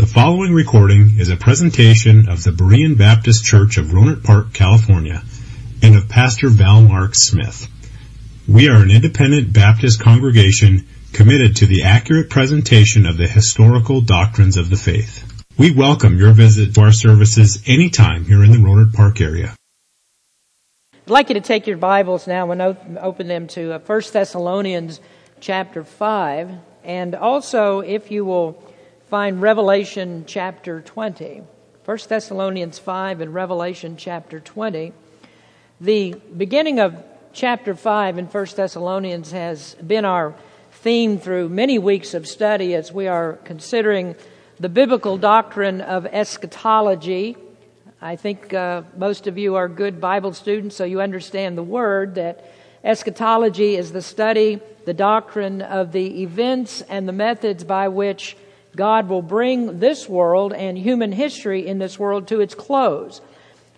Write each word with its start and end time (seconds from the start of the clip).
The 0.00 0.06
following 0.06 0.54
recording 0.54 1.18
is 1.18 1.28
a 1.28 1.36
presentation 1.36 2.30
of 2.30 2.42
the 2.42 2.52
Berean 2.52 2.96
Baptist 2.96 3.44
Church 3.44 3.76
of 3.76 3.88
Rohnert 3.88 4.24
Park, 4.24 4.54
California, 4.54 5.22
and 5.82 5.94
of 5.94 6.08
Pastor 6.08 6.48
Val 6.48 6.80
Mark 6.80 7.10
Smith. 7.12 7.68
We 8.48 8.70
are 8.70 8.82
an 8.82 8.90
independent 8.90 9.52
Baptist 9.52 10.00
congregation 10.00 10.88
committed 11.12 11.56
to 11.56 11.66
the 11.66 11.82
accurate 11.82 12.30
presentation 12.30 13.04
of 13.04 13.18
the 13.18 13.28
historical 13.28 14.00
doctrines 14.00 14.56
of 14.56 14.70
the 14.70 14.78
faith. 14.78 15.44
We 15.58 15.70
welcome 15.70 16.16
your 16.16 16.32
visit 16.32 16.74
to 16.76 16.80
our 16.80 16.92
services 16.92 17.62
anytime 17.66 18.24
here 18.24 18.42
in 18.42 18.52
the 18.52 18.56
Rohnert 18.56 18.94
Park 18.94 19.20
area. 19.20 19.54
I'd 20.94 21.10
like 21.10 21.28
you 21.28 21.34
to 21.34 21.42
take 21.42 21.66
your 21.66 21.76
Bibles 21.76 22.26
now 22.26 22.50
and 22.50 22.62
open 22.98 23.28
them 23.28 23.48
to 23.48 23.72
1 23.72 23.82
uh, 23.82 24.00
Thessalonians 24.10 24.98
chapter 25.40 25.84
5. 25.84 26.52
And 26.84 27.14
also, 27.14 27.80
if 27.80 28.10
you 28.10 28.24
will 28.24 28.69
find 29.10 29.42
Revelation 29.42 30.22
chapter 30.24 30.80
20. 30.80 31.42
1 31.84 31.98
Thessalonians 32.08 32.78
5 32.78 33.20
and 33.20 33.34
Revelation 33.34 33.96
chapter 33.96 34.38
20. 34.38 34.92
The 35.80 36.14
beginning 36.36 36.78
of 36.78 36.94
chapter 37.32 37.74
5 37.74 38.18
in 38.18 38.26
1 38.26 38.46
Thessalonians 38.54 39.32
has 39.32 39.74
been 39.84 40.04
our 40.04 40.36
theme 40.70 41.18
through 41.18 41.48
many 41.48 41.76
weeks 41.76 42.14
of 42.14 42.28
study 42.28 42.72
as 42.76 42.92
we 42.92 43.08
are 43.08 43.32
considering 43.42 44.14
the 44.60 44.68
biblical 44.68 45.18
doctrine 45.18 45.80
of 45.80 46.06
eschatology. 46.06 47.36
I 48.00 48.14
think 48.14 48.54
uh, 48.54 48.82
most 48.96 49.26
of 49.26 49.36
you 49.36 49.56
are 49.56 49.66
good 49.66 50.00
Bible 50.00 50.34
students, 50.34 50.76
so 50.76 50.84
you 50.84 51.00
understand 51.00 51.58
the 51.58 51.64
word 51.64 52.14
that 52.14 52.48
eschatology 52.84 53.74
is 53.74 53.90
the 53.90 54.02
study, 54.02 54.60
the 54.84 54.94
doctrine 54.94 55.62
of 55.62 55.90
the 55.90 56.22
events 56.22 56.80
and 56.82 57.08
the 57.08 57.12
methods 57.12 57.64
by 57.64 57.88
which 57.88 58.36
God 58.76 59.08
will 59.08 59.22
bring 59.22 59.80
this 59.80 60.08
world 60.08 60.52
and 60.52 60.78
human 60.78 61.12
history 61.12 61.66
in 61.66 61.78
this 61.78 61.98
world 61.98 62.28
to 62.28 62.40
its 62.40 62.54
close. 62.54 63.20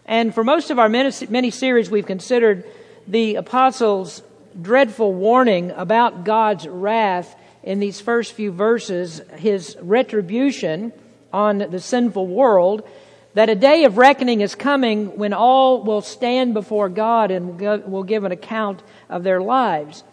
And 0.04 0.34
for 0.34 0.44
most 0.44 0.70
of 0.70 0.78
our 0.78 0.88
many, 0.88 1.50
series, 1.50 1.90
we've 1.90 2.06
considered 2.06 2.64
the 3.06 3.36
apostles' 3.36 4.22
dreadful 4.60 5.14
warning 5.14 5.70
about 5.70 6.24
God's 6.24 6.66
wrath 6.66 7.34
in 7.62 7.78
these 7.78 8.00
first 8.00 8.32
few 8.32 8.52
verses, 8.52 9.22
his 9.36 9.76
retribution 9.80 10.92
on 11.32 11.58
the 11.58 11.80
sinful 11.80 12.26
world, 12.26 12.86
that 13.34 13.48
a 13.48 13.54
day 13.54 13.84
of 13.84 13.96
reckoning 13.96 14.42
is 14.42 14.54
coming 14.54 15.16
when 15.16 15.32
all 15.32 15.82
will 15.82 16.02
stand 16.02 16.52
before 16.52 16.90
God 16.90 17.30
and 17.30 17.58
will 17.58 18.02
give 18.02 18.24
an 18.24 18.32
account 18.32 18.82
of 19.08 19.22
their 19.22 19.40
lives. 19.40 20.04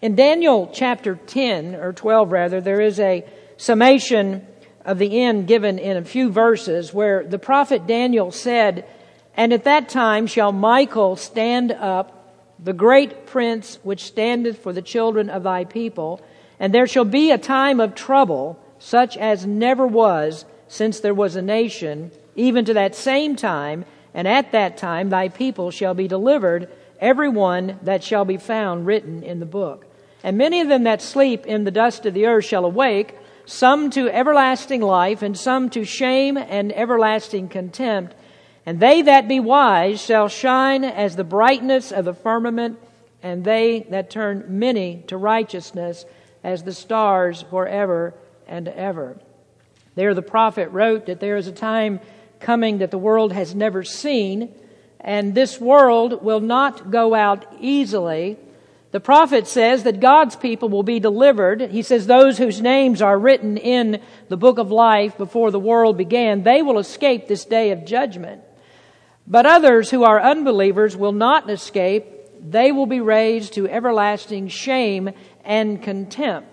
In 0.00 0.14
Daniel 0.14 0.70
chapter 0.72 1.16
10, 1.16 1.74
or 1.74 1.92
12 1.92 2.30
rather, 2.30 2.60
there 2.60 2.80
is 2.80 3.00
a 3.00 3.24
summation 3.58 4.46
of 4.86 4.98
the 4.98 5.20
end 5.20 5.46
given 5.46 5.78
in 5.78 5.98
a 5.98 6.04
few 6.04 6.30
verses 6.30 6.94
where 6.94 7.22
the 7.22 7.38
prophet 7.38 7.86
Daniel 7.86 8.32
said, 8.32 8.86
And 9.36 9.52
at 9.52 9.64
that 9.64 9.90
time 9.90 10.26
shall 10.26 10.52
Michael 10.52 11.16
stand 11.16 11.72
up, 11.72 12.14
the 12.58 12.72
great 12.72 13.26
prince 13.26 13.78
which 13.82 14.04
standeth 14.04 14.58
for 14.58 14.72
the 14.72 14.82
children 14.82 15.28
of 15.28 15.42
thy 15.42 15.64
people, 15.64 16.22
and 16.58 16.72
there 16.72 16.86
shall 16.86 17.04
be 17.04 17.30
a 17.30 17.38
time 17.38 17.80
of 17.80 17.94
trouble 17.94 18.58
such 18.78 19.16
as 19.16 19.44
never 19.44 19.86
was 19.86 20.44
since 20.68 21.00
there 21.00 21.14
was 21.14 21.36
a 21.36 21.42
nation, 21.42 22.10
even 22.36 22.64
to 22.64 22.74
that 22.74 22.94
same 22.94 23.36
time, 23.36 23.84
and 24.14 24.26
at 24.26 24.52
that 24.52 24.76
time 24.76 25.10
thy 25.10 25.28
people 25.28 25.70
shall 25.70 25.94
be 25.94 26.08
delivered, 26.08 26.68
every 27.00 27.28
one 27.28 27.78
that 27.82 28.02
shall 28.02 28.24
be 28.24 28.36
found 28.36 28.86
written 28.86 29.22
in 29.22 29.40
the 29.40 29.46
book. 29.46 29.86
And 30.22 30.36
many 30.36 30.60
of 30.60 30.68
them 30.68 30.84
that 30.84 31.02
sleep 31.02 31.46
in 31.46 31.64
the 31.64 31.70
dust 31.70 32.06
of 32.06 32.14
the 32.14 32.26
earth 32.26 32.44
shall 32.44 32.64
awake, 32.64 33.16
some 33.48 33.88
to 33.90 34.10
everlasting 34.10 34.82
life, 34.82 35.22
and 35.22 35.36
some 35.36 35.70
to 35.70 35.84
shame 35.84 36.36
and 36.36 36.70
everlasting 36.72 37.48
contempt. 37.48 38.14
And 38.66 38.78
they 38.78 39.02
that 39.02 39.26
be 39.26 39.40
wise 39.40 40.02
shall 40.02 40.28
shine 40.28 40.84
as 40.84 41.16
the 41.16 41.24
brightness 41.24 41.90
of 41.90 42.04
the 42.04 42.12
firmament, 42.12 42.78
and 43.22 43.42
they 43.44 43.86
that 43.90 44.10
turn 44.10 44.44
many 44.48 45.02
to 45.06 45.16
righteousness 45.16 46.04
as 46.44 46.62
the 46.62 46.74
stars 46.74 47.42
forever 47.50 48.12
and 48.46 48.68
ever. 48.68 49.16
There 49.94 50.12
the 50.12 50.22
prophet 50.22 50.68
wrote 50.70 51.06
that 51.06 51.20
there 51.20 51.36
is 51.36 51.46
a 51.46 51.52
time 51.52 52.00
coming 52.40 52.78
that 52.78 52.90
the 52.90 52.98
world 52.98 53.32
has 53.32 53.54
never 53.54 53.82
seen, 53.82 54.54
and 55.00 55.34
this 55.34 55.58
world 55.58 56.22
will 56.22 56.40
not 56.40 56.90
go 56.90 57.14
out 57.14 57.46
easily 57.60 58.36
the 58.90 59.00
prophet 59.00 59.46
says 59.46 59.82
that 59.82 60.00
God's 60.00 60.34
people 60.34 60.70
will 60.70 60.82
be 60.82 60.98
delivered. 60.98 61.60
He 61.60 61.82
says 61.82 62.06
those 62.06 62.38
whose 62.38 62.60
names 62.60 63.02
are 63.02 63.18
written 63.18 63.58
in 63.58 64.00
the 64.28 64.36
book 64.36 64.58
of 64.58 64.70
life 64.70 65.18
before 65.18 65.50
the 65.50 65.60
world 65.60 65.98
began, 65.98 66.42
they 66.42 66.62
will 66.62 66.78
escape 66.78 67.28
this 67.28 67.44
day 67.44 67.70
of 67.70 67.84
judgment. 67.84 68.42
But 69.26 69.44
others 69.44 69.90
who 69.90 70.04
are 70.04 70.18
unbelievers 70.18 70.96
will 70.96 71.12
not 71.12 71.50
escape. 71.50 72.06
They 72.40 72.72
will 72.72 72.86
be 72.86 73.00
raised 73.00 73.54
to 73.54 73.68
everlasting 73.68 74.48
shame 74.48 75.10
and 75.44 75.82
contempt. 75.82 76.48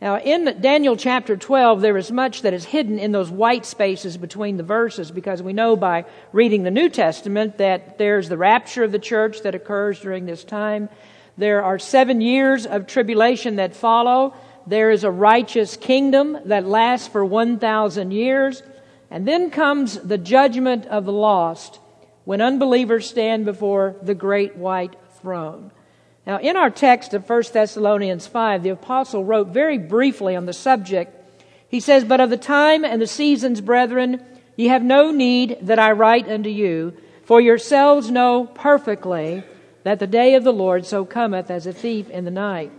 Now, 0.00 0.18
in 0.18 0.60
Daniel 0.60 0.96
chapter 0.96 1.36
12, 1.36 1.80
there 1.80 1.96
is 1.96 2.10
much 2.10 2.42
that 2.42 2.54
is 2.54 2.64
hidden 2.64 2.98
in 2.98 3.12
those 3.12 3.30
white 3.30 3.66
spaces 3.66 4.16
between 4.16 4.56
the 4.56 4.62
verses 4.62 5.10
because 5.10 5.42
we 5.42 5.52
know 5.52 5.76
by 5.76 6.04
reading 6.32 6.62
the 6.62 6.70
New 6.70 6.88
Testament 6.88 7.58
that 7.58 7.98
there's 7.98 8.28
the 8.28 8.38
rapture 8.38 8.84
of 8.84 8.92
the 8.92 9.00
church 9.00 9.42
that 9.42 9.56
occurs 9.56 10.00
during 10.00 10.24
this 10.24 10.44
time. 10.44 10.88
There 11.38 11.62
are 11.62 11.78
seven 11.78 12.20
years 12.20 12.66
of 12.66 12.88
tribulation 12.88 13.56
that 13.56 13.76
follow. 13.76 14.34
There 14.66 14.90
is 14.90 15.04
a 15.04 15.10
righteous 15.10 15.76
kingdom 15.76 16.36
that 16.46 16.66
lasts 16.66 17.06
for 17.06 17.24
1,000 17.24 18.10
years. 18.10 18.60
And 19.08 19.26
then 19.26 19.50
comes 19.50 19.94
the 19.94 20.18
judgment 20.18 20.84
of 20.86 21.04
the 21.04 21.12
lost 21.12 21.78
when 22.24 22.40
unbelievers 22.40 23.08
stand 23.08 23.44
before 23.44 23.94
the 24.02 24.16
great 24.16 24.56
white 24.56 24.96
throne. 25.22 25.70
Now, 26.26 26.40
in 26.40 26.56
our 26.56 26.70
text 26.70 27.14
of 27.14 27.26
1 27.26 27.42
Thessalonians 27.52 28.26
5, 28.26 28.64
the 28.64 28.70
apostle 28.70 29.24
wrote 29.24 29.48
very 29.48 29.78
briefly 29.78 30.34
on 30.34 30.44
the 30.44 30.52
subject. 30.52 31.14
He 31.68 31.78
says, 31.78 32.02
But 32.04 32.20
of 32.20 32.30
the 32.30 32.36
time 32.36 32.84
and 32.84 33.00
the 33.00 33.06
seasons, 33.06 33.60
brethren, 33.60 34.24
ye 34.56 34.66
have 34.66 34.82
no 34.82 35.12
need 35.12 35.58
that 35.62 35.78
I 35.78 35.92
write 35.92 36.28
unto 36.28 36.50
you, 36.50 36.94
for 37.22 37.40
yourselves 37.40 38.10
know 38.10 38.44
perfectly 38.44 39.44
that 39.88 40.00
the 40.00 40.06
day 40.06 40.34
of 40.34 40.44
the 40.44 40.52
Lord 40.52 40.84
so 40.84 41.06
cometh 41.06 41.50
as 41.50 41.66
a 41.66 41.72
thief 41.72 42.10
in 42.10 42.26
the 42.26 42.30
night. 42.30 42.70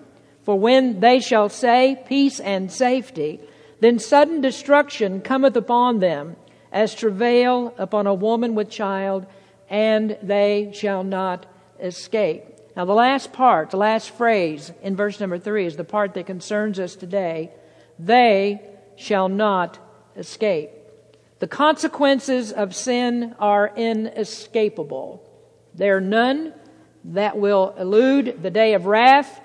For 0.44 0.60
when 0.60 1.00
they 1.00 1.20
shall 1.20 1.50
say, 1.50 2.00
Peace 2.08 2.40
and 2.40 2.72
safety, 2.72 3.40
then 3.80 3.98
sudden 3.98 4.42
destruction 4.42 5.22
cometh 5.22 5.56
upon 5.56 6.02
them, 6.02 6.36
as 6.72 6.94
travail 6.94 7.74
upon 7.80 8.06
a 8.06 8.14
woman 8.14 8.54
with 8.54 8.70
child, 8.70 9.26
and 9.72 10.20
they 10.22 10.70
shall 10.76 11.04
not 11.04 11.48
escape. 11.80 12.44
Now, 12.76 12.86
the 12.86 12.94
last 12.94 13.34
part, 13.34 13.72
the 13.72 13.78
last 13.78 14.12
phrase 14.12 14.72
in 14.84 14.96
verse 14.96 15.20
number 15.20 15.40
three 15.40 15.66
is 15.66 15.78
the 15.78 15.84
part 15.84 16.14
that 16.14 16.28
concerns 16.28 16.80
us 16.80 16.96
today. 16.96 17.52
They 17.98 18.62
shall 18.98 19.30
not 19.30 19.80
escape. 20.16 20.70
The 21.40 21.48
consequences 21.48 22.52
of 22.52 22.76
sin 22.76 23.34
are 23.40 23.74
inescapable. 23.76 25.24
There 25.74 25.98
are 25.98 26.02
none 26.02 26.54
that 27.06 27.38
will 27.38 27.74
elude 27.78 28.42
the 28.42 28.50
day 28.50 28.74
of 28.74 28.86
wrath 28.86 29.42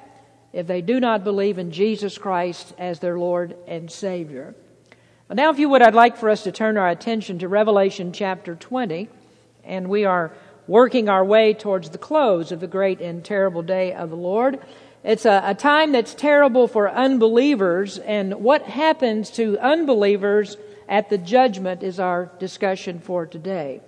if 0.53 0.67
they 0.67 0.81
do 0.81 1.01
not 1.01 1.25
believe 1.25 1.59
in 1.59 1.71
Jesus 1.71 2.17
Christ 2.17 2.75
as 2.79 3.01
their 3.01 3.19
Lord 3.19 3.57
and 3.67 3.91
Savior. 3.91 4.55
But 5.27 5.37
now, 5.37 5.51
if 5.51 5.59
you 5.59 5.69
would, 5.69 5.83
I'd 5.83 5.95
like 5.95 6.17
for 6.17 6.29
us 6.31 6.45
to 6.45 6.53
turn 6.53 6.77
our 6.77 6.89
attention 6.89 7.39
to 7.41 7.49
Revelation 7.49 8.13
chapter 8.13 8.55
20, 8.55 9.09
and 9.65 9.89
we 9.89 10.05
are 10.05 10.33
working 10.67 11.09
our 11.09 11.25
way 11.25 11.55
towards 11.55 11.91
the 11.91 11.99
close 11.99 12.53
of 12.53 12.61
the 12.61 12.67
great 12.67 13.01
and 13.01 13.25
terrible 13.25 13.63
day 13.63 13.93
of 13.93 14.11
the 14.11 14.17
Lord. 14.17 14.61
It's 15.03 15.25
a, 15.25 15.43
a 15.45 15.55
time 15.55 15.93
that's 15.93 16.15
terrible 16.15 16.69
for 16.69 16.89
unbelievers, 16.89 17.99
and 17.99 18.35
what 18.35 18.63
happens 18.63 19.31
to 19.33 19.59
unbelievers 19.59 20.57
at 20.89 21.11
the 21.11 21.19
judgment 21.19 21.83
is 21.83 21.99
our 21.99 22.31
discussion 22.39 23.01
for 23.01 23.27
today. 23.27 23.81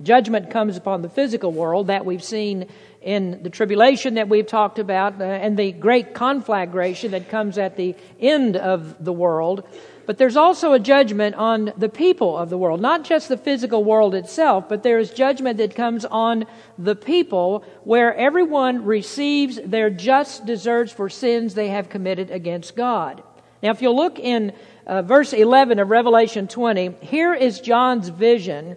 Judgment 0.00 0.50
comes 0.50 0.76
upon 0.76 1.02
the 1.02 1.08
physical 1.08 1.52
world 1.52 1.88
that 1.88 2.06
we've 2.06 2.24
seen 2.24 2.66
in 3.02 3.42
the 3.42 3.50
tribulation 3.50 4.14
that 4.14 4.28
we've 4.28 4.46
talked 4.46 4.78
about 4.78 5.20
uh, 5.20 5.24
and 5.24 5.56
the 5.56 5.72
great 5.72 6.14
conflagration 6.14 7.10
that 7.10 7.28
comes 7.28 7.58
at 7.58 7.76
the 7.76 7.94
end 8.18 8.56
of 8.56 9.04
the 9.04 9.12
world. 9.12 9.64
But 10.06 10.18
there's 10.18 10.36
also 10.36 10.72
a 10.72 10.80
judgment 10.80 11.34
on 11.36 11.72
the 11.76 11.88
people 11.88 12.36
of 12.36 12.48
the 12.48 12.58
world, 12.58 12.80
not 12.80 13.04
just 13.04 13.28
the 13.28 13.36
physical 13.36 13.84
world 13.84 14.14
itself, 14.14 14.68
but 14.68 14.82
there 14.82 14.98
is 14.98 15.10
judgment 15.10 15.58
that 15.58 15.74
comes 15.74 16.04
on 16.04 16.46
the 16.78 16.96
people 16.96 17.64
where 17.84 18.14
everyone 18.14 18.84
receives 18.84 19.60
their 19.64 19.90
just 19.90 20.46
deserts 20.46 20.92
for 20.92 21.08
sins 21.08 21.54
they 21.54 21.68
have 21.68 21.88
committed 21.88 22.30
against 22.30 22.74
God. 22.74 23.22
Now, 23.62 23.70
if 23.70 23.82
you'll 23.82 23.96
look 23.96 24.18
in 24.18 24.52
uh, 24.86 25.02
verse 25.02 25.32
11 25.32 25.78
of 25.78 25.90
Revelation 25.90 26.48
20, 26.48 26.96
here 27.00 27.34
is 27.34 27.60
John's 27.60 28.08
vision 28.08 28.76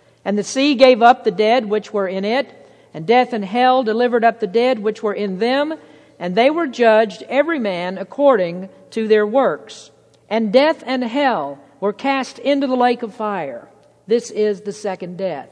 And 0.23 0.37
the 0.37 0.43
sea 0.43 0.75
gave 0.75 1.01
up 1.01 1.23
the 1.23 1.31
dead 1.31 1.69
which 1.69 1.91
were 1.91 2.07
in 2.07 2.25
it, 2.25 2.53
and 2.93 3.07
death 3.07 3.33
and 3.33 3.43
hell 3.43 3.83
delivered 3.83 4.23
up 4.23 4.39
the 4.39 4.47
dead 4.47 4.79
which 4.79 5.01
were 5.01 5.13
in 5.13 5.39
them, 5.39 5.73
and 6.19 6.35
they 6.35 6.49
were 6.49 6.67
judged 6.67 7.23
every 7.23 7.59
man 7.59 7.97
according 7.97 8.69
to 8.91 9.07
their 9.07 9.25
works. 9.25 9.91
And 10.29 10.53
death 10.53 10.83
and 10.85 11.03
hell 11.03 11.59
were 11.79 11.93
cast 11.93 12.37
into 12.39 12.67
the 12.67 12.75
lake 12.75 13.01
of 13.01 13.15
fire. 13.15 13.67
This 14.07 14.29
is 14.29 14.61
the 14.61 14.73
second 14.73 15.17
death. 15.17 15.49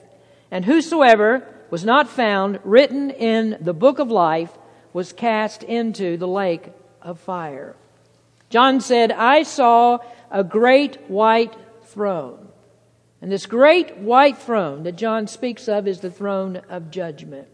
And 0.51 0.65
whosoever 0.65 1.47
was 1.69 1.85
not 1.85 2.09
found 2.09 2.59
written 2.63 3.09
in 3.09 3.57
the 3.61 3.73
book 3.73 3.99
of 3.99 4.11
life 4.11 4.51
was 4.93 5.13
cast 5.13 5.63
into 5.63 6.17
the 6.17 6.27
lake 6.27 6.69
of 7.01 7.19
fire. 7.19 7.75
John 8.49 8.81
said, 8.81 9.11
I 9.11 9.43
saw 9.43 9.99
a 10.31 10.43
great 10.43 11.09
white 11.09 11.55
throne. 11.83 12.48
And 13.21 13.31
this 13.31 13.45
great 13.45 13.97
white 13.97 14.37
throne 14.37 14.83
that 14.83 14.95
John 14.95 15.27
speaks 15.27 15.67
of 15.67 15.87
is 15.87 15.99
the 15.99 16.11
throne 16.11 16.57
of 16.69 16.89
judgment. 16.89 17.47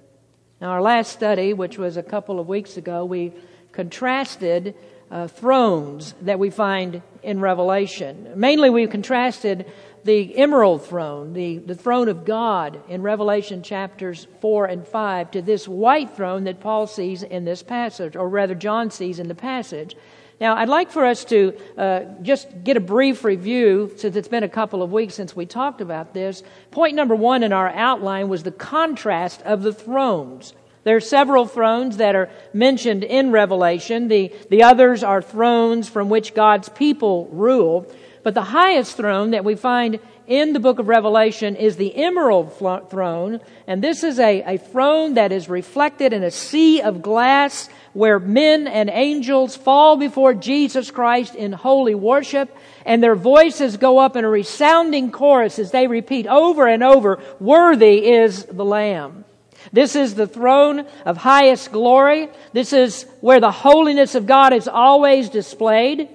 Now, 0.62 0.70
our 0.70 0.82
last 0.82 1.12
study, 1.12 1.54
which 1.54 1.78
was 1.78 1.98
a 1.98 2.04
couple 2.04 2.40
of 2.40 2.48
weeks 2.48 2.78
ago, 2.78 3.04
we 3.04 3.34
contrasted 3.72 4.76
uh, 5.12 5.28
thrones 5.28 6.14
that 6.22 6.40
we 6.40 6.50
find 6.50 7.02
in 7.24 7.40
Revelation. 7.40 8.32
Mainly, 8.36 8.70
we 8.70 8.88
contrasted 8.88 9.66
the 10.04 10.38
emerald 10.38 10.86
throne, 10.86 11.34
the, 11.34 11.58
the 11.58 11.76
throne 11.76 12.10
of 12.10 12.26
God 12.26 12.80
in 12.88 13.02
Revelation 13.02 13.64
chapters 13.64 14.28
4 14.40 14.66
and 14.68 14.88
5, 14.88 15.32
to 15.32 15.42
this 15.42 15.68
white 15.68 16.16
throne 16.16 16.44
that 16.44 16.60
Paul 16.60 16.86
sees 16.86 17.24
in 17.24 17.44
this 17.44 17.64
passage, 17.64 18.16
or 18.16 18.30
rather, 18.30 18.54
John 18.54 18.92
sees 18.92 19.20
in 19.20 19.28
the 19.28 19.36
passage. 19.36 19.96
Now, 20.40 20.58
I'd 20.58 20.68
like 20.70 20.92
for 20.92 21.06
us 21.06 21.24
to 21.26 21.54
uh, 21.78 22.02
just 22.22 22.64
get 22.64 22.76
a 22.76 22.82
brief 22.82 23.24
review, 23.24 23.94
since 23.96 24.16
it's 24.18 24.28
been 24.28 24.44
a 24.44 24.50
couple 24.50 24.84
of 24.84 24.92
weeks 24.92 25.14
since 25.14 25.36
we 25.36 25.46
talked 25.46 25.80
about 25.80 26.14
this. 26.14 26.44
Point 26.72 26.96
number 26.96 27.16
one 27.16 27.42
in 27.42 27.54
our 27.54 27.70
outline 27.70 28.28
was 28.28 28.44
the 28.44 28.52
contrast 28.52 29.42
of 29.44 29.64
the 29.64 29.74
thrones. 29.74 30.54
There 30.84 30.98
are 30.98 31.02
several 31.02 31.48
thrones 31.48 31.98
that 31.98 32.16
are 32.16 32.30
mentioned 32.54 33.04
in 33.04 33.32
Revelation. 33.32 34.08
The, 34.08 34.32
the 34.50 34.64
others 34.64 35.04
are 35.04 35.22
thrones 35.22 35.90
from 35.90 36.10
which 36.10 36.36
God's 36.36 36.70
people 36.70 37.28
rule. 37.32 37.92
But 38.22 38.34
the 38.34 38.44
highest 38.44 38.98
throne 38.98 39.32
that 39.32 39.46
we 39.46 39.56
find 39.56 40.00
in 40.28 40.54
the 40.54 40.60
book 40.60 40.80
of 40.80 40.88
Revelation 40.88 41.56
is 41.56 41.78
the 41.78 41.96
emerald 41.96 42.58
throne. 42.58 43.40
And 43.68 43.84
this 43.84 44.04
is 44.04 44.20
a, 44.20 44.42
a 44.42 44.58
throne 44.58 45.14
that 45.14 45.32
is 45.32 45.48
reflected 45.48 46.12
in 46.12 46.24
a 46.24 46.32
sea 46.32 46.82
of 46.82 47.02
glass 47.02 47.70
where 47.96 48.20
men 48.20 48.68
and 48.68 48.90
angels 48.90 49.56
fall 49.56 49.96
before 49.96 50.34
Jesus 50.34 50.92
Christ 50.92 51.34
in 51.34 51.54
holy 51.54 51.96
worship 51.96 52.56
and 52.86 53.02
their 53.02 53.16
voices 53.16 53.78
go 53.78 54.00
up 54.00 54.18
in 54.18 54.26
a 54.26 54.30
resounding 54.30 55.12
chorus 55.12 55.58
as 55.60 55.72
they 55.72 55.88
repeat 55.88 56.28
over 56.28 56.68
and 56.68 56.84
over, 56.84 57.24
worthy 57.40 58.12
is 58.12 58.44
the 58.46 58.66
Lamb. 58.66 59.24
This 59.72 59.96
is 59.96 60.14
the 60.14 60.28
throne 60.28 60.86
of 61.06 61.16
highest 61.16 61.72
glory. 61.72 62.28
This 62.52 62.74
is 62.74 63.04
where 63.22 63.40
the 63.40 63.52
holiness 63.52 64.14
of 64.14 64.28
God 64.28 64.52
is 64.52 64.68
always 64.68 65.30
displayed. 65.30 66.10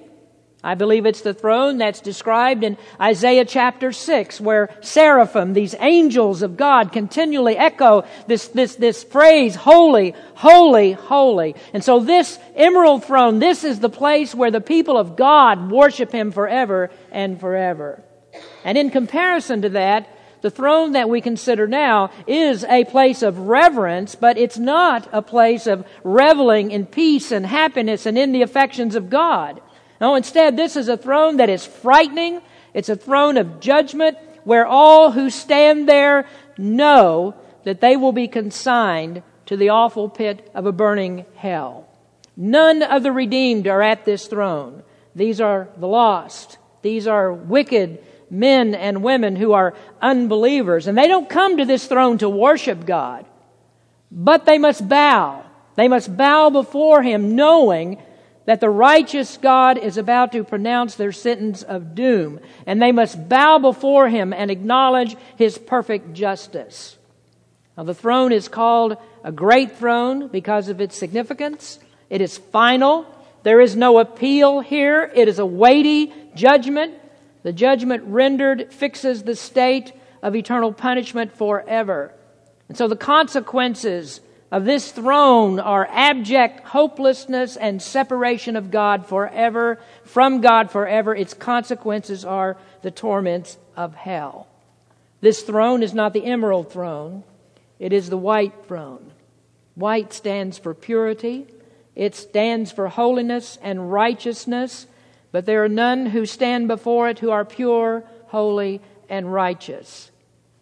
I 0.63 0.75
believe 0.75 1.07
it's 1.07 1.21
the 1.21 1.33
throne 1.33 1.79
that's 1.79 2.01
described 2.01 2.63
in 2.63 2.77
Isaiah 2.99 3.45
chapter 3.45 3.91
6, 3.91 4.39
where 4.39 4.69
seraphim, 4.81 5.53
these 5.53 5.73
angels 5.79 6.43
of 6.43 6.55
God, 6.55 6.91
continually 6.91 7.57
echo 7.57 8.03
this, 8.27 8.47
this, 8.49 8.75
this 8.75 9.03
phrase, 9.03 9.55
holy, 9.55 10.13
holy, 10.35 10.91
holy. 10.91 11.55
And 11.73 11.83
so 11.83 11.99
this 11.99 12.37
emerald 12.55 13.03
throne, 13.03 13.39
this 13.39 13.63
is 13.63 13.79
the 13.79 13.89
place 13.89 14.35
where 14.35 14.51
the 14.51 14.61
people 14.61 14.97
of 14.97 15.15
God 15.15 15.71
worship 15.71 16.11
Him 16.11 16.31
forever 16.31 16.91
and 17.11 17.39
forever. 17.39 18.03
And 18.63 18.77
in 18.77 18.91
comparison 18.91 19.63
to 19.63 19.69
that, 19.69 20.07
the 20.41 20.51
throne 20.51 20.91
that 20.91 21.09
we 21.09 21.21
consider 21.21 21.67
now 21.67 22.11
is 22.27 22.63
a 22.65 22.85
place 22.85 23.23
of 23.23 23.39
reverence, 23.39 24.13
but 24.13 24.37
it's 24.37 24.59
not 24.59 25.07
a 25.11 25.23
place 25.23 25.65
of 25.65 25.87
reveling 26.03 26.69
in 26.69 26.85
peace 26.85 27.31
and 27.31 27.47
happiness 27.47 28.05
and 28.05 28.17
in 28.17 28.31
the 28.31 28.43
affections 28.43 28.95
of 28.95 29.09
God. 29.09 29.59
No, 30.01 30.15
instead, 30.15 30.57
this 30.57 30.75
is 30.75 30.89
a 30.89 30.97
throne 30.97 31.37
that 31.37 31.49
is 31.49 31.63
frightening. 31.63 32.41
It's 32.73 32.89
a 32.89 32.95
throne 32.95 33.37
of 33.37 33.59
judgment 33.59 34.17
where 34.43 34.65
all 34.65 35.11
who 35.11 35.29
stand 35.29 35.87
there 35.87 36.27
know 36.57 37.35
that 37.63 37.81
they 37.81 37.95
will 37.95 38.11
be 38.11 38.27
consigned 38.27 39.21
to 39.45 39.55
the 39.55 39.69
awful 39.69 40.09
pit 40.09 40.49
of 40.55 40.65
a 40.65 40.71
burning 40.71 41.25
hell. 41.35 41.87
None 42.35 42.81
of 42.81 43.03
the 43.03 43.11
redeemed 43.11 43.67
are 43.67 43.83
at 43.83 44.03
this 44.03 44.25
throne. 44.25 44.81
These 45.13 45.39
are 45.39 45.69
the 45.77 45.87
lost. 45.87 46.57
These 46.81 47.05
are 47.05 47.31
wicked 47.31 48.03
men 48.31 48.73
and 48.73 49.03
women 49.03 49.35
who 49.35 49.53
are 49.53 49.75
unbelievers. 50.01 50.87
And 50.87 50.97
they 50.97 51.07
don't 51.07 51.29
come 51.29 51.57
to 51.57 51.65
this 51.65 51.85
throne 51.85 52.17
to 52.19 52.29
worship 52.29 52.87
God, 52.87 53.27
but 54.09 54.45
they 54.45 54.57
must 54.57 54.87
bow. 54.87 55.43
They 55.75 55.87
must 55.87 56.17
bow 56.17 56.49
before 56.49 57.03
Him 57.03 57.35
knowing 57.35 58.01
that 58.45 58.59
the 58.59 58.69
righteous 58.69 59.37
God 59.37 59.77
is 59.77 59.97
about 59.97 60.31
to 60.31 60.43
pronounce 60.43 60.95
their 60.95 61.11
sentence 61.11 61.63
of 61.63 61.95
doom, 61.95 62.39
and 62.65 62.81
they 62.81 62.91
must 62.91 63.29
bow 63.29 63.59
before 63.59 64.09
him 64.09 64.33
and 64.33 64.49
acknowledge 64.49 65.15
his 65.37 65.57
perfect 65.57 66.13
justice. 66.13 66.97
Now, 67.77 67.83
the 67.83 67.93
throne 67.93 68.31
is 68.31 68.47
called 68.47 68.97
a 69.23 69.31
great 69.31 69.77
throne 69.77 70.27
because 70.27 70.67
of 70.67 70.81
its 70.81 70.97
significance. 70.97 71.79
It 72.09 72.21
is 72.21 72.37
final. 72.37 73.05
There 73.43 73.61
is 73.61 73.75
no 73.75 73.99
appeal 73.99 74.59
here. 74.59 75.11
It 75.15 75.27
is 75.27 75.39
a 75.39 75.45
weighty 75.45 76.13
judgment. 76.35 76.95
The 77.43 77.53
judgment 77.53 78.03
rendered 78.05 78.73
fixes 78.73 79.23
the 79.23 79.35
state 79.35 79.93
of 80.21 80.35
eternal 80.35 80.73
punishment 80.73 81.35
forever. 81.35 82.13
And 82.67 82.77
so 82.77 82.87
the 82.87 82.95
consequences 82.95 84.21
of 84.51 84.65
this 84.65 84.91
throne 84.91 85.59
are 85.59 85.87
abject 85.89 86.67
hopelessness 86.67 87.55
and 87.55 87.81
separation 87.81 88.57
of 88.57 88.69
God 88.69 89.05
forever, 89.05 89.79
from 90.03 90.41
God 90.41 90.69
forever. 90.69 91.15
Its 91.15 91.33
consequences 91.33 92.25
are 92.25 92.57
the 92.81 92.91
torments 92.91 93.57
of 93.77 93.95
hell. 93.95 94.47
This 95.21 95.41
throne 95.41 95.83
is 95.83 95.93
not 95.93 96.13
the 96.13 96.25
emerald 96.25 96.71
throne, 96.71 97.23
it 97.79 97.93
is 97.93 98.09
the 98.09 98.17
white 98.17 98.65
throne. 98.67 99.11
White 99.75 100.11
stands 100.11 100.57
for 100.57 100.73
purity, 100.73 101.47
it 101.95 102.13
stands 102.13 102.71
for 102.71 102.89
holiness 102.89 103.57
and 103.61 103.91
righteousness, 103.91 104.85
but 105.31 105.45
there 105.45 105.63
are 105.63 105.69
none 105.69 106.07
who 106.07 106.25
stand 106.25 106.67
before 106.67 107.07
it 107.07 107.19
who 107.19 107.31
are 107.31 107.45
pure, 107.45 108.03
holy, 108.27 108.81
and 109.07 109.31
righteous. 109.31 110.11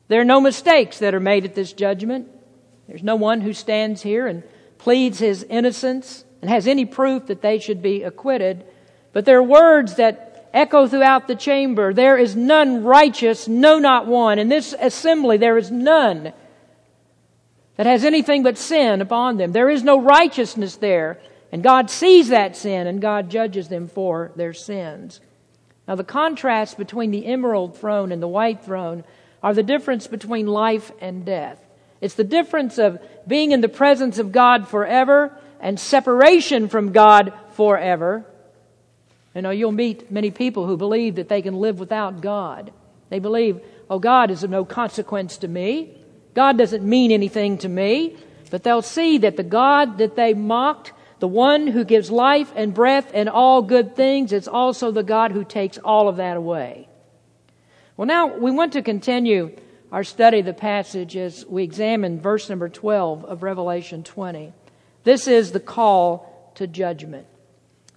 There 0.09 0.21
are 0.21 0.25
no 0.25 0.41
mistakes 0.41 0.99
that 0.99 1.15
are 1.15 1.19
made 1.19 1.45
at 1.45 1.55
this 1.55 1.73
judgment. 1.73 2.27
There's 2.89 3.03
no 3.03 3.15
one 3.15 3.41
who 3.41 3.53
stands 3.53 4.01
here 4.01 4.25
and 4.25 4.41
pleads 4.79 5.19
his 5.19 5.43
innocence 5.43 6.25
and 6.41 6.49
has 6.49 6.67
any 6.67 6.85
proof 6.85 7.27
that 7.27 7.43
they 7.43 7.59
should 7.59 7.83
be 7.83 8.01
acquitted. 8.01 8.65
But 9.13 9.25
there 9.25 9.37
are 9.37 9.43
words 9.43 9.95
that 9.95 10.49
echo 10.53 10.87
throughout 10.87 11.27
the 11.27 11.35
chamber. 11.35 11.93
There 11.93 12.17
is 12.17 12.35
none 12.35 12.83
righteous, 12.83 13.47
no, 13.47 13.77
not 13.77 14.07
one. 14.07 14.39
In 14.39 14.49
this 14.49 14.73
assembly, 14.79 15.37
there 15.37 15.59
is 15.59 15.69
none 15.69 16.33
that 17.75 17.85
has 17.85 18.03
anything 18.03 18.41
but 18.41 18.57
sin 18.57 19.01
upon 19.01 19.37
them. 19.37 19.51
There 19.51 19.69
is 19.69 19.83
no 19.83 20.01
righteousness 20.01 20.77
there. 20.77 21.19
And 21.51 21.61
God 21.61 21.91
sees 21.91 22.29
that 22.29 22.55
sin 22.55 22.87
and 22.87 22.99
God 22.99 23.29
judges 23.29 23.67
them 23.69 23.87
for 23.87 24.31
their 24.35 24.53
sins. 24.53 25.21
Now, 25.87 25.93
the 25.93 26.03
contrast 26.03 26.79
between 26.79 27.11
the 27.11 27.27
emerald 27.27 27.77
throne 27.77 28.11
and 28.11 28.21
the 28.21 28.27
white 28.27 28.63
throne 28.63 29.03
are 29.43 29.53
the 29.53 29.63
difference 29.63 30.07
between 30.07 30.47
life 30.47 30.91
and 30.99 31.23
death. 31.23 31.63
It's 32.01 32.15
the 32.15 32.23
difference 32.23 32.77
of 32.77 32.99
being 33.27 33.51
in 33.51 33.61
the 33.61 33.69
presence 33.69 34.19
of 34.19 34.31
God 34.31 34.67
forever 34.67 35.37
and 35.59 35.79
separation 35.79 36.69
from 36.69 36.91
God 36.91 37.33
forever. 37.51 38.25
You 39.35 39.41
know, 39.41 39.51
you'll 39.51 39.71
meet 39.71 40.11
many 40.11 40.31
people 40.31 40.65
who 40.65 40.77
believe 40.77 41.15
that 41.15 41.29
they 41.29 41.41
can 41.41 41.55
live 41.55 41.79
without 41.79 42.21
God. 42.21 42.71
They 43.09 43.19
believe, 43.19 43.61
oh, 43.89 43.99
God 43.99 44.31
is 44.31 44.43
of 44.43 44.49
no 44.49 44.65
consequence 44.65 45.37
to 45.39 45.47
me. 45.47 45.95
God 46.33 46.57
doesn't 46.57 46.83
mean 46.83 47.11
anything 47.11 47.57
to 47.59 47.69
me. 47.69 48.15
But 48.49 48.63
they'll 48.63 48.81
see 48.81 49.19
that 49.19 49.37
the 49.37 49.43
God 49.43 49.99
that 49.99 50.15
they 50.15 50.33
mocked, 50.33 50.93
the 51.19 51.27
one 51.27 51.67
who 51.67 51.83
gives 51.83 52.09
life 52.09 52.51
and 52.55 52.73
breath 52.73 53.11
and 53.13 53.29
all 53.29 53.61
good 53.61 53.95
things, 53.95 54.33
is 54.33 54.47
also 54.47 54.91
the 54.91 55.03
God 55.03 55.31
who 55.31 55.43
takes 55.43 55.77
all 55.77 56.07
of 56.07 56.17
that 56.17 56.37
away. 56.37 56.87
Well, 57.95 58.07
now 58.07 58.37
we 58.37 58.51
want 58.51 58.73
to 58.73 58.81
continue 58.81 59.55
our 59.91 60.03
study 60.03 60.39
of 60.39 60.45
the 60.45 60.53
passage 60.53 61.17
as 61.17 61.45
we 61.45 61.63
examine 61.63 62.19
verse 62.19 62.49
number 62.49 62.69
12 62.69 63.25
of 63.25 63.43
Revelation 63.43 64.03
20. 64.03 64.53
This 65.03 65.27
is 65.27 65.51
the 65.51 65.59
call 65.59 66.51
to 66.55 66.67
judgment. 66.67 67.25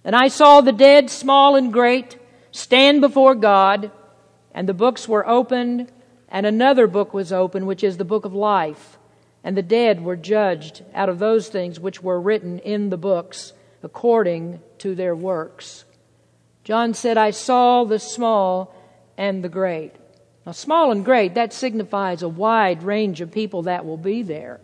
And 0.03 0.15
I 0.15 0.27
saw 0.27 0.61
the 0.61 0.71
dead, 0.71 1.09
small 1.09 1.55
and 1.55 1.71
great, 1.71 2.17
stand 2.51 3.01
before 3.01 3.35
God, 3.35 3.91
And 4.55 4.69
the 4.69 4.73
books 4.73 5.07
were 5.07 5.27
opened, 5.27 5.91
and 6.29 6.45
another 6.45 6.85
book 6.85 7.13
was 7.13 7.33
opened, 7.33 7.65
which 7.65 7.83
is 7.83 7.97
the 7.97 8.05
book 8.05 8.23
of 8.23 8.33
life. 8.33 8.99
And 9.43 9.57
the 9.57 9.63
dead 9.63 10.03
were 10.03 10.15
judged 10.15 10.83
out 10.93 11.09
of 11.09 11.19
those 11.19 11.49
things 11.49 11.79
which 11.79 12.03
were 12.03 12.21
written 12.21 12.59
in 12.59 12.89
the 12.89 12.97
books 12.97 13.53
according 13.81 14.61
to 14.77 14.95
their 14.95 15.15
works. 15.15 15.85
John 16.63 16.93
said, 16.93 17.17
I 17.17 17.31
saw 17.31 17.83
the 17.83 17.99
small 17.99 18.73
and 19.17 19.43
the 19.43 19.49
great. 19.49 19.93
Now, 20.45 20.51
small 20.51 20.91
and 20.91 21.05
great, 21.05 21.35
that 21.35 21.53
signifies 21.53 22.21
a 22.21 22.27
wide 22.29 22.83
range 22.83 23.21
of 23.21 23.31
people 23.31 23.63
that 23.63 23.85
will 23.85 23.97
be 23.97 24.23
there. 24.23 24.59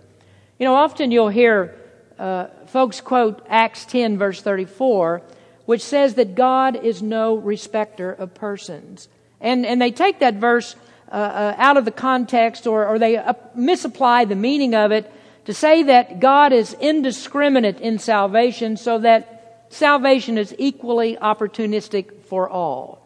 You 0.57 0.65
know, 0.65 0.75
often 0.75 1.11
you'll 1.11 1.29
hear 1.29 1.75
uh, 2.17 2.47
folks 2.67 2.99
quote 2.99 3.45
Acts 3.47 3.85
10, 3.85 4.17
verse 4.17 4.41
34, 4.41 5.21
which 5.65 5.81
says 5.81 6.15
that 6.15 6.35
God 6.35 6.75
is 6.75 7.01
no 7.01 7.35
respecter 7.35 8.11
of 8.11 8.33
persons. 8.33 9.07
And, 9.39 9.65
and 9.65 9.81
they 9.81 9.91
take 9.91 10.19
that 10.19 10.35
verse 10.35 10.75
uh, 11.11 11.15
uh, 11.15 11.55
out 11.57 11.77
of 11.77 11.85
the 11.85 11.91
context 11.91 12.67
or, 12.67 12.85
or 12.85 12.99
they 12.99 13.15
uh, 13.15 13.33
misapply 13.55 14.25
the 14.25 14.35
meaning 14.35 14.75
of 14.75 14.91
it 14.91 15.11
to 15.45 15.53
say 15.53 15.83
that 15.83 16.19
God 16.19 16.51
is 16.53 16.73
indiscriminate 16.73 17.79
in 17.79 17.99
salvation 17.99 18.77
so 18.77 18.99
that 18.99 19.65
salvation 19.69 20.37
is 20.37 20.53
equally 20.59 21.15
opportunistic 21.15 22.23
for 22.25 22.49
all. 22.49 22.98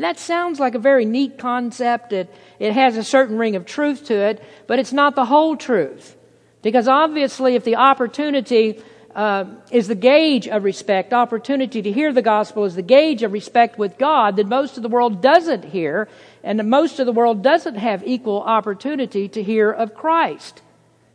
And 0.00 0.04
that 0.06 0.18
sounds 0.18 0.58
like 0.58 0.74
a 0.74 0.78
very 0.78 1.04
neat 1.04 1.36
concept. 1.36 2.14
It, 2.14 2.34
it 2.58 2.72
has 2.72 2.96
a 2.96 3.04
certain 3.04 3.36
ring 3.36 3.54
of 3.54 3.66
truth 3.66 4.06
to 4.06 4.14
it, 4.14 4.42
but 4.66 4.78
it's 4.78 4.94
not 4.94 5.14
the 5.14 5.26
whole 5.26 5.58
truth. 5.58 6.16
Because 6.62 6.88
obviously, 6.88 7.54
if 7.54 7.64
the 7.64 7.76
opportunity 7.76 8.82
uh, 9.14 9.44
is 9.70 9.88
the 9.88 9.94
gauge 9.94 10.48
of 10.48 10.64
respect, 10.64 11.12
opportunity 11.12 11.82
to 11.82 11.92
hear 11.92 12.14
the 12.14 12.22
gospel 12.22 12.64
is 12.64 12.76
the 12.76 12.82
gauge 12.82 13.22
of 13.22 13.34
respect 13.34 13.78
with 13.78 13.98
God, 13.98 14.36
then 14.36 14.48
most 14.48 14.78
of 14.78 14.82
the 14.82 14.88
world 14.88 15.20
doesn't 15.20 15.66
hear, 15.66 16.08
and 16.42 16.66
most 16.70 16.98
of 16.98 17.04
the 17.04 17.12
world 17.12 17.42
doesn't 17.42 17.74
have 17.74 18.02
equal 18.06 18.40
opportunity 18.40 19.28
to 19.28 19.42
hear 19.42 19.70
of 19.70 19.94
Christ. 19.94 20.62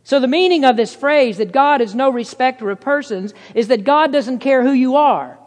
So 0.04 0.20
the 0.20 0.28
meaning 0.28 0.64
of 0.64 0.76
this 0.76 0.94
phrase 0.94 1.38
that 1.38 1.50
God 1.50 1.80
is 1.80 1.92
no 1.92 2.08
respecter 2.08 2.70
of 2.70 2.80
persons 2.80 3.34
is 3.52 3.66
that 3.66 3.82
God 3.82 4.12
doesn't 4.12 4.38
care 4.38 4.62
who 4.62 4.70
you 4.70 4.94
are. 4.94 5.40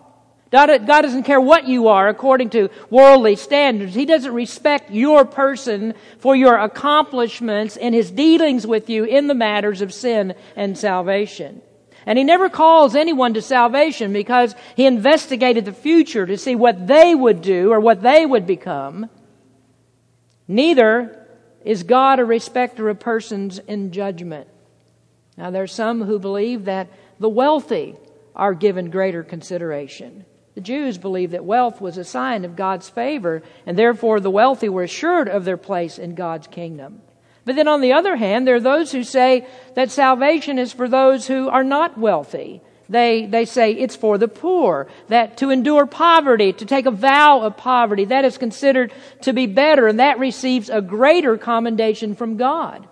God, 0.51 0.87
doesn't 0.87 1.23
care 1.23 1.39
what 1.39 1.67
you 1.67 1.89
are 1.89 2.07
according 2.07 2.49
to 2.51 2.69
worldly 2.89 3.35
standards. 3.35 3.93
He 3.93 4.05
doesn't 4.05 4.33
respect 4.33 4.89
your 4.89 5.23
person 5.23 5.93
for 6.17 6.35
your 6.35 6.57
accomplishments 6.57 7.77
and 7.77 7.93
His 7.93 8.09
dealings 8.09 8.65
with 8.65 8.89
you 8.89 9.03
in 9.03 9.27
the 9.27 9.35
matters 9.35 9.81
of 9.81 9.93
sin 9.93 10.33
and 10.55 10.75
salvation. 10.75 11.61
And 12.07 12.17
He 12.17 12.23
never 12.23 12.49
calls 12.49 12.95
anyone 12.95 13.35
to 13.35 13.43
salvation 13.43 14.11
because 14.11 14.55
He 14.75 14.87
investigated 14.87 15.65
the 15.65 15.73
future 15.73 16.25
to 16.25 16.37
see 16.37 16.55
what 16.55 16.87
they 16.87 17.13
would 17.13 17.43
do 17.43 17.71
or 17.71 17.79
what 17.79 18.01
they 18.01 18.25
would 18.25 18.47
become. 18.47 19.07
Neither 20.47 21.27
is 21.63 21.83
God 21.83 22.19
a 22.19 22.25
respecter 22.25 22.89
of 22.89 22.99
persons 22.99 23.59
in 23.59 23.91
judgment. 23.91 24.47
Now, 25.37 25.51
there 25.51 25.61
are 25.61 25.67
some 25.67 26.01
who 26.01 26.17
believe 26.17 26.65
that 26.65 26.87
the 27.19 27.29
wealthy 27.29 27.95
are 28.35 28.55
given 28.55 28.89
greater 28.89 29.21
consideration. 29.21 30.25
The 30.59 30.65
Jews 30.65 30.97
believed 30.97 31.31
that 31.31 31.45
wealth 31.45 31.79
was 31.79 31.97
a 31.97 32.03
sign 32.03 32.43
of 32.43 32.57
God's 32.57 32.89
favor, 32.89 33.43
and 33.65 33.79
therefore 33.79 34.19
the 34.19 34.29
wealthy 34.29 34.67
were 34.67 34.83
assured 34.83 35.29
of 35.29 35.45
their 35.45 35.55
place 35.55 35.97
in 35.97 36.15
God's 36.15 36.47
kingdom. 36.47 37.01
But 37.45 37.55
then 37.55 37.69
on 37.69 37.79
the 37.79 37.93
other 37.93 38.17
hand, 38.17 38.45
there 38.45 38.55
are 38.55 38.59
those 38.59 38.91
who 38.91 39.05
say 39.05 39.47
that 39.75 39.89
salvation 39.89 40.59
is 40.59 40.73
for 40.73 40.89
those 40.89 41.27
who 41.27 41.47
are 41.47 41.63
not 41.63 41.97
wealthy. 41.97 42.61
They, 42.89 43.25
they 43.25 43.45
say 43.45 43.71
it's 43.71 43.95
for 43.95 44.17
the 44.17 44.27
poor, 44.27 44.89
that 45.07 45.37
to 45.37 45.49
endure 45.49 45.85
poverty, 45.85 46.51
to 46.51 46.65
take 46.65 46.85
a 46.85 46.91
vow 46.91 47.39
of 47.39 47.55
poverty, 47.55 48.03
that 48.03 48.25
is 48.25 48.37
considered 48.37 48.91
to 49.21 49.31
be 49.31 49.45
better, 49.45 49.87
and 49.87 50.01
that 50.01 50.19
receives 50.19 50.69
a 50.69 50.81
greater 50.81 51.37
commendation 51.37 52.15
from 52.15 52.35
God. 52.35 52.85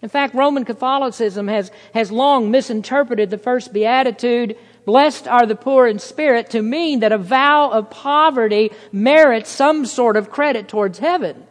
In 0.00 0.08
fact, 0.08 0.34
Roman 0.34 0.64
Catholicism 0.64 1.48
has, 1.48 1.70
has 1.92 2.10
long 2.10 2.50
misinterpreted 2.50 3.28
the 3.28 3.36
first 3.36 3.74
beatitude 3.74 4.56
Blessed 4.84 5.28
are 5.28 5.46
the 5.46 5.56
poor 5.56 5.86
in 5.86 5.98
spirit 5.98 6.50
to 6.50 6.62
mean 6.62 7.00
that 7.00 7.12
a 7.12 7.18
vow 7.18 7.70
of 7.70 7.90
poverty 7.90 8.70
merits 8.92 9.50
some 9.50 9.86
sort 9.86 10.16
of 10.16 10.30
credit 10.30 10.68
towards 10.68 10.98
heaven. 10.98 11.46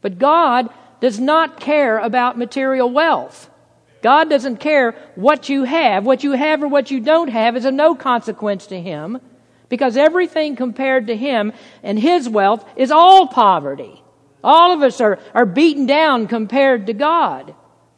But 0.00 0.18
God 0.18 0.68
does 1.00 1.18
not 1.18 1.60
care 1.60 1.98
about 1.98 2.38
material 2.38 2.90
wealth. 2.90 3.50
God 4.02 4.28
doesn't 4.28 4.58
care 4.58 4.92
what 5.14 5.48
you 5.48 5.64
have. 5.64 6.04
What 6.04 6.22
you 6.24 6.32
have 6.32 6.62
or 6.62 6.68
what 6.68 6.90
you 6.90 7.00
don't 7.00 7.28
have 7.28 7.56
is 7.56 7.64
of 7.64 7.74
no 7.74 7.94
consequence 7.94 8.66
to 8.66 8.80
Him 8.80 9.20
because 9.68 9.96
everything 9.96 10.56
compared 10.56 11.06
to 11.06 11.16
Him 11.16 11.52
and 11.82 11.98
His 11.98 12.28
wealth 12.28 12.68
is 12.76 12.90
all 12.90 13.26
poverty. 13.26 14.02
All 14.42 14.72
of 14.72 14.82
us 14.82 15.00
are, 15.00 15.18
are 15.32 15.46
beaten 15.46 15.86
down 15.86 16.26
compared 16.26 16.86
to 16.86 16.92
God. 16.92 17.54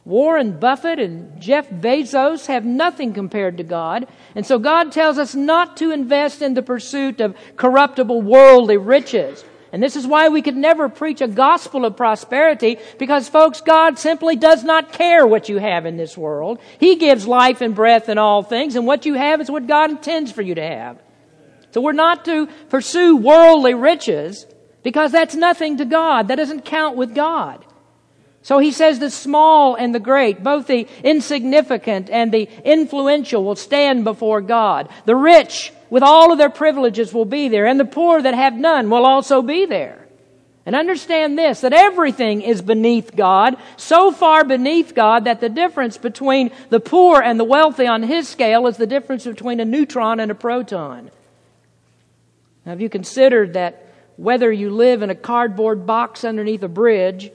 Warren 0.06 0.60
Buffett 0.60 1.00
and 1.00 1.40
Jeff 1.40 1.68
Bezos 1.68 2.46
have 2.46 2.64
nothing 2.64 3.12
compared 3.12 3.56
to 3.56 3.64
God. 3.64 4.06
And 4.36 4.46
so 4.46 4.56
God 4.56 4.92
tells 4.92 5.18
us 5.18 5.34
not 5.34 5.76
to 5.78 5.90
invest 5.90 6.42
in 6.42 6.54
the 6.54 6.62
pursuit 6.62 7.20
of 7.20 7.36
corruptible 7.56 8.22
worldly 8.22 8.76
riches. 8.76 9.44
And 9.72 9.82
this 9.82 9.96
is 9.96 10.06
why 10.06 10.28
we 10.28 10.42
could 10.42 10.56
never 10.56 10.88
preach 10.88 11.20
a 11.20 11.26
gospel 11.26 11.84
of 11.84 11.96
prosperity 11.96 12.78
because 13.00 13.28
folks, 13.28 13.60
God 13.60 13.98
simply 13.98 14.36
does 14.36 14.62
not 14.62 14.92
care 14.92 15.26
what 15.26 15.48
you 15.48 15.58
have 15.58 15.86
in 15.86 15.96
this 15.96 16.16
world. 16.16 16.60
He 16.78 16.94
gives 16.94 17.26
life 17.26 17.60
and 17.60 17.74
breath 17.74 18.08
and 18.08 18.18
all 18.18 18.44
things, 18.44 18.76
and 18.76 18.86
what 18.86 19.06
you 19.06 19.14
have 19.14 19.40
is 19.40 19.50
what 19.50 19.66
God 19.66 19.90
intends 19.90 20.30
for 20.30 20.40
you 20.40 20.54
to 20.54 20.62
have. 20.62 21.02
So 21.72 21.80
we're 21.80 21.92
not 21.92 22.24
to 22.26 22.46
pursue 22.68 23.16
worldly 23.16 23.74
riches 23.74 24.46
because 24.84 25.10
that's 25.10 25.34
nothing 25.34 25.78
to 25.78 25.84
God. 25.84 26.28
That 26.28 26.36
doesn't 26.36 26.64
count 26.64 26.96
with 26.96 27.12
God. 27.12 27.64
So 28.46 28.60
he 28.60 28.70
says 28.70 29.00
the 29.00 29.10
small 29.10 29.74
and 29.74 29.92
the 29.92 29.98
great, 29.98 30.44
both 30.44 30.68
the 30.68 30.86
insignificant 31.02 32.08
and 32.08 32.30
the 32.30 32.48
influential 32.64 33.42
will 33.42 33.56
stand 33.56 34.04
before 34.04 34.40
God. 34.40 34.88
The 35.04 35.16
rich 35.16 35.72
with 35.90 36.04
all 36.04 36.30
of 36.30 36.38
their 36.38 36.48
privileges 36.48 37.12
will 37.12 37.24
be 37.24 37.48
there 37.48 37.66
and 37.66 37.80
the 37.80 37.84
poor 37.84 38.22
that 38.22 38.34
have 38.34 38.54
none 38.54 38.88
will 38.88 39.04
also 39.04 39.42
be 39.42 39.66
there. 39.66 40.06
And 40.64 40.76
understand 40.76 41.36
this, 41.36 41.62
that 41.62 41.72
everything 41.72 42.40
is 42.40 42.62
beneath 42.62 43.16
God, 43.16 43.56
so 43.76 44.12
far 44.12 44.44
beneath 44.44 44.94
God 44.94 45.24
that 45.24 45.40
the 45.40 45.48
difference 45.48 45.98
between 45.98 46.52
the 46.70 46.78
poor 46.78 47.20
and 47.20 47.40
the 47.40 47.44
wealthy 47.44 47.88
on 47.88 48.04
his 48.04 48.28
scale 48.28 48.68
is 48.68 48.76
the 48.76 48.86
difference 48.86 49.24
between 49.24 49.58
a 49.58 49.64
neutron 49.64 50.20
and 50.20 50.30
a 50.30 50.36
proton. 50.36 51.10
Now, 52.64 52.70
have 52.70 52.80
you 52.80 52.90
considered 52.90 53.54
that 53.54 53.92
whether 54.14 54.52
you 54.52 54.70
live 54.70 55.02
in 55.02 55.10
a 55.10 55.16
cardboard 55.16 55.84
box 55.84 56.24
underneath 56.24 56.62
a 56.62 56.68
bridge 56.68 57.32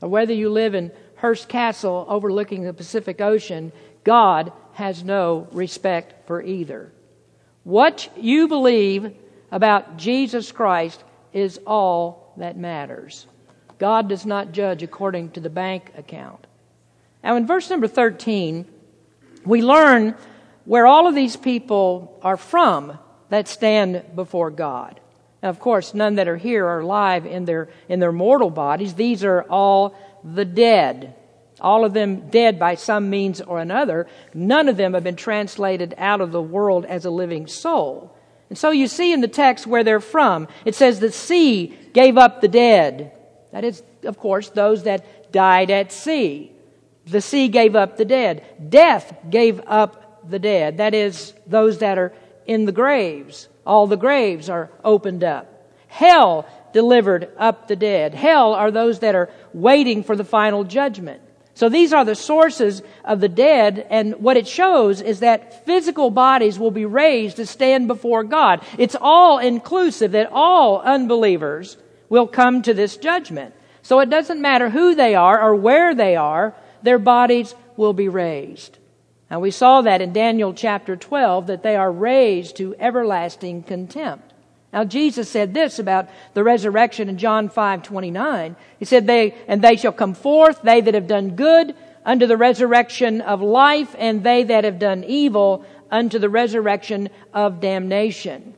or 0.00 0.08
whether 0.08 0.32
you 0.32 0.50
live 0.50 0.74
in 0.74 0.92
Hearst 1.16 1.48
Castle 1.48 2.04
overlooking 2.08 2.62
the 2.62 2.72
Pacific 2.72 3.20
Ocean, 3.20 3.72
God 4.04 4.52
has 4.74 5.02
no 5.02 5.48
respect 5.52 6.26
for 6.26 6.42
either. 6.42 6.92
What 7.64 8.08
you 8.16 8.46
believe 8.46 9.12
about 9.50 9.96
Jesus 9.96 10.52
Christ 10.52 11.02
is 11.32 11.58
all 11.66 12.32
that 12.36 12.56
matters. 12.56 13.26
God 13.78 14.08
does 14.08 14.24
not 14.24 14.52
judge 14.52 14.82
according 14.82 15.30
to 15.32 15.40
the 15.40 15.50
bank 15.50 15.92
account. 15.96 16.46
Now, 17.24 17.36
in 17.36 17.46
verse 17.46 17.68
number 17.68 17.88
13, 17.88 18.66
we 19.44 19.62
learn 19.62 20.14
where 20.64 20.86
all 20.86 21.06
of 21.06 21.14
these 21.14 21.36
people 21.36 22.18
are 22.22 22.36
from 22.36 22.98
that 23.28 23.48
stand 23.48 24.04
before 24.14 24.50
God. 24.50 25.00
Now, 25.42 25.50
of 25.50 25.60
course, 25.60 25.94
none 25.94 26.16
that 26.16 26.28
are 26.28 26.36
here 26.36 26.66
are 26.66 26.80
alive 26.80 27.26
in 27.26 27.44
their, 27.44 27.68
in 27.88 28.00
their 28.00 28.12
mortal 28.12 28.50
bodies. 28.50 28.94
These 28.94 29.24
are 29.24 29.42
all 29.42 29.94
the 30.24 30.44
dead. 30.44 31.14
All 31.60 31.84
of 31.84 31.92
them 31.92 32.28
dead 32.28 32.58
by 32.58 32.74
some 32.74 33.08
means 33.10 33.40
or 33.40 33.60
another. 33.60 34.06
None 34.34 34.68
of 34.68 34.76
them 34.76 34.94
have 34.94 35.04
been 35.04 35.16
translated 35.16 35.94
out 35.98 36.20
of 36.20 36.32
the 36.32 36.42
world 36.42 36.84
as 36.84 37.04
a 37.04 37.10
living 37.10 37.46
soul. 37.46 38.16
And 38.48 38.58
so 38.58 38.70
you 38.70 38.86
see 38.86 39.12
in 39.12 39.20
the 39.20 39.28
text 39.28 39.66
where 39.66 39.84
they're 39.84 40.00
from, 40.00 40.48
it 40.64 40.74
says 40.74 41.00
the 41.00 41.12
sea 41.12 41.76
gave 41.92 42.16
up 42.16 42.40
the 42.40 42.48
dead. 42.48 43.12
That 43.52 43.64
is, 43.64 43.82
of 44.04 44.18
course, 44.18 44.50
those 44.50 44.84
that 44.84 45.32
died 45.32 45.70
at 45.70 45.92
sea. 45.92 46.52
The 47.06 47.20
sea 47.20 47.48
gave 47.48 47.74
up 47.74 47.96
the 47.96 48.04
dead. 48.04 48.44
Death 48.70 49.16
gave 49.30 49.60
up 49.66 50.28
the 50.28 50.38
dead. 50.38 50.78
That 50.78 50.94
is, 50.94 51.32
those 51.46 51.78
that 51.78 51.98
are 51.98 52.12
in 52.46 52.64
the 52.64 52.72
graves. 52.72 53.48
All 53.66 53.86
the 53.86 53.96
graves 53.96 54.48
are 54.48 54.70
opened 54.84 55.24
up. 55.24 55.70
Hell 55.88 56.46
delivered 56.72 57.30
up 57.38 57.68
the 57.68 57.76
dead. 57.76 58.14
Hell 58.14 58.52
are 58.54 58.70
those 58.70 59.00
that 59.00 59.14
are 59.14 59.30
waiting 59.52 60.02
for 60.02 60.14
the 60.14 60.24
final 60.24 60.64
judgment. 60.64 61.22
So 61.54 61.70
these 61.70 61.94
are 61.94 62.04
the 62.04 62.14
sources 62.14 62.82
of 63.02 63.20
the 63.20 63.30
dead, 63.30 63.86
and 63.88 64.16
what 64.16 64.36
it 64.36 64.46
shows 64.46 65.00
is 65.00 65.20
that 65.20 65.64
physical 65.64 66.10
bodies 66.10 66.58
will 66.58 66.70
be 66.70 66.84
raised 66.84 67.36
to 67.36 67.46
stand 67.46 67.88
before 67.88 68.24
God. 68.24 68.62
It's 68.76 68.96
all 69.00 69.38
inclusive 69.38 70.12
that 70.12 70.28
all 70.30 70.82
unbelievers 70.82 71.78
will 72.10 72.26
come 72.26 72.60
to 72.60 72.74
this 72.74 72.98
judgment. 72.98 73.54
So 73.80 74.00
it 74.00 74.10
doesn't 74.10 74.42
matter 74.42 74.68
who 74.68 74.94
they 74.94 75.14
are 75.14 75.40
or 75.40 75.54
where 75.54 75.94
they 75.94 76.14
are, 76.14 76.54
their 76.82 76.98
bodies 76.98 77.54
will 77.78 77.94
be 77.94 78.08
raised. 78.10 78.76
Now 79.30 79.40
we 79.40 79.50
saw 79.50 79.82
that 79.82 80.00
in 80.00 80.12
Daniel 80.12 80.54
chapter 80.54 80.96
12 80.96 81.48
that 81.48 81.62
they 81.62 81.76
are 81.76 81.90
raised 81.90 82.56
to 82.56 82.76
everlasting 82.78 83.64
contempt. 83.64 84.32
Now 84.72 84.84
Jesus 84.84 85.30
said 85.30 85.54
this 85.54 85.78
about 85.78 86.08
the 86.34 86.44
resurrection 86.44 87.08
in 87.08 87.18
John 87.18 87.48
5, 87.48 87.82
29. 87.82 88.56
He 88.78 88.84
said, 88.84 89.06
they, 89.06 89.34
and 89.48 89.62
they 89.62 89.76
shall 89.76 89.92
come 89.92 90.14
forth, 90.14 90.62
they 90.62 90.80
that 90.80 90.94
have 90.94 91.08
done 91.08 91.34
good, 91.36 91.74
unto 92.04 92.26
the 92.26 92.36
resurrection 92.36 93.20
of 93.20 93.42
life, 93.42 93.94
and 93.98 94.22
they 94.22 94.44
that 94.44 94.64
have 94.64 94.78
done 94.78 95.02
evil, 95.04 95.64
unto 95.90 96.18
the 96.18 96.28
resurrection 96.28 97.08
of 97.34 97.60
damnation. 97.60 98.54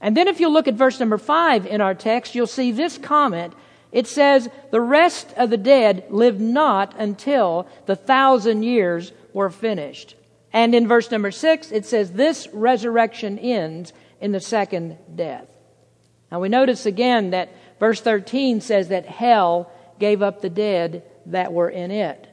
And 0.00 0.16
then 0.16 0.28
if 0.28 0.40
you 0.40 0.48
look 0.48 0.68
at 0.68 0.74
verse 0.74 0.98
number 1.00 1.18
5 1.18 1.66
in 1.66 1.80
our 1.80 1.94
text, 1.94 2.34
you'll 2.34 2.46
see 2.46 2.72
this 2.72 2.98
comment. 2.98 3.54
It 3.92 4.06
says, 4.06 4.48
the 4.70 4.80
rest 4.80 5.32
of 5.36 5.50
the 5.50 5.56
dead 5.56 6.06
lived 6.10 6.40
not 6.40 6.94
until 6.98 7.66
the 7.86 7.96
thousand 7.96 8.62
years 8.62 9.12
were 9.36 9.50
finished. 9.50 10.14
And 10.50 10.74
in 10.74 10.88
verse 10.88 11.10
number 11.10 11.30
6, 11.30 11.70
it 11.70 11.84
says, 11.84 12.10
this 12.12 12.48
resurrection 12.54 13.38
ends 13.38 13.92
in 14.18 14.32
the 14.32 14.40
second 14.40 14.96
death. 15.14 15.46
Now 16.32 16.40
we 16.40 16.48
notice 16.48 16.86
again 16.86 17.30
that 17.30 17.50
verse 17.78 18.00
13 18.00 18.62
says 18.62 18.88
that 18.88 19.04
hell 19.04 19.70
gave 19.98 20.22
up 20.22 20.40
the 20.40 20.48
dead 20.48 21.02
that 21.26 21.52
were 21.52 21.68
in 21.68 21.90
it. 21.90 22.26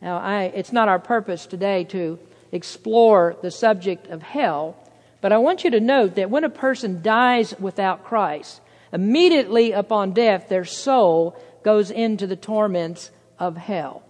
Now, 0.00 0.18
I, 0.18 0.44
it's 0.44 0.70
not 0.72 0.88
our 0.88 1.00
purpose 1.00 1.44
today 1.44 1.82
to 1.84 2.20
explore 2.52 3.36
the 3.42 3.50
subject 3.50 4.06
of 4.06 4.22
hell, 4.22 4.76
but 5.20 5.32
I 5.32 5.38
want 5.38 5.64
you 5.64 5.70
to 5.70 5.80
note 5.80 6.14
that 6.14 6.30
when 6.30 6.44
a 6.44 6.50
person 6.50 7.02
dies 7.02 7.52
without 7.58 8.04
Christ, 8.04 8.60
immediately 8.92 9.72
upon 9.72 10.12
death, 10.12 10.48
their 10.48 10.64
soul 10.64 11.36
goes 11.64 11.90
into 11.90 12.28
the 12.28 12.36
torments 12.36 13.10
of 13.40 13.56
hell. 13.56 14.04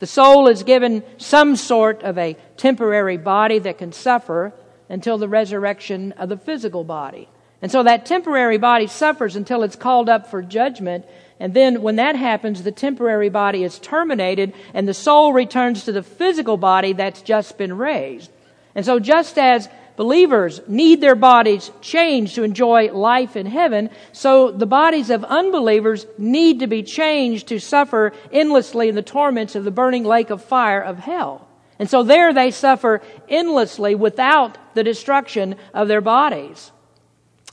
The 0.00 0.06
soul 0.06 0.48
is 0.48 0.62
given 0.64 1.04
some 1.18 1.56
sort 1.56 2.02
of 2.02 2.18
a 2.18 2.36
temporary 2.56 3.18
body 3.18 3.58
that 3.60 3.78
can 3.78 3.92
suffer 3.92 4.52
until 4.88 5.18
the 5.18 5.28
resurrection 5.28 6.12
of 6.12 6.28
the 6.28 6.36
physical 6.36 6.84
body. 6.84 7.28
And 7.62 7.70
so 7.70 7.82
that 7.82 8.06
temporary 8.06 8.56
body 8.56 8.86
suffers 8.86 9.36
until 9.36 9.62
it's 9.62 9.76
called 9.76 10.08
up 10.08 10.26
for 10.26 10.42
judgment. 10.42 11.04
And 11.38 11.52
then 11.52 11.82
when 11.82 11.96
that 11.96 12.16
happens, 12.16 12.62
the 12.62 12.72
temporary 12.72 13.28
body 13.28 13.62
is 13.62 13.78
terminated 13.78 14.54
and 14.72 14.88
the 14.88 14.94
soul 14.94 15.32
returns 15.32 15.84
to 15.84 15.92
the 15.92 16.02
physical 16.02 16.56
body 16.56 16.94
that's 16.94 17.20
just 17.20 17.58
been 17.58 17.76
raised. 17.76 18.30
And 18.74 18.86
so 18.86 18.98
just 18.98 19.38
as 19.38 19.68
believers 20.00 20.62
need 20.66 21.02
their 21.02 21.14
bodies 21.14 21.70
changed 21.82 22.34
to 22.34 22.42
enjoy 22.42 22.90
life 22.90 23.36
in 23.36 23.44
heaven, 23.44 23.90
so 24.12 24.50
the 24.50 24.64
bodies 24.64 25.10
of 25.10 25.22
unbelievers 25.24 26.06
need 26.16 26.60
to 26.60 26.66
be 26.66 26.82
changed 26.82 27.48
to 27.48 27.60
suffer 27.60 28.10
endlessly 28.32 28.88
in 28.88 28.94
the 28.94 29.02
torments 29.02 29.54
of 29.54 29.62
the 29.62 29.70
burning 29.70 30.04
lake 30.04 30.30
of 30.30 30.42
fire 30.42 30.80
of 30.80 30.98
hell. 30.98 31.46
And 31.78 31.90
so 31.90 32.02
there 32.02 32.32
they 32.32 32.50
suffer 32.50 33.02
endlessly 33.28 33.94
without 33.94 34.56
the 34.72 34.82
destruction 34.82 35.56
of 35.74 35.86
their 35.86 36.00
bodies. 36.00 36.72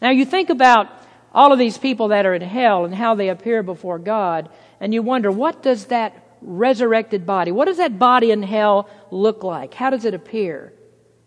Now 0.02 0.12
you 0.12 0.24
think 0.24 0.50
about 0.50 0.88
all 1.34 1.52
of 1.52 1.60
these 1.60 1.78
people 1.78 2.08
that 2.08 2.26
are 2.26 2.34
in 2.34 2.42
hell 2.42 2.86
and 2.86 2.96
how 2.96 3.16
they 3.16 3.28
appear 3.28 3.62
before 3.62 4.00
God, 4.00 4.48
and 4.80 4.94
you 4.94 5.02
wonder, 5.02 5.30
what 5.30 5.62
does 5.62 5.88
that 5.88 6.16
resurrected 6.42 7.26
body, 7.26 7.52
what 7.52 7.66
does 7.66 7.76
that 7.76 8.00
body 8.00 8.32
in 8.32 8.42
hell 8.42 8.90
look 9.12 9.44
like? 9.44 9.74
How 9.74 9.90
does 9.90 10.06
it 10.06 10.14
appear? 10.14 10.72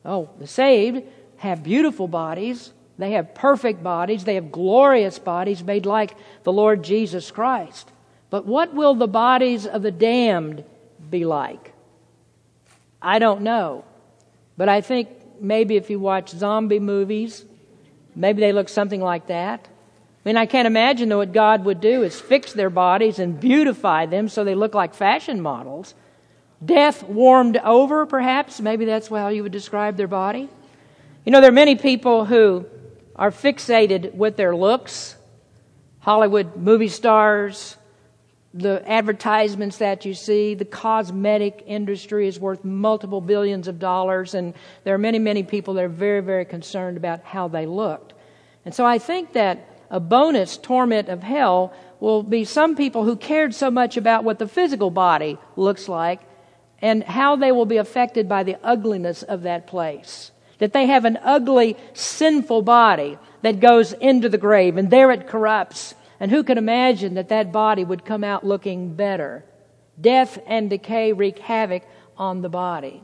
Oh, 0.04 0.30
the 0.38 0.46
saved 0.46 1.02
have 1.38 1.62
beautiful 1.62 2.08
bodies. 2.08 2.72
They 2.98 3.12
have 3.12 3.34
perfect 3.34 3.82
bodies. 3.82 4.24
They 4.24 4.34
have 4.34 4.52
glorious 4.52 5.18
bodies 5.18 5.62
made 5.62 5.86
like 5.86 6.14
the 6.42 6.52
Lord 6.52 6.82
Jesus 6.82 7.30
Christ. 7.30 7.90
But 8.28 8.46
what 8.46 8.74
will 8.74 8.94
the 8.94 9.08
bodies 9.08 9.66
of 9.66 9.82
the 9.82 9.90
damned 9.90 10.64
be 11.10 11.24
like? 11.24 11.72
I 13.02 13.18
don't 13.18 13.42
know. 13.42 13.84
But 14.56 14.68
I 14.68 14.80
think 14.82 15.08
maybe 15.40 15.76
if 15.76 15.90
you 15.90 15.98
watch 15.98 16.30
zombie 16.30 16.78
movies, 16.78 17.44
maybe 18.14 18.40
they 18.40 18.52
look 18.52 18.68
something 18.68 19.00
like 19.00 19.28
that. 19.28 19.66
I 19.66 20.28
mean, 20.28 20.36
I 20.36 20.44
can't 20.44 20.66
imagine 20.66 21.08
that 21.08 21.16
what 21.16 21.32
God 21.32 21.64
would 21.64 21.80
do 21.80 22.02
is 22.02 22.20
fix 22.20 22.52
their 22.52 22.68
bodies 22.68 23.18
and 23.18 23.40
beautify 23.40 24.04
them 24.04 24.28
so 24.28 24.44
they 24.44 24.54
look 24.54 24.74
like 24.74 24.94
fashion 24.94 25.40
models. 25.40 25.94
Death 26.64 27.02
warmed 27.02 27.56
over, 27.56 28.04
perhaps. 28.04 28.60
Maybe 28.60 28.84
that's 28.84 29.08
how 29.08 29.28
you 29.28 29.42
would 29.42 29.52
describe 29.52 29.96
their 29.96 30.08
body. 30.08 30.48
You 31.24 31.32
know, 31.32 31.40
there 31.40 31.50
are 31.50 31.52
many 31.52 31.74
people 31.76 32.24
who 32.24 32.66
are 33.16 33.30
fixated 33.30 34.14
with 34.14 34.36
their 34.36 34.54
looks. 34.54 35.16
Hollywood 36.00 36.56
movie 36.56 36.88
stars, 36.88 37.76
the 38.52 38.82
advertisements 38.90 39.78
that 39.78 40.04
you 40.04 40.14
see, 40.14 40.54
the 40.54 40.64
cosmetic 40.64 41.62
industry 41.66 42.26
is 42.26 42.40
worth 42.40 42.64
multiple 42.64 43.20
billions 43.20 43.68
of 43.68 43.78
dollars, 43.78 44.34
and 44.34 44.54
there 44.84 44.94
are 44.94 44.98
many, 44.98 45.18
many 45.18 45.42
people 45.42 45.74
that 45.74 45.84
are 45.84 45.88
very, 45.88 46.20
very 46.20 46.44
concerned 46.44 46.96
about 46.96 47.22
how 47.22 47.48
they 47.48 47.66
looked. 47.66 48.14
And 48.64 48.74
so 48.74 48.84
I 48.84 48.98
think 48.98 49.34
that 49.34 49.66
a 49.90 50.00
bonus 50.00 50.56
torment 50.56 51.08
of 51.08 51.22
hell 51.22 51.72
will 52.00 52.22
be 52.22 52.44
some 52.44 52.76
people 52.76 53.04
who 53.04 53.16
cared 53.16 53.54
so 53.54 53.70
much 53.70 53.96
about 53.96 54.24
what 54.24 54.38
the 54.38 54.48
physical 54.48 54.90
body 54.90 55.38
looks 55.56 55.88
like 55.88 56.20
and 56.82 57.04
how 57.04 57.36
they 57.36 57.52
will 57.52 57.66
be 57.66 57.76
affected 57.76 58.28
by 58.28 58.42
the 58.42 58.56
ugliness 58.62 59.22
of 59.22 59.42
that 59.42 59.66
place. 59.66 60.30
That 60.58 60.72
they 60.72 60.86
have 60.86 61.04
an 61.04 61.18
ugly, 61.22 61.76
sinful 61.94 62.62
body 62.62 63.18
that 63.42 63.60
goes 63.60 63.92
into 63.94 64.28
the 64.28 64.38
grave, 64.38 64.76
and 64.76 64.90
there 64.90 65.10
it 65.10 65.26
corrupts 65.26 65.94
and 66.20 66.30
who 66.30 66.44
can 66.44 66.58
imagine 66.58 67.14
that 67.14 67.30
that 67.30 67.50
body 67.50 67.82
would 67.82 68.04
come 68.04 68.22
out 68.22 68.44
looking 68.44 68.94
better? 68.94 69.42
Death 69.98 70.38
and 70.46 70.68
decay 70.68 71.14
wreak 71.14 71.38
havoc 71.38 71.82
on 72.16 72.42
the 72.42 72.50
body. 72.50 73.02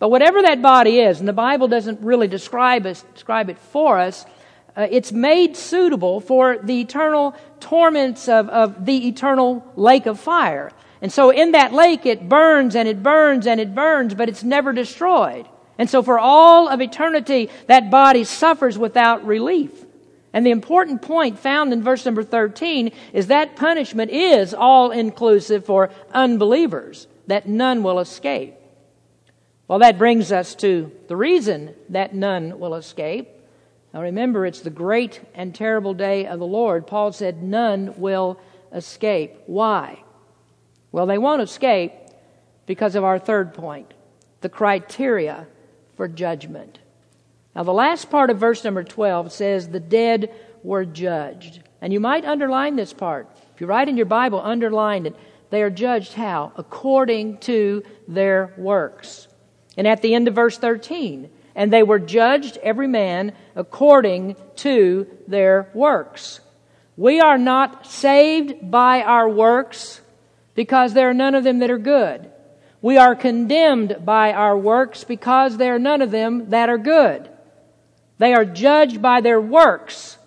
But 0.00 0.10
whatever 0.10 0.42
that 0.42 0.60
body 0.60 0.98
is, 0.98 1.20
and 1.20 1.28
the 1.28 1.32
Bible 1.32 1.68
doesn't 1.68 2.00
really 2.00 2.26
describe, 2.26 2.86
us, 2.86 3.04
describe 3.14 3.48
it 3.50 3.58
for 3.58 3.98
us, 3.98 4.26
uh, 4.76 4.88
it's 4.90 5.12
made 5.12 5.56
suitable 5.56 6.20
for 6.20 6.58
the 6.58 6.80
eternal 6.80 7.36
torments 7.60 8.28
of, 8.28 8.48
of 8.48 8.84
the 8.84 9.08
eternal 9.08 9.64
lake 9.76 10.06
of 10.06 10.18
fire. 10.18 10.72
And 11.02 11.12
so 11.12 11.30
in 11.30 11.52
that 11.52 11.72
lake, 11.72 12.04
it 12.04 12.28
burns 12.28 12.76
and 12.76 12.88
it 12.88 13.02
burns 13.02 13.46
and 13.46 13.60
it 13.60 13.74
burns, 13.74 14.14
but 14.14 14.28
it's 14.28 14.42
never 14.42 14.72
destroyed. 14.72 15.48
And 15.78 15.88
so 15.88 16.02
for 16.02 16.18
all 16.18 16.68
of 16.68 16.82
eternity, 16.82 17.48
that 17.66 17.90
body 17.90 18.24
suffers 18.24 18.76
without 18.76 19.24
relief. 19.24 19.86
And 20.32 20.44
the 20.46 20.50
important 20.50 21.02
point 21.02 21.38
found 21.38 21.72
in 21.72 21.82
verse 21.82 22.04
number 22.04 22.22
13 22.22 22.92
is 23.12 23.28
that 23.28 23.56
punishment 23.56 24.10
is 24.10 24.54
all 24.54 24.90
inclusive 24.90 25.64
for 25.64 25.90
unbelievers, 26.12 27.08
that 27.26 27.48
none 27.48 27.82
will 27.82 27.98
escape. 27.98 28.54
Well, 29.66 29.78
that 29.80 29.98
brings 29.98 30.32
us 30.32 30.54
to 30.56 30.92
the 31.08 31.16
reason 31.16 31.74
that 31.88 32.14
none 32.14 32.58
will 32.58 32.74
escape. 32.74 33.28
Now 33.94 34.02
remember, 34.02 34.44
it's 34.44 34.60
the 34.60 34.70
great 34.70 35.20
and 35.34 35.54
terrible 35.54 35.94
day 35.94 36.26
of 36.26 36.38
the 36.38 36.46
Lord. 36.46 36.86
Paul 36.86 37.12
said, 37.12 37.42
None 37.42 37.94
will 37.96 38.38
escape. 38.72 39.36
Why? 39.46 40.02
Well, 40.92 41.06
they 41.06 41.18
won't 41.18 41.42
escape 41.42 41.92
because 42.66 42.94
of 42.94 43.04
our 43.04 43.18
third 43.18 43.54
point 43.54 43.94
the 44.40 44.48
criteria 44.48 45.46
for 45.96 46.08
judgment. 46.08 46.78
Now, 47.54 47.62
the 47.62 47.72
last 47.72 48.10
part 48.10 48.30
of 48.30 48.38
verse 48.38 48.64
number 48.64 48.82
12 48.82 49.32
says, 49.32 49.68
The 49.68 49.80
dead 49.80 50.34
were 50.62 50.84
judged. 50.84 51.62
And 51.80 51.92
you 51.92 52.00
might 52.00 52.24
underline 52.24 52.76
this 52.76 52.92
part. 52.92 53.28
If 53.54 53.60
you 53.60 53.66
write 53.66 53.88
in 53.88 53.96
your 53.96 54.06
Bible, 54.06 54.40
underline 54.40 55.06
it. 55.06 55.16
They 55.50 55.62
are 55.62 55.70
judged 55.70 56.14
how? 56.14 56.52
According 56.56 57.38
to 57.38 57.82
their 58.06 58.54
works. 58.56 59.26
And 59.76 59.86
at 59.86 60.00
the 60.00 60.14
end 60.14 60.28
of 60.28 60.34
verse 60.34 60.56
13, 60.56 61.28
and 61.54 61.72
they 61.72 61.82
were 61.82 61.98
judged 61.98 62.56
every 62.58 62.86
man 62.86 63.32
according 63.56 64.36
to 64.56 65.06
their 65.26 65.68
works. 65.74 66.40
We 66.96 67.20
are 67.20 67.38
not 67.38 67.86
saved 67.86 68.70
by 68.70 69.02
our 69.02 69.28
works 69.28 70.00
because 70.60 70.92
there 70.92 71.08
are 71.08 71.14
none 71.14 71.34
of 71.34 71.42
them 71.42 71.60
that 71.60 71.70
are 71.70 71.78
good. 71.78 72.30
We 72.82 72.98
are 72.98 73.14
condemned 73.14 74.04
by 74.04 74.34
our 74.34 74.54
works 74.54 75.04
because 75.04 75.56
there 75.56 75.74
are 75.76 75.78
none 75.78 76.02
of 76.02 76.10
them 76.10 76.50
that 76.50 76.68
are 76.68 76.76
good. 76.76 77.30
They 78.18 78.34
are 78.34 78.44
judged 78.44 79.00
by 79.00 79.22
their 79.22 79.40
works. 79.40 80.18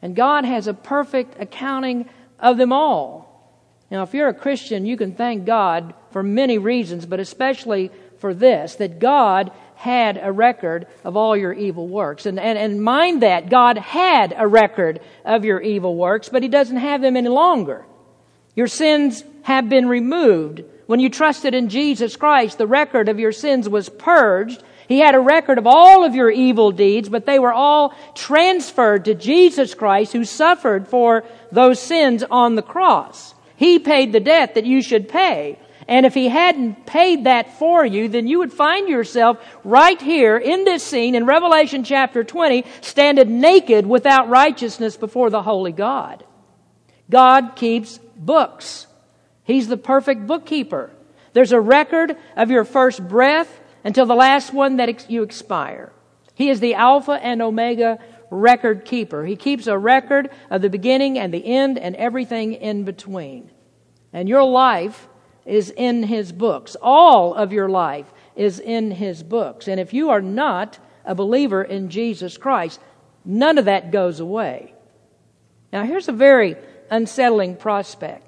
And 0.00 0.16
God 0.16 0.46
has 0.46 0.66
a 0.66 0.72
perfect 0.72 1.38
accounting 1.38 2.08
of 2.40 2.56
them 2.56 2.72
all. 2.72 3.52
Now, 3.90 4.02
if 4.02 4.14
you're 4.14 4.28
a 4.28 4.32
Christian, 4.32 4.86
you 4.86 4.96
can 4.96 5.14
thank 5.14 5.44
God 5.44 5.92
for 6.10 6.22
many 6.22 6.56
reasons, 6.56 7.04
but 7.04 7.20
especially 7.20 7.90
for 8.18 8.32
this 8.32 8.76
that 8.76 8.98
God 8.98 9.52
had 9.74 10.18
a 10.22 10.32
record 10.32 10.86
of 11.04 11.18
all 11.18 11.36
your 11.36 11.52
evil 11.52 11.86
works. 11.86 12.24
And, 12.24 12.40
and, 12.40 12.56
and 12.56 12.82
mind 12.82 13.20
that, 13.20 13.50
God 13.50 13.76
had 13.76 14.34
a 14.38 14.48
record 14.48 15.00
of 15.26 15.44
your 15.44 15.60
evil 15.60 15.94
works, 15.96 16.30
but 16.30 16.42
He 16.42 16.48
doesn't 16.48 16.78
have 16.78 17.02
them 17.02 17.14
any 17.14 17.28
longer. 17.28 17.84
Your 18.54 18.68
sins 18.68 19.22
have 19.46 19.68
been 19.68 19.88
removed. 19.88 20.62
When 20.86 21.00
you 21.00 21.08
trusted 21.08 21.54
in 21.54 21.68
Jesus 21.68 22.14
Christ, 22.14 22.58
the 22.58 22.66
record 22.66 23.08
of 23.08 23.18
your 23.18 23.32
sins 23.32 23.68
was 23.68 23.88
purged 23.88 24.62
he 24.88 25.00
had 25.00 25.14
a 25.14 25.20
record 25.20 25.58
of 25.58 25.66
all 25.66 26.04
of 26.04 26.14
your 26.14 26.30
evil 26.30 26.70
deeds, 26.70 27.08
but 27.08 27.26
they 27.26 27.38
were 27.38 27.52
all 27.52 27.94
transferred 28.14 29.06
to 29.06 29.14
Jesus 29.14 29.74
Christ 29.74 30.12
who 30.12 30.24
suffered 30.24 30.86
for 30.86 31.24
those 31.50 31.80
sins 31.80 32.22
on 32.30 32.54
the 32.54 32.62
cross. 32.62 33.34
He 33.56 33.78
paid 33.78 34.12
the 34.12 34.20
debt 34.20 34.54
that 34.54 34.66
you 34.66 34.82
should 34.82 35.08
pay. 35.08 35.58
And 35.88 36.04
if 36.04 36.14
he 36.14 36.28
hadn't 36.28 36.86
paid 36.86 37.24
that 37.24 37.58
for 37.58 37.84
you, 37.84 38.08
then 38.08 38.26
you 38.26 38.38
would 38.38 38.52
find 38.52 38.88
yourself 38.88 39.38
right 39.64 40.00
here 40.00 40.36
in 40.36 40.64
this 40.64 40.82
scene 40.82 41.14
in 41.14 41.26
Revelation 41.26 41.84
chapter 41.84 42.24
20, 42.24 42.64
standing 42.80 43.40
naked 43.40 43.86
without 43.86 44.28
righteousness 44.28 44.96
before 44.96 45.30
the 45.30 45.42
holy 45.42 45.72
God. 45.72 46.24
God 47.08 47.54
keeps 47.54 47.98
books. 48.16 48.88
He's 49.46 49.68
the 49.68 49.76
perfect 49.76 50.26
bookkeeper. 50.26 50.90
There's 51.32 51.52
a 51.52 51.60
record 51.60 52.16
of 52.36 52.50
your 52.50 52.64
first 52.64 53.06
breath 53.06 53.60
until 53.84 54.04
the 54.04 54.16
last 54.16 54.52
one 54.52 54.78
that 54.78 55.08
you 55.08 55.22
expire. 55.22 55.92
He 56.34 56.50
is 56.50 56.58
the 56.58 56.74
Alpha 56.74 57.12
and 57.12 57.40
Omega 57.40 58.00
record 58.28 58.84
keeper. 58.84 59.24
He 59.24 59.36
keeps 59.36 59.68
a 59.68 59.78
record 59.78 60.30
of 60.50 60.62
the 60.62 60.68
beginning 60.68 61.16
and 61.16 61.32
the 61.32 61.46
end 61.46 61.78
and 61.78 61.94
everything 61.94 62.54
in 62.54 62.82
between. 62.82 63.52
And 64.12 64.28
your 64.28 64.42
life 64.42 65.06
is 65.44 65.70
in 65.70 66.02
His 66.02 66.32
books. 66.32 66.76
All 66.82 67.32
of 67.32 67.52
your 67.52 67.68
life 67.68 68.12
is 68.34 68.58
in 68.58 68.90
His 68.90 69.22
books. 69.22 69.68
And 69.68 69.78
if 69.78 69.94
you 69.94 70.10
are 70.10 70.20
not 70.20 70.80
a 71.04 71.14
believer 71.14 71.62
in 71.62 71.88
Jesus 71.88 72.36
Christ, 72.36 72.80
none 73.24 73.58
of 73.58 73.66
that 73.66 73.92
goes 73.92 74.18
away. 74.18 74.74
Now, 75.72 75.84
here's 75.84 76.08
a 76.08 76.12
very 76.12 76.56
unsettling 76.90 77.54
prospect 77.54 78.25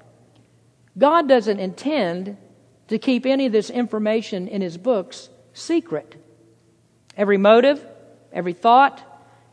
God 0.99 1.27
doesn't 1.27 1.59
intend 1.59 2.37
to 2.89 2.99
keep 2.99 3.25
any 3.25 3.45
of 3.45 3.51
this 3.51 3.69
information 3.69 4.47
in 4.47 4.61
His 4.61 4.77
books 4.77 5.29
secret. 5.53 6.15
Every 7.17 7.37
motive, 7.37 7.83
every 8.31 8.53
thought, 8.53 9.01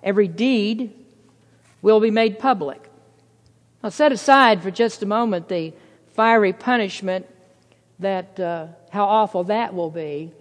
every 0.02 0.28
deed 0.28 0.92
will 1.82 2.00
be 2.00 2.10
made 2.10 2.38
public. 2.38 2.90
I'll 3.82 3.90
set 3.90 4.12
aside 4.12 4.62
for 4.62 4.70
just 4.70 5.02
a 5.02 5.06
moment 5.06 5.48
the 5.48 5.72
fiery 6.14 6.52
punishment 6.52 7.26
that 8.00 8.38
uh, 8.40 8.66
how 8.90 9.04
awful 9.04 9.44
that 9.44 9.74
will 9.74 9.90
be. 9.90 10.32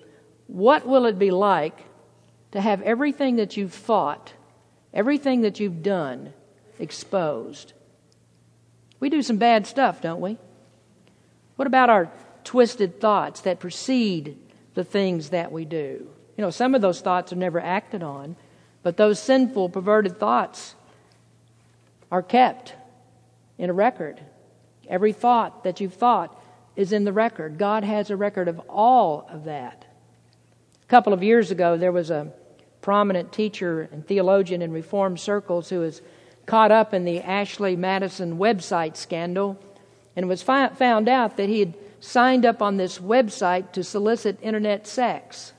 What 0.48 0.88
will 0.88 1.06
it 1.06 1.20
be 1.20 1.32
like 1.32 1.78
to 2.52 2.62
have 2.62 2.82
everything 2.82 3.36
that 3.36 3.58
you've 3.58 3.74
thought, 3.74 4.34
everything 4.94 5.42
that 5.42 5.60
you've 5.60 5.84
done, 5.84 6.34
exposed? 6.80 7.74
We 9.00 9.10
do 9.10 9.22
some 9.22 9.38
bad 9.38 9.68
stuff, 9.68 10.02
don't 10.02 10.22
we? 10.22 10.38
What 11.56 11.68
about 11.68 11.90
our 11.90 12.12
twisted 12.44 13.00
thoughts 13.00 13.42
that 13.42 13.60
precede 13.60 14.38
the 14.74 14.84
things 14.84 15.30
that 15.30 15.52
we 15.52 15.66
do? 15.66 16.08
You 16.38 16.42
know, 16.42 16.50
some 16.50 16.76
of 16.76 16.82
those 16.82 17.02
thoughts 17.02 17.32
are 17.32 17.38
never 17.38 17.60
acted 17.60 18.04
on, 18.04 18.36
but 18.84 18.98
those 18.98 19.20
sinful, 19.20 19.70
perverted 19.70 20.20
thoughts 20.20 20.76
are 22.12 22.22
kept 22.22 22.74
in 23.58 23.70
a 23.70 23.74
record. 23.74 24.20
Every 24.88 25.14
thought 25.14 25.64
that 25.64 25.80
you've 25.80 25.94
thought 25.94 26.40
is 26.76 26.92
in 26.92 27.06
the 27.06 27.14
record. 27.14 27.58
God 27.58 27.84
has 27.84 28.10
a 28.10 28.18
record 28.18 28.48
of 28.48 28.60
all 28.70 29.28
of 29.30 29.46
that. 29.46 29.86
A 30.84 30.88
couple 30.88 31.14
of 31.14 31.24
years 31.24 31.52
ago, 31.52 31.78
there 31.78 31.92
was 31.92 32.12
a 32.12 32.32
prominent 32.82 33.32
teacher 33.32 33.90
and 33.92 34.06
theologian 34.06 34.62
in 34.62 34.72
Reformed 34.72 35.20
circles 35.20 35.70
who 35.70 35.80
was 35.80 36.02
caught 36.46 36.72
up 36.72 36.94
in 36.94 37.06
the 37.06 37.22
Ashley 37.22 37.76
Madison 37.76 38.38
website 38.38 38.96
scandal 38.98 39.58
and 40.16 40.24
it 40.24 40.28
was 40.28 40.42
fi- 40.42 40.70
found 40.70 41.10
out 41.10 41.38
that 41.38 41.50
he 41.50 41.60
had 41.60 41.76
signed 42.00 42.46
up 42.46 42.62
on 42.62 42.78
this 42.78 43.00
website 43.00 43.72
to 43.74 43.84
solicit 43.84 44.40
internet 44.42 44.88
sex. 44.88 45.54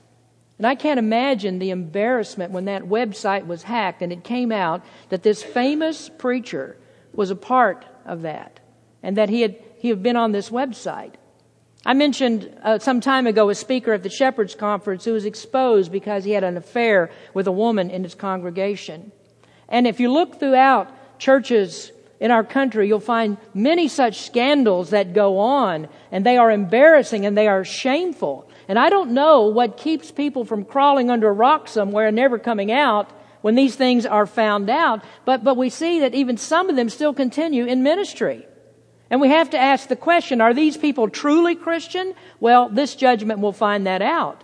And 0.57 0.65
I 0.65 0.75
can't 0.75 0.97
imagine 0.97 1.59
the 1.59 1.69
embarrassment 1.69 2.51
when 2.51 2.65
that 2.65 2.83
website 2.83 3.45
was 3.45 3.63
hacked 3.63 4.01
and 4.01 4.11
it 4.11 4.23
came 4.23 4.51
out 4.51 4.83
that 5.09 5.23
this 5.23 5.43
famous 5.43 6.09
preacher 6.09 6.77
was 7.13 7.29
a 7.29 7.35
part 7.35 7.85
of 8.05 8.23
that 8.23 8.59
and 9.03 9.17
that 9.17 9.29
he 9.29 9.41
had, 9.41 9.55
he 9.77 9.89
had 9.89 10.01
been 10.01 10.15
on 10.15 10.31
this 10.31 10.49
website. 10.49 11.13
I 11.85 11.93
mentioned 11.93 12.53
uh, 12.63 12.79
some 12.79 13.01
time 13.01 13.27
ago 13.27 13.49
a 13.49 13.55
speaker 13.55 13.93
at 13.93 14.03
the 14.03 14.09
Shepherds 14.09 14.55
Conference 14.55 15.05
who 15.05 15.13
was 15.13 15.25
exposed 15.25 15.91
because 15.91 16.23
he 16.23 16.31
had 16.31 16.43
an 16.43 16.57
affair 16.57 17.11
with 17.33 17.47
a 17.47 17.51
woman 17.51 17.91
in 17.91 18.03
his 18.03 18.15
congregation. 18.15 19.11
And 19.69 19.85
if 19.85 19.99
you 19.99 20.11
look 20.11 20.39
throughout 20.39 21.19
churches 21.19 21.91
in 22.19 22.31
our 22.31 22.43
country, 22.43 22.87
you'll 22.87 22.99
find 22.99 23.37
many 23.53 23.87
such 23.87 24.21
scandals 24.21 24.89
that 24.89 25.13
go 25.13 25.37
on, 25.37 25.87
and 26.11 26.25
they 26.25 26.37
are 26.37 26.51
embarrassing 26.51 27.25
and 27.25 27.37
they 27.37 27.47
are 27.47 27.63
shameful. 27.63 28.49
And 28.67 28.79
I 28.79 28.89
don't 28.89 29.11
know 29.11 29.47
what 29.47 29.77
keeps 29.77 30.11
people 30.11 30.43
from 30.43 30.65
crawling 30.65 31.09
under 31.09 31.29
a 31.29 31.33
rock 31.33 31.67
somewhere 31.67 32.07
and 32.07 32.15
never 32.15 32.39
coming 32.39 32.71
out 32.71 33.11
when 33.41 33.55
these 33.55 33.75
things 33.75 34.05
are 34.05 34.25
found 34.25 34.69
out, 34.69 35.03
but, 35.23 35.43
but 35.43 35.55
we 35.55 35.69
see 35.69 35.99
that 35.99 36.15
even 36.15 36.37
some 36.37 36.69
of 36.69 36.75
them 36.75 36.89
still 36.89 37.13
continue 37.13 37.65
in 37.65 37.83
ministry. 37.83 38.45
And 39.09 39.21
we 39.21 39.29
have 39.29 39.51
to 39.51 39.57
ask 39.57 39.87
the 39.87 39.95
question, 39.95 40.41
are 40.41 40.53
these 40.53 40.75
people 40.75 41.07
truly 41.07 41.55
Christian? 41.55 42.13
Well, 42.39 42.67
this 42.67 42.95
judgment 42.95 43.39
will 43.39 43.53
find 43.53 43.87
that 43.87 44.01
out. 44.01 44.43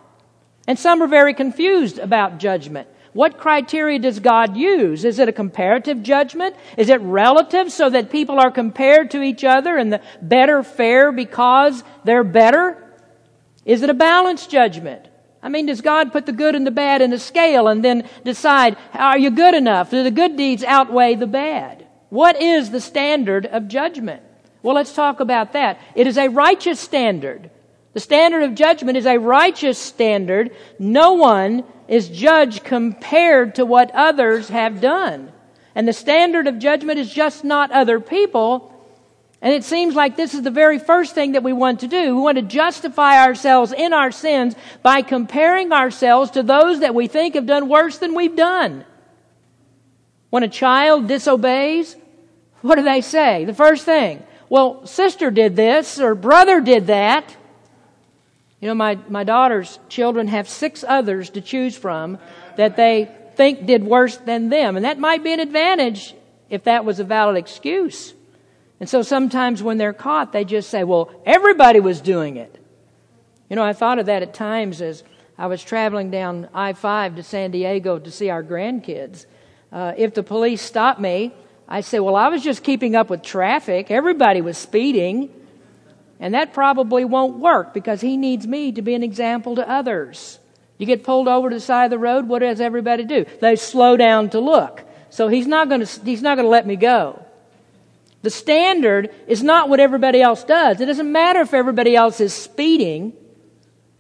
And 0.68 0.80
some 0.80 1.02
are 1.02 1.08
very 1.08 1.34
confused 1.34 2.00
about 2.00 2.38
judgment. 2.38 2.88
What 3.14 3.38
criteria 3.38 4.00
does 4.00 4.20
God 4.20 4.58
use? 4.58 5.06
Is 5.06 5.20
it 5.20 5.30
a 5.30 5.34
comparative 5.34 6.02
judgment? 6.02 6.56
Is 6.78 6.90
it 6.90 7.00
relative 7.02 7.72
so 7.72 7.90
that 7.90 8.12
people 8.12 8.40
are 8.40 8.52
compared 8.52 9.12
to 9.12 9.22
each 9.22 9.44
other 9.44 9.78
and 9.78 9.94
the 9.94 10.02
better 10.22 10.64
fare 10.64 11.12
because 11.12 11.84
they're 12.04 12.24
better? 12.24 12.78
Is 13.66 13.84
it 13.84 13.90
a 13.90 13.94
balanced 13.94 14.50
judgment? 14.50 15.08
I 15.44 15.50
mean, 15.50 15.68
does 15.68 15.82
God 15.82 16.12
put 16.12 16.26
the 16.26 16.32
good 16.32 16.56
and 16.56 16.66
the 16.66 16.72
bad 16.72 17.02
in 17.02 17.14
a 17.14 17.20
scale 17.20 17.68
and 17.68 17.84
then 17.84 18.10
decide, 18.24 18.78
are 18.94 19.18
you 19.18 19.30
good 19.30 19.54
enough? 19.54 19.92
Do 19.92 20.02
the 20.02 20.12
good 20.12 20.36
deeds 20.36 20.64
outweigh 20.64 21.16
the 21.16 21.28
bad? 21.28 21.86
What 22.10 22.42
is 22.42 22.72
the 22.72 22.82
standard 22.82 23.46
of 23.46 23.68
judgment? 23.68 24.24
Well, 24.64 24.76
let's 24.76 24.94
talk 24.94 25.20
about 25.20 25.54
that. 25.54 25.80
It 25.96 26.08
is 26.08 26.18
a 26.18 26.30
righteous 26.30 26.80
standard. 26.80 27.52
The 27.94 28.00
standard 28.00 28.44
of 28.44 28.56
judgment 28.56 28.98
is 28.98 29.06
a 29.06 29.18
righteous 29.18 29.78
standard. 29.78 30.56
No 30.80 31.14
one 31.14 31.64
is 31.88 32.10
judged 32.10 32.64
compared 32.64 33.56
to 33.56 33.66
what 33.66 33.92
others 33.94 34.50
have 34.50 34.82
done. 34.82 35.32
And 35.76 35.88
the 35.88 35.94
standard 35.94 36.48
of 36.48 36.60
judgment 36.60 37.00
is 37.00 37.12
just 37.12 37.44
not 37.44 37.72
other 37.72 38.00
people. 38.00 38.70
And 39.42 39.54
it 39.54 39.64
seems 39.64 39.94
like 39.94 40.16
this 40.16 40.34
is 40.34 40.42
the 40.42 40.52
very 40.52 40.80
first 40.80 41.14
thing 41.14 41.34
that 41.34 41.44
we 41.44 41.54
want 41.54 41.82
to 41.82 41.88
do. 41.88 42.16
We 42.16 42.22
want 42.22 42.38
to 42.38 42.44
justify 42.44 43.24
ourselves 43.24 43.74
in 43.74 43.94
our 43.94 44.12
sins 44.12 44.56
by 44.82 45.02
comparing 45.02 45.72
ourselves 45.72 46.32
to 46.32 46.44
those 46.44 46.80
that 46.80 46.96
we 46.96 47.08
think 47.08 47.36
have 47.36 47.46
done 47.46 47.68
worse 47.68 47.98
than 47.98 48.16
we've 48.16 48.36
done. 48.36 48.86
When 50.30 50.44
a 50.44 50.48
child 50.48 51.08
disobeys, 51.08 51.96
what 52.62 52.76
do 52.76 52.84
they 52.84 53.02
say? 53.02 53.46
The 53.46 53.54
first 53.54 53.86
thing, 53.86 54.24
well, 54.50 54.88
sister 54.88 55.30
did 55.30 55.56
this 55.56 56.00
or 56.00 56.16
brother 56.16 56.62
did 56.62 56.88
that. 56.88 57.36
You 58.64 58.70
know, 58.70 58.76
my, 58.76 58.98
my 59.10 59.26
daughter's 59.26 59.78
children 59.90 60.30
have 60.30 60.48
six 60.48 60.86
others 60.88 61.32
to 61.32 61.42
choose 61.42 61.76
from 61.76 62.18
that 62.56 62.78
they 62.78 63.14
think 63.36 63.66
did 63.66 63.84
worse 63.84 64.16
than 64.16 64.48
them. 64.48 64.78
And 64.78 64.86
that 64.86 64.98
might 64.98 65.22
be 65.22 65.34
an 65.34 65.42
advantage 65.42 66.16
if 66.50 66.64
that 66.64 66.86
was 66.86 67.02
a 67.02 67.04
valid 67.04 67.36
excuse. 67.36 68.14
And 68.80 68.88
so 68.88 69.02
sometimes 69.02 69.62
when 69.62 69.78
they're 69.78 69.92
caught, 69.92 70.32
they 70.32 70.46
just 70.46 70.70
say, 70.70 70.86
well, 70.86 71.12
everybody 71.26 71.82
was 71.82 72.00
doing 72.00 72.38
it. 72.38 72.58
You 73.50 73.58
know, 73.58 73.64
I 73.64 73.74
thought 73.74 74.00
of 74.00 74.06
that 74.06 74.22
at 74.22 74.34
times 74.34 74.82
as 74.82 75.04
I 75.38 75.48
was 75.48 75.62
traveling 75.62 76.10
down 76.10 76.48
I 76.54 76.72
5 76.72 77.18
to 77.18 77.24
San 77.24 77.52
Diego 77.52 78.00
to 78.00 78.10
see 78.10 78.30
our 78.30 78.46
grandkids. 78.46 79.26
Uh, 79.74 79.92
if 79.98 80.14
the 80.14 80.24
police 80.24 80.62
stopped 80.62 81.02
me, 81.02 81.34
I 81.68 81.82
say, 81.82 82.00
well, 82.00 82.16
I 82.16 82.30
was 82.30 82.42
just 82.42 82.64
keeping 82.64 82.96
up 82.96 83.10
with 83.10 83.24
traffic. 83.24 83.92
Everybody 83.92 84.40
was 84.40 84.58
speeding. 84.58 85.34
And 86.24 86.36
that 86.36 86.54
probably 86.54 87.04
won't 87.04 87.40
work 87.40 87.74
because 87.74 88.00
he 88.00 88.16
needs 88.16 88.48
me 88.48 88.72
to 88.72 88.82
be 88.82 88.94
an 88.94 89.04
example 89.04 89.58
to 89.58 89.70
others. 89.70 90.40
You 90.78 90.86
get 90.86 91.04
pulled 91.04 91.28
over 91.28 91.50
to 91.50 91.58
the 91.58 91.60
side 91.60 91.84
of 91.84 91.92
the 91.92 92.00
road, 92.00 92.30
what 92.30 92.40
does 92.40 92.62
everybody 92.62 93.04
do? 93.04 93.26
They 93.42 93.58
slow 93.58 93.98
down 93.98 94.30
to 94.30 94.40
look. 94.40 94.86
So 95.10 95.28
he's 95.28 95.48
not 95.48 95.68
going 95.68 95.86
to, 95.86 96.06
he's 96.06 96.22
not 96.22 96.36
going 96.36 96.46
to 96.46 96.50
let 96.50 96.66
me 96.66 96.78
go. 96.78 97.26
The 98.22 98.30
standard 98.30 99.14
is 99.28 99.44
not 99.44 99.68
what 99.68 99.82
everybody 99.82 100.22
else 100.22 100.46
does. 100.46 100.80
It 100.80 100.86
doesn't 100.86 101.12
matter 101.12 101.42
if 101.42 101.54
everybody 101.54 101.94
else 101.94 102.22
is 102.22 102.34
speeding. 102.34 103.12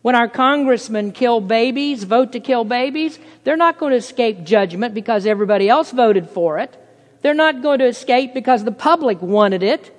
When 0.01 0.15
our 0.15 0.29
congressmen 0.29 1.12
kill 1.12 1.41
babies, 1.41 2.05
vote 2.05 2.31
to 2.31 2.39
kill 2.39 2.63
babies, 2.63 3.19
they're 3.43 3.57
not 3.57 3.77
going 3.77 3.91
to 3.91 3.97
escape 3.97 4.45
judgment 4.45 4.93
because 4.93 5.25
everybody 5.25 5.67
else 5.67 5.91
voted 5.91 6.29
for 6.29 6.57
it. 6.59 6.73
They're 7.21 7.33
not 7.33 7.62
going 7.62 7.79
to 7.79 7.86
escape 7.86 8.33
because 8.33 8.63
the 8.63 8.71
public 8.71 9.21
wanted 9.21 9.62
it. 9.62 9.93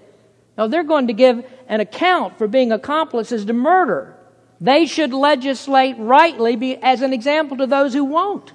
No, 0.57 0.69
they're 0.69 0.85
going 0.85 1.09
to 1.09 1.13
give 1.13 1.45
an 1.69 1.81
account 1.81 2.39
for 2.39 2.49
being 2.49 2.73
accomplices 2.73 3.45
to 3.45 3.53
murder. 3.53 4.17
They 4.61 4.87
should 4.87 5.13
legislate 5.13 5.97
rightly 5.99 6.57
be, 6.57 6.77
as 6.77 7.03
an 7.03 7.13
example 7.13 7.57
to 7.59 7.67
those 7.67 7.93
who 7.93 8.05
won't. 8.05 8.53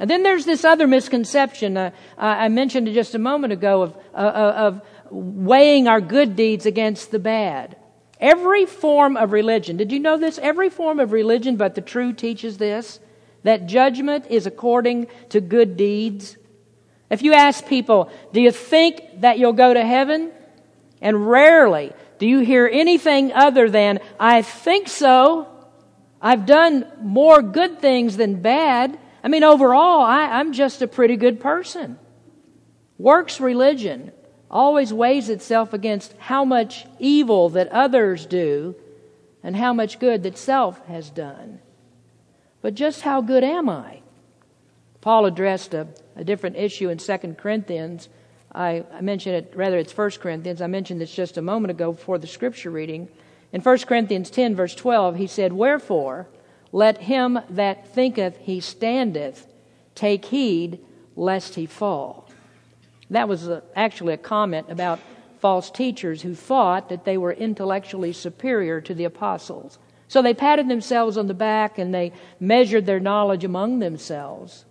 And 0.00 0.10
then 0.10 0.22
there's 0.22 0.44
this 0.44 0.64
other 0.64 0.86
misconception 0.86 1.76
uh, 1.76 1.90
I 2.18 2.48
mentioned 2.48 2.92
just 2.94 3.14
a 3.14 3.18
moment 3.18 3.52
ago 3.52 3.82
of, 3.82 3.96
uh, 4.12 4.16
uh, 4.16 4.54
of 4.56 4.82
weighing 5.10 5.86
our 5.86 6.00
good 6.00 6.36
deeds 6.36 6.66
against 6.66 7.10
the 7.10 7.18
bad. 7.18 7.76
Every 8.20 8.66
form 8.66 9.16
of 9.16 9.32
religion, 9.32 9.76
did 9.76 9.92
you 9.92 10.00
know 10.00 10.16
this? 10.16 10.38
Every 10.38 10.70
form 10.70 10.98
of 10.98 11.12
religion 11.12 11.56
but 11.56 11.74
the 11.74 11.80
true 11.80 12.12
teaches 12.12 12.58
this 12.58 13.00
that 13.42 13.66
judgment 13.66 14.26
is 14.30 14.46
according 14.46 15.06
to 15.28 15.40
good 15.40 15.76
deeds. 15.76 16.36
If 17.10 17.22
you 17.22 17.34
ask 17.34 17.66
people, 17.66 18.10
do 18.32 18.40
you 18.40 18.50
think 18.50 19.20
that 19.20 19.38
you'll 19.38 19.52
go 19.52 19.74
to 19.74 19.84
heaven? 19.84 20.32
And 21.04 21.28
rarely 21.28 21.92
do 22.18 22.26
you 22.26 22.40
hear 22.40 22.66
anything 22.66 23.32
other 23.32 23.68
than, 23.68 24.00
I 24.18 24.40
think 24.40 24.88
so? 24.88 25.46
I've 26.20 26.46
done 26.46 26.86
more 27.02 27.42
good 27.42 27.80
things 27.80 28.16
than 28.16 28.40
bad. 28.40 28.98
I 29.22 29.28
mean, 29.28 29.44
overall, 29.44 30.00
I, 30.00 30.40
am 30.40 30.54
just 30.54 30.80
a 30.80 30.88
pretty 30.88 31.16
good 31.16 31.38
person. 31.40 31.98
Works 32.96 33.38
religion 33.38 34.12
always 34.50 34.94
weighs 34.94 35.28
itself 35.28 35.74
against 35.74 36.14
how 36.18 36.44
much 36.44 36.86
evil 36.98 37.50
that 37.50 37.68
others 37.68 38.24
do 38.24 38.74
and 39.42 39.54
how 39.54 39.74
much 39.74 39.98
good 39.98 40.22
that 40.22 40.38
self 40.38 40.84
has 40.86 41.10
done. 41.10 41.58
But 42.62 42.74
just 42.74 43.02
how 43.02 43.20
good 43.20 43.44
am 43.44 43.68
I? 43.68 44.00
Paul 45.02 45.26
addressed 45.26 45.74
a, 45.74 45.88
a 46.16 46.24
different 46.24 46.56
issue 46.56 46.88
in 46.88 46.96
2 46.96 47.18
Corinthians. 47.36 48.08
I, 48.54 48.84
I 48.92 49.00
mentioned 49.00 49.36
it, 49.36 49.52
rather, 49.56 49.78
it's 49.78 49.96
1 49.96 50.10
Corinthians. 50.12 50.62
I 50.62 50.66
mentioned 50.68 51.00
this 51.00 51.14
just 51.14 51.36
a 51.36 51.42
moment 51.42 51.70
ago 51.70 51.92
before 51.92 52.18
the 52.18 52.26
scripture 52.26 52.70
reading. 52.70 53.08
In 53.52 53.60
1 53.60 53.78
Corinthians 53.80 54.30
10, 54.30 54.54
verse 54.54 54.74
12, 54.74 55.16
he 55.16 55.26
said, 55.26 55.52
Wherefore, 55.52 56.28
let 56.72 56.98
him 56.98 57.38
that 57.50 57.88
thinketh 57.88 58.36
he 58.38 58.60
standeth 58.60 59.46
take 59.94 60.26
heed 60.26 60.80
lest 61.16 61.54
he 61.54 61.66
fall. 61.66 62.28
That 63.10 63.28
was 63.28 63.48
a, 63.48 63.62
actually 63.76 64.14
a 64.14 64.18
comment 64.18 64.66
about 64.70 64.98
false 65.40 65.70
teachers 65.70 66.22
who 66.22 66.34
thought 66.34 66.88
that 66.88 67.04
they 67.04 67.18
were 67.18 67.32
intellectually 67.32 68.12
superior 68.12 68.80
to 68.80 68.94
the 68.94 69.04
apostles. 69.04 69.78
So 70.08 70.22
they 70.22 70.34
patted 70.34 70.68
themselves 70.68 71.16
on 71.16 71.26
the 71.26 71.34
back 71.34 71.78
and 71.78 71.94
they 71.94 72.12
measured 72.40 72.86
their 72.86 73.00
knowledge 73.00 73.44
among 73.44 73.78
themselves. 73.78 74.64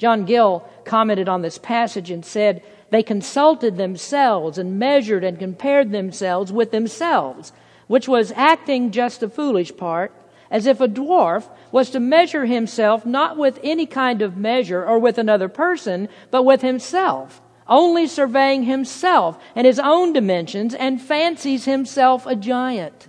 John 0.00 0.24
Gill 0.24 0.66
commented 0.86 1.28
on 1.28 1.42
this 1.42 1.58
passage 1.58 2.10
and 2.10 2.24
said, 2.24 2.62
They 2.88 3.02
consulted 3.02 3.76
themselves 3.76 4.56
and 4.56 4.78
measured 4.78 5.22
and 5.22 5.38
compared 5.38 5.92
themselves 5.92 6.50
with 6.50 6.70
themselves, 6.70 7.52
which 7.86 8.08
was 8.08 8.32
acting 8.34 8.92
just 8.92 9.20
the 9.20 9.28
foolish 9.28 9.76
part, 9.76 10.10
as 10.50 10.64
if 10.64 10.80
a 10.80 10.88
dwarf 10.88 11.50
was 11.70 11.90
to 11.90 12.00
measure 12.00 12.46
himself 12.46 13.04
not 13.04 13.36
with 13.36 13.60
any 13.62 13.84
kind 13.84 14.22
of 14.22 14.38
measure 14.38 14.82
or 14.82 14.98
with 14.98 15.18
another 15.18 15.50
person, 15.50 16.08
but 16.30 16.44
with 16.44 16.62
himself 16.62 17.42
only 17.68 18.06
surveying 18.06 18.64
himself 18.64 19.38
and 19.54 19.66
his 19.66 19.78
own 19.78 20.12
dimensions 20.12 20.74
and 20.74 21.00
fancies 21.00 21.66
himself 21.66 22.26
a 22.26 22.34
giant. 22.34 23.06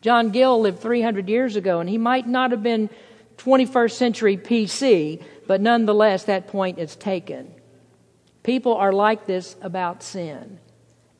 John 0.00 0.30
Gill 0.30 0.60
lived 0.60 0.80
300 0.80 1.28
years 1.28 1.56
ago, 1.56 1.78
and 1.78 1.88
he 1.88 1.98
might 1.98 2.26
not 2.26 2.50
have 2.50 2.62
been 2.62 2.90
21st 3.36 3.92
century 3.92 4.36
PC, 4.36 5.22
but 5.48 5.62
nonetheless, 5.62 6.24
that 6.24 6.46
point 6.46 6.78
is 6.78 6.94
taken. 6.94 7.52
People 8.44 8.74
are 8.74 8.92
like 8.92 9.26
this 9.26 9.56
about 9.62 10.02
sin. 10.02 10.60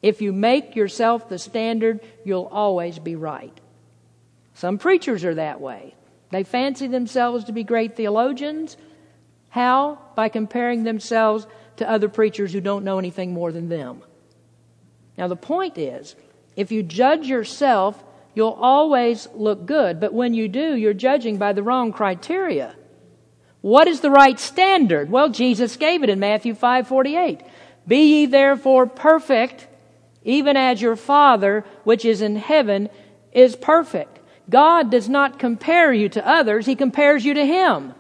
If 0.02 0.20
you 0.22 0.32
make 0.32 0.76
yourself 0.76 1.28
the 1.28 1.38
standard, 1.38 2.00
you'll 2.24 2.48
always 2.52 2.98
be 2.98 3.16
right. 3.16 3.58
Some 4.54 4.78
preachers 4.78 5.24
are 5.24 5.34
that 5.34 5.60
way. 5.60 5.94
They 6.30 6.44
fancy 6.44 6.86
themselves 6.88 7.44
to 7.44 7.52
be 7.52 7.64
great 7.64 7.96
theologians. 7.96 8.76
How? 9.48 9.98
By 10.14 10.28
comparing 10.28 10.84
themselves 10.84 11.46
to 11.78 11.88
other 11.90 12.10
preachers 12.10 12.52
who 12.52 12.60
don't 12.60 12.84
know 12.84 12.98
anything 12.98 13.32
more 13.32 13.50
than 13.50 13.70
them. 13.70 14.02
Now, 15.16 15.26
the 15.26 15.36
point 15.36 15.78
is, 15.78 16.14
if 16.54 16.70
you 16.70 16.82
judge 16.82 17.26
yourself, 17.26 18.04
you'll 18.34 18.58
always 18.60 19.26
look 19.34 19.64
good, 19.64 20.00
but 20.00 20.12
when 20.12 20.34
you 20.34 20.48
do, 20.48 20.76
you're 20.76 20.92
judging 20.92 21.38
by 21.38 21.54
the 21.54 21.62
wrong 21.62 21.92
criteria. 21.92 22.76
What 23.60 23.88
is 23.88 24.00
the 24.00 24.10
right 24.10 24.38
standard? 24.38 25.10
Well, 25.10 25.28
Jesus 25.28 25.76
gave 25.76 26.02
it 26.02 26.10
in 26.10 26.20
Matthew 26.20 26.54
5:48. 26.54 27.40
Be 27.86 28.20
ye 28.20 28.26
therefore 28.26 28.86
perfect, 28.86 29.66
even 30.24 30.56
as 30.56 30.80
your 30.80 30.96
Father 30.96 31.64
which 31.84 32.04
is 32.04 32.22
in 32.22 32.36
heaven 32.36 32.88
is 33.32 33.56
perfect. 33.56 34.20
God 34.48 34.90
does 34.90 35.08
not 35.08 35.38
compare 35.38 35.92
you 35.92 36.08
to 36.10 36.26
others, 36.26 36.66
he 36.66 36.74
compares 36.74 37.24
you 37.24 37.34
to 37.34 37.44
him. 37.44 37.94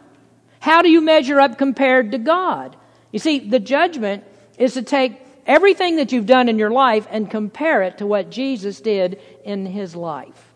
How 0.60 0.82
do 0.82 0.90
you 0.90 1.00
measure 1.00 1.40
up 1.40 1.58
compared 1.58 2.12
to 2.12 2.18
God? 2.18 2.76
You 3.12 3.18
see, 3.18 3.38
the 3.38 3.60
judgment 3.60 4.24
is 4.58 4.74
to 4.74 4.82
take 4.82 5.20
everything 5.46 5.96
that 5.96 6.12
you've 6.12 6.26
done 6.26 6.48
in 6.48 6.58
your 6.58 6.70
life 6.70 7.06
and 7.10 7.30
compare 7.30 7.82
it 7.82 7.98
to 7.98 8.06
what 8.06 8.30
Jesus 8.30 8.80
did 8.80 9.20
in 9.44 9.66
his 9.66 9.96
life. 9.96 10.52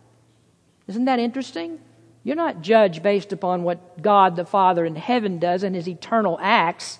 Isn't 0.86 1.06
that 1.06 1.18
interesting? 1.18 1.78
You're 2.24 2.36
not 2.36 2.62
judged 2.62 3.02
based 3.02 3.32
upon 3.32 3.64
what 3.64 4.00
God 4.00 4.36
the 4.36 4.44
Father 4.44 4.84
in 4.84 4.96
heaven 4.96 5.38
does 5.38 5.64
in 5.64 5.74
his 5.74 5.88
eternal 5.88 6.38
acts. 6.40 6.98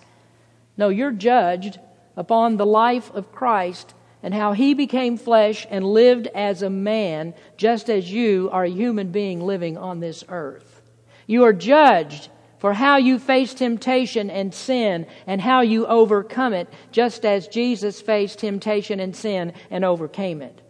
No, 0.76 0.88
you're 0.88 1.12
judged 1.12 1.78
upon 2.16 2.56
the 2.56 2.66
life 2.66 3.10
of 3.14 3.32
Christ 3.32 3.94
and 4.22 4.34
how 4.34 4.52
he 4.52 4.74
became 4.74 5.16
flesh 5.16 5.66
and 5.70 5.84
lived 5.84 6.28
as 6.28 6.62
a 6.62 6.70
man, 6.70 7.34
just 7.56 7.90
as 7.90 8.12
you 8.12 8.48
are 8.52 8.64
a 8.64 8.70
human 8.70 9.10
being 9.10 9.40
living 9.40 9.76
on 9.76 10.00
this 10.00 10.24
earth. 10.28 10.82
You 11.26 11.44
are 11.44 11.52
judged 11.52 12.28
for 12.58 12.72
how 12.72 12.96
you 12.96 13.18
face 13.18 13.54
temptation 13.54 14.30
and 14.30 14.54
sin 14.54 15.06
and 15.26 15.40
how 15.40 15.62
you 15.62 15.86
overcome 15.86 16.52
it, 16.52 16.68
just 16.92 17.24
as 17.24 17.48
Jesus 17.48 18.00
faced 18.00 18.38
temptation 18.38 19.00
and 19.00 19.14
sin 19.14 19.52
and 19.70 19.84
overcame 19.84 20.42
it. 20.42 20.60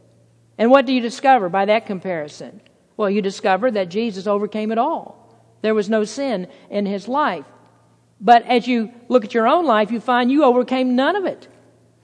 And 0.57 0.71
what 0.71 0.87
do 0.87 0.95
you 0.95 1.01
discover 1.01 1.49
by 1.49 1.67
that 1.67 1.87
comparison? 1.87 2.63
Well, 3.03 3.11
you 3.11 3.21
discover 3.21 3.69
that 3.73 3.89
Jesus 3.89 4.29
overcame 4.29 4.71
it 4.71 4.79
all. 4.79 5.19
There 5.61 5.75
was 5.75 5.91
no 5.91 6.05
sin 6.05 6.47
in 6.71 6.87
his 6.87 7.09
life. 7.09 7.45
But 8.21 8.47
as 8.47 8.69
you 8.69 8.93
look 9.09 9.25
at 9.25 9.35
your 9.35 9.49
own 9.49 9.67
life, 9.67 9.91
you 9.91 9.99
find 9.99 10.31
you 10.31 10.45
overcame 10.45 10.95
none 10.95 11.17
of 11.17 11.25
it. 11.25 11.49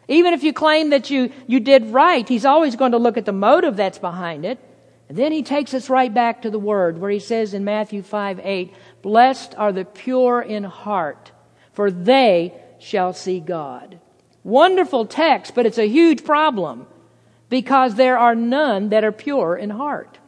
Even 0.09 0.35
if 0.35 0.43
you 0.43 0.53
claim 0.53 0.91
that 0.91 1.09
you, 1.09 1.31
you 1.47 1.61
did 1.61 1.93
right, 1.93 2.29
he's 2.29 2.45
always 2.45 2.75
going 2.75 2.91
to 2.91 2.99
look 2.99 3.17
at 3.17 3.27
the 3.27 3.33
motive 3.33 3.77
that's 3.77 4.01
behind 4.01 4.45
it. 4.45 4.59
And 5.09 5.17
then 5.17 5.31
he 5.31 5.45
takes 5.45 5.73
us 5.73 5.89
right 5.89 6.13
back 6.13 6.43
to 6.43 6.51
the 6.51 6.59
Word, 6.59 6.99
where 6.99 7.13
he 7.13 7.21
says 7.21 7.55
in 7.55 7.65
Matthew 7.65 8.03
5 8.03 8.41
8, 8.43 8.75
Blessed 9.01 9.55
are 9.57 9.71
the 9.71 9.85
pure 9.85 10.43
in 10.43 10.65
heart, 10.65 11.31
for 11.73 11.93
they 11.93 12.55
shall 12.81 13.13
see 13.13 13.39
God. 13.39 14.01
Wonderful 14.43 15.07
text, 15.07 15.55
but 15.55 15.65
it's 15.65 15.79
a 15.79 15.87
huge 15.87 16.25
problem 16.25 16.89
because 17.49 17.95
there 17.95 18.19
are 18.19 18.35
none 18.35 18.89
that 18.89 19.05
are 19.05 19.13
pure 19.13 19.57
in 19.57 19.71
heart. 19.71 20.19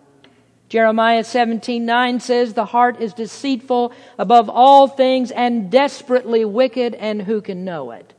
Jeremiah 0.71 1.25
17:9 1.25 2.21
says 2.21 2.55
the 2.55 2.65
heart 2.65 3.01
is 3.01 3.13
deceitful 3.13 3.93
above 4.17 4.49
all 4.49 4.87
things 4.87 5.33
and 5.33 5.71
desperately 5.71 6.45
wicked 6.45 6.95
and 6.95 7.21
who 7.23 7.43
can 7.43 7.65
know 7.65 7.91
it? 7.91 8.15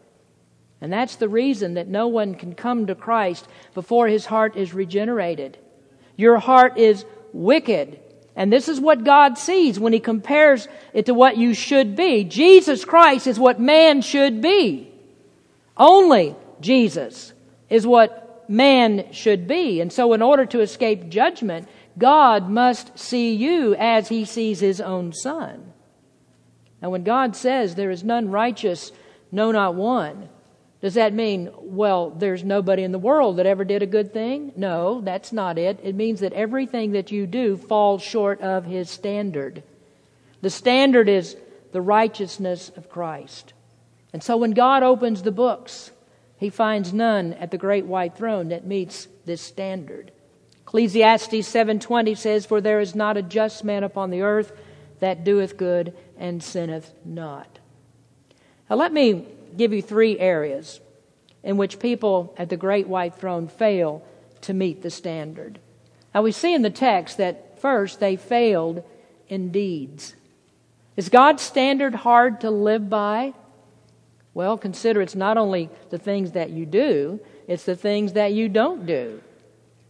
And 0.81 0.91
that's 0.91 1.15
the 1.15 1.29
reason 1.29 1.75
that 1.75 1.87
no 1.87 2.07
one 2.07 2.35
can 2.35 2.53
come 2.53 2.87
to 2.87 2.93
Christ 2.93 3.47
before 3.73 4.07
his 4.07 4.25
heart 4.25 4.57
is 4.57 4.73
regenerated. 4.73 5.57
Your 6.17 6.39
heart 6.39 6.77
is 6.77 7.05
wicked. 7.31 7.99
And 8.35 8.51
this 8.51 8.67
is 8.67 8.79
what 8.79 9.03
God 9.05 9.37
sees 9.37 9.79
when 9.79 9.93
He 9.93 9.99
compares 9.99 10.67
it 10.93 11.05
to 11.07 11.13
what 11.13 11.37
you 11.37 11.53
should 11.53 11.95
be. 11.95 12.23
Jesus 12.23 12.85
Christ 12.85 13.27
is 13.27 13.39
what 13.39 13.59
man 13.59 14.01
should 14.01 14.41
be. 14.41 14.91
Only 15.75 16.35
Jesus 16.59 17.33
is 17.69 17.85
what 17.85 18.45
man 18.49 19.11
should 19.11 19.47
be. 19.47 19.81
And 19.81 19.91
so, 19.91 20.13
in 20.13 20.21
order 20.21 20.45
to 20.45 20.61
escape 20.61 21.09
judgment, 21.09 21.67
God 21.97 22.49
must 22.49 22.97
see 22.97 23.33
you 23.33 23.75
as 23.75 24.09
He 24.09 24.25
sees 24.25 24.59
His 24.59 24.79
own 24.79 25.13
Son. 25.13 25.73
And 26.81 26.91
when 26.91 27.03
God 27.03 27.35
says, 27.35 27.75
There 27.75 27.91
is 27.91 28.03
none 28.03 28.29
righteous, 28.31 28.91
no, 29.31 29.51
not 29.51 29.75
one, 29.75 30.29
does 30.81 30.95
that 30.95 31.13
mean, 31.13 31.51
well, 31.57 32.09
there's 32.09 32.43
nobody 32.43 32.83
in 32.83 32.91
the 32.91 32.97
world 32.97 33.37
that 33.37 33.45
ever 33.45 33.63
did 33.63 33.83
a 33.83 33.87
good 33.87 34.11
thing? 34.11 34.51
No, 34.55 34.99
that's 35.01 35.31
not 35.31 35.59
it. 35.59 35.79
It 35.83 35.93
means 35.93 36.21
that 36.21 36.33
everything 36.33 36.93
that 36.93 37.11
you 37.11 37.27
do 37.27 37.55
falls 37.55 38.01
short 38.01 38.41
of 38.41 38.65
His 38.65 38.89
standard. 38.89 39.61
The 40.41 40.49
standard 40.49 41.07
is 41.07 41.37
the 41.71 41.81
righteousness 41.81 42.71
of 42.75 42.89
Christ. 42.89 43.53
And 44.11 44.23
so 44.23 44.37
when 44.37 44.51
God 44.51 44.81
opens 44.81 45.21
the 45.21 45.31
books, 45.31 45.91
He 46.37 46.49
finds 46.49 46.91
none 46.91 47.33
at 47.33 47.51
the 47.51 47.59
great 47.59 47.85
white 47.85 48.17
throne 48.17 48.49
that 48.49 48.65
meets 48.65 49.07
this 49.25 49.41
standard. 49.41 50.11
Ecclesiastes 50.71 51.45
7:20 51.45 52.15
says, 52.15 52.45
"For 52.45 52.61
there 52.61 52.79
is 52.79 52.95
not 52.95 53.17
a 53.17 53.21
just 53.21 53.65
man 53.65 53.83
upon 53.83 54.09
the 54.09 54.21
earth 54.21 54.53
that 55.01 55.25
doeth 55.25 55.57
good 55.57 55.91
and 56.17 56.41
sinneth 56.41 56.93
not." 57.03 57.59
Now 58.69 58.77
let 58.77 58.93
me 58.93 59.25
give 59.57 59.73
you 59.73 59.81
three 59.81 60.17
areas 60.17 60.79
in 61.43 61.57
which 61.57 61.77
people 61.77 62.33
at 62.37 62.47
the 62.47 62.55
great 62.55 62.87
white 62.87 63.15
throne 63.15 63.49
fail 63.49 64.01
to 64.39 64.53
meet 64.53 64.81
the 64.81 64.89
standard. 64.89 65.59
Now, 66.15 66.21
we 66.21 66.31
see 66.31 66.53
in 66.53 66.61
the 66.61 66.69
text 66.69 67.17
that 67.17 67.59
first 67.59 67.99
they 67.99 68.15
failed 68.15 68.81
in 69.27 69.51
deeds. 69.51 70.15
Is 70.95 71.09
God's 71.09 71.41
standard 71.41 71.95
hard 71.95 72.39
to 72.41 72.49
live 72.49 72.89
by? 72.89 73.33
Well, 74.33 74.57
consider 74.57 75.01
it's 75.01 75.15
not 75.15 75.37
only 75.37 75.69
the 75.89 75.97
things 75.97 76.31
that 76.31 76.49
you 76.49 76.65
do, 76.65 77.19
it's 77.45 77.65
the 77.65 77.75
things 77.75 78.13
that 78.13 78.31
you 78.31 78.47
don't 78.47 78.85
do. 78.85 79.19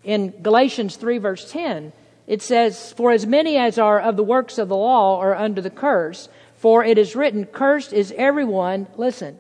In 0.04 0.42
Galatians 0.42 0.96
3, 0.96 1.18
verse 1.20 1.52
10, 1.52 1.94
it 2.28 2.42
says, 2.42 2.94
For 2.94 3.12
as 3.12 3.26
many 3.26 3.58
as 3.58 3.78
are 3.78 4.00
of 4.00 4.16
the 4.18 4.24
works 4.24 4.58
of 4.58 4.70
the 4.70 4.76
law 4.76 5.20
are 5.20 5.36
under 5.36 5.62
the 5.62 5.70
curse, 5.70 6.30
for 6.56 6.84
it 6.84 6.98
is 6.98 7.16
written, 7.16 7.46
Cursed 7.46 7.94
is 7.94 8.14
everyone, 8.18 8.88
listen, 8.98 9.38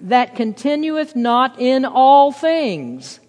that 0.00 0.34
continueth 0.34 1.14
not 1.14 1.58
in 1.58 1.84
all 1.84 2.32
things. 2.32 3.20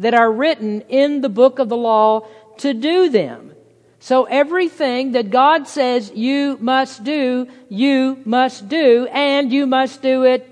that 0.00 0.14
are 0.14 0.32
written 0.32 0.80
in 0.88 1.20
the 1.20 1.28
book 1.28 1.58
of 1.58 1.68
the 1.68 1.76
law 1.76 2.26
to 2.56 2.74
do 2.74 3.10
them. 3.10 3.52
So 4.00 4.24
everything 4.24 5.12
that 5.12 5.30
God 5.30 5.68
says 5.68 6.10
you 6.14 6.56
must 6.58 7.04
do, 7.04 7.46
you 7.68 8.18
must 8.24 8.66
do, 8.68 9.06
and 9.12 9.52
you 9.52 9.66
must 9.66 10.00
do 10.00 10.24
it 10.24 10.48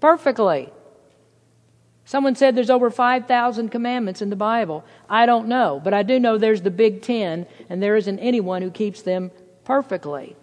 perfectly. 0.00 0.72
Someone 2.04 2.34
said 2.34 2.54
there's 2.54 2.70
over 2.70 2.90
5,000 2.90 3.70
commandments 3.70 4.20
in 4.20 4.30
the 4.30 4.36
Bible. 4.36 4.84
I 5.08 5.24
don't 5.24 5.48
know, 5.48 5.80
but 5.82 5.94
I 5.94 6.02
do 6.02 6.20
know 6.20 6.36
there's 6.36 6.62
the 6.62 6.70
big 6.70 7.02
ten, 7.02 7.46
and 7.68 7.82
there 7.82 7.96
isn't 7.96 8.18
anyone 8.18 8.60
who 8.60 8.70
keeps 8.70 9.02
them 9.02 9.30
perfectly. 9.64 10.36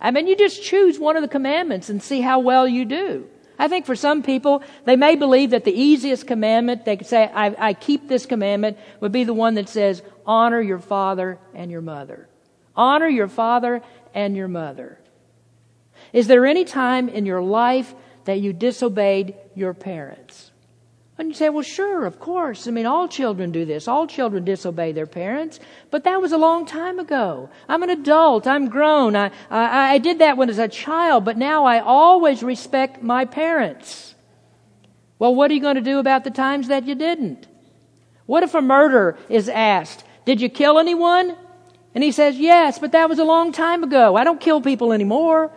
I 0.00 0.10
mean, 0.10 0.26
you 0.26 0.36
just 0.36 0.62
choose 0.62 0.98
one 0.98 1.16
of 1.16 1.22
the 1.22 1.28
commandments 1.28 1.88
and 1.88 2.02
see 2.02 2.20
how 2.20 2.40
well 2.40 2.68
you 2.68 2.84
do. 2.84 3.26
I 3.58 3.66
think 3.66 3.86
for 3.86 3.96
some 3.96 4.22
people, 4.22 4.62
they 4.84 4.94
may 4.94 5.16
believe 5.16 5.50
that 5.50 5.64
the 5.64 5.72
easiest 5.72 6.26
commandment, 6.26 6.84
they 6.84 6.96
could 6.96 7.08
say, 7.08 7.24
I, 7.24 7.70
I 7.70 7.72
keep 7.74 8.06
this 8.06 8.24
commandment, 8.24 8.78
would 9.00 9.10
be 9.10 9.24
the 9.24 9.34
one 9.34 9.54
that 9.54 9.68
says, 9.68 10.02
honor 10.24 10.60
your 10.60 10.78
father 10.78 11.38
and 11.54 11.70
your 11.70 11.80
mother. 11.80 12.28
Honor 12.76 13.08
your 13.08 13.26
father 13.26 13.82
and 14.14 14.36
your 14.36 14.46
mother. 14.46 15.00
Is 16.12 16.28
there 16.28 16.46
any 16.46 16.64
time 16.64 17.08
in 17.08 17.26
your 17.26 17.42
life 17.42 17.92
that 18.26 18.40
you 18.40 18.52
disobeyed 18.52 19.34
your 19.56 19.74
parents? 19.74 20.47
And 21.18 21.28
you 21.28 21.34
say, 21.34 21.48
well, 21.48 21.64
sure, 21.64 22.06
of 22.06 22.20
course. 22.20 22.68
I 22.68 22.70
mean, 22.70 22.86
all 22.86 23.08
children 23.08 23.50
do 23.50 23.64
this. 23.64 23.88
All 23.88 24.06
children 24.06 24.44
disobey 24.44 24.92
their 24.92 25.06
parents. 25.06 25.58
But 25.90 26.04
that 26.04 26.20
was 26.20 26.30
a 26.30 26.38
long 26.38 26.64
time 26.64 27.00
ago. 27.00 27.50
I'm 27.68 27.82
an 27.82 27.90
adult. 27.90 28.46
I'm 28.46 28.68
grown. 28.68 29.16
I, 29.16 29.32
I, 29.50 29.94
I 29.94 29.98
did 29.98 30.20
that 30.20 30.36
when 30.36 30.48
I 30.48 30.52
was 30.52 30.60
a 30.60 30.68
child, 30.68 31.24
but 31.24 31.36
now 31.36 31.64
I 31.64 31.80
always 31.80 32.44
respect 32.44 33.02
my 33.02 33.24
parents. 33.24 34.14
Well, 35.18 35.34
what 35.34 35.50
are 35.50 35.54
you 35.54 35.60
going 35.60 35.74
to 35.74 35.80
do 35.80 35.98
about 35.98 36.22
the 36.22 36.30
times 36.30 36.68
that 36.68 36.86
you 36.86 36.94
didn't? 36.94 37.48
What 38.26 38.44
if 38.44 38.54
a 38.54 38.62
murder 38.62 39.18
is 39.28 39.48
asked? 39.48 40.04
Did 40.24 40.40
you 40.40 40.48
kill 40.48 40.78
anyone? 40.78 41.36
And 41.96 42.04
he 42.04 42.12
says, 42.12 42.38
yes, 42.38 42.78
but 42.78 42.92
that 42.92 43.08
was 43.08 43.18
a 43.18 43.24
long 43.24 43.50
time 43.50 43.82
ago. 43.82 44.14
I 44.14 44.22
don't 44.22 44.40
kill 44.40 44.60
people 44.60 44.92
anymore. 44.92 45.50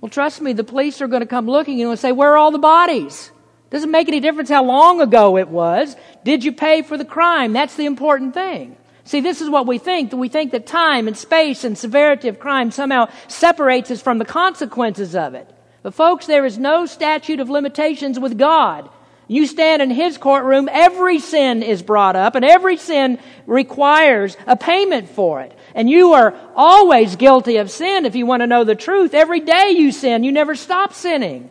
Well, 0.00 0.08
trust 0.08 0.40
me, 0.40 0.54
the 0.54 0.64
police 0.64 1.02
are 1.02 1.08
going 1.08 1.20
to 1.20 1.26
come 1.26 1.46
looking 1.46 1.82
and 1.82 1.98
say, 1.98 2.12
where 2.12 2.32
are 2.32 2.38
all 2.38 2.50
the 2.50 2.58
bodies? 2.58 3.30
Doesn't 3.70 3.90
make 3.90 4.08
any 4.08 4.20
difference 4.20 4.48
how 4.48 4.64
long 4.64 5.00
ago 5.00 5.36
it 5.36 5.48
was. 5.48 5.94
Did 6.24 6.42
you 6.42 6.52
pay 6.52 6.82
for 6.82 6.96
the 6.96 7.04
crime? 7.04 7.52
That's 7.52 7.76
the 7.76 7.86
important 7.86 8.34
thing. 8.34 8.76
See, 9.04 9.20
this 9.20 9.40
is 9.40 9.50
what 9.50 9.66
we 9.66 9.78
think. 9.78 10.12
We 10.12 10.28
think 10.28 10.52
that 10.52 10.66
time 10.66 11.08
and 11.08 11.16
space 11.16 11.64
and 11.64 11.76
severity 11.76 12.28
of 12.28 12.38
crime 12.38 12.70
somehow 12.70 13.08
separates 13.26 13.90
us 13.90 14.02
from 14.02 14.18
the 14.18 14.24
consequences 14.24 15.14
of 15.14 15.34
it. 15.34 15.48
But 15.82 15.94
folks, 15.94 16.26
there 16.26 16.44
is 16.44 16.58
no 16.58 16.86
statute 16.86 17.40
of 17.40 17.48
limitations 17.48 18.18
with 18.18 18.38
God. 18.38 18.90
You 19.26 19.46
stand 19.46 19.82
in 19.82 19.90
His 19.90 20.16
courtroom, 20.16 20.68
every 20.72 21.18
sin 21.18 21.62
is 21.62 21.82
brought 21.82 22.16
up, 22.16 22.34
and 22.34 22.44
every 22.44 22.78
sin 22.78 23.18
requires 23.46 24.36
a 24.46 24.56
payment 24.56 25.10
for 25.10 25.42
it. 25.42 25.52
And 25.74 25.88
you 25.88 26.14
are 26.14 26.34
always 26.56 27.16
guilty 27.16 27.58
of 27.58 27.70
sin 27.70 28.06
if 28.06 28.16
you 28.16 28.24
want 28.24 28.40
to 28.40 28.46
know 28.46 28.64
the 28.64 28.74
truth. 28.74 29.12
Every 29.12 29.40
day 29.40 29.70
you 29.76 29.92
sin, 29.92 30.24
you 30.24 30.32
never 30.32 30.54
stop 30.54 30.94
sinning. 30.94 31.50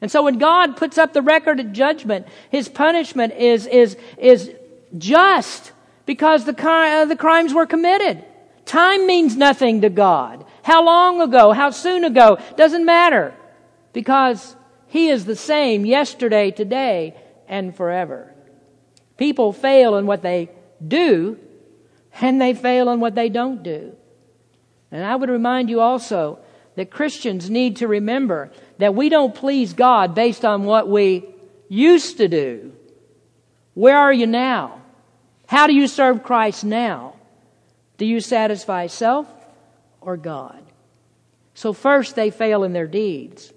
And 0.00 0.10
so 0.10 0.22
when 0.22 0.38
God 0.38 0.76
puts 0.76 0.98
up 0.98 1.12
the 1.12 1.22
record 1.22 1.60
of 1.60 1.72
judgment, 1.72 2.26
his 2.50 2.68
punishment 2.68 3.34
is, 3.34 3.66
is, 3.66 3.96
is 4.18 4.50
just 4.98 5.72
because 6.06 6.44
the, 6.44 6.68
uh, 6.68 7.04
the 7.06 7.16
crimes 7.16 7.54
were 7.54 7.66
committed. 7.66 8.24
Time 8.64 9.06
means 9.06 9.36
nothing 9.36 9.80
to 9.82 9.90
God. 9.90 10.44
How 10.62 10.84
long 10.84 11.20
ago, 11.20 11.52
how 11.52 11.70
soon 11.70 12.04
ago, 12.04 12.38
doesn't 12.56 12.84
matter 12.84 13.34
because 13.92 14.56
he 14.88 15.08
is 15.08 15.24
the 15.24 15.36
same 15.36 15.84
yesterday, 15.84 16.50
today, 16.50 17.14
and 17.48 17.76
forever. 17.76 18.32
People 19.16 19.52
fail 19.52 19.96
in 19.96 20.06
what 20.06 20.22
they 20.22 20.50
do, 20.86 21.38
and 22.20 22.40
they 22.40 22.54
fail 22.54 22.88
in 22.90 23.00
what 23.00 23.14
they 23.14 23.28
don't 23.28 23.62
do. 23.62 23.94
And 24.90 25.04
I 25.04 25.16
would 25.16 25.30
remind 25.30 25.70
you 25.70 25.80
also 25.80 26.38
that 26.76 26.90
Christians 26.90 27.50
need 27.50 27.76
to 27.76 27.88
remember 27.88 28.50
that 28.78 28.94
we 28.94 29.08
don't 29.08 29.34
please 29.34 29.72
God 29.72 30.14
based 30.14 30.44
on 30.44 30.64
what 30.64 30.88
we 30.88 31.24
used 31.68 32.18
to 32.18 32.28
do. 32.28 32.72
Where 33.74 33.98
are 33.98 34.12
you 34.12 34.26
now? 34.26 34.80
How 35.46 35.66
do 35.66 35.74
you 35.74 35.88
serve 35.88 36.22
Christ 36.22 36.64
now? 36.64 37.16
Do 37.98 38.06
you 38.06 38.20
satisfy 38.20 38.86
self 38.86 39.28
or 40.00 40.16
God? 40.16 40.62
So, 41.54 41.72
first, 41.72 42.16
they 42.16 42.30
fail 42.30 42.64
in 42.64 42.72
their 42.72 42.88
deeds. 42.88 43.52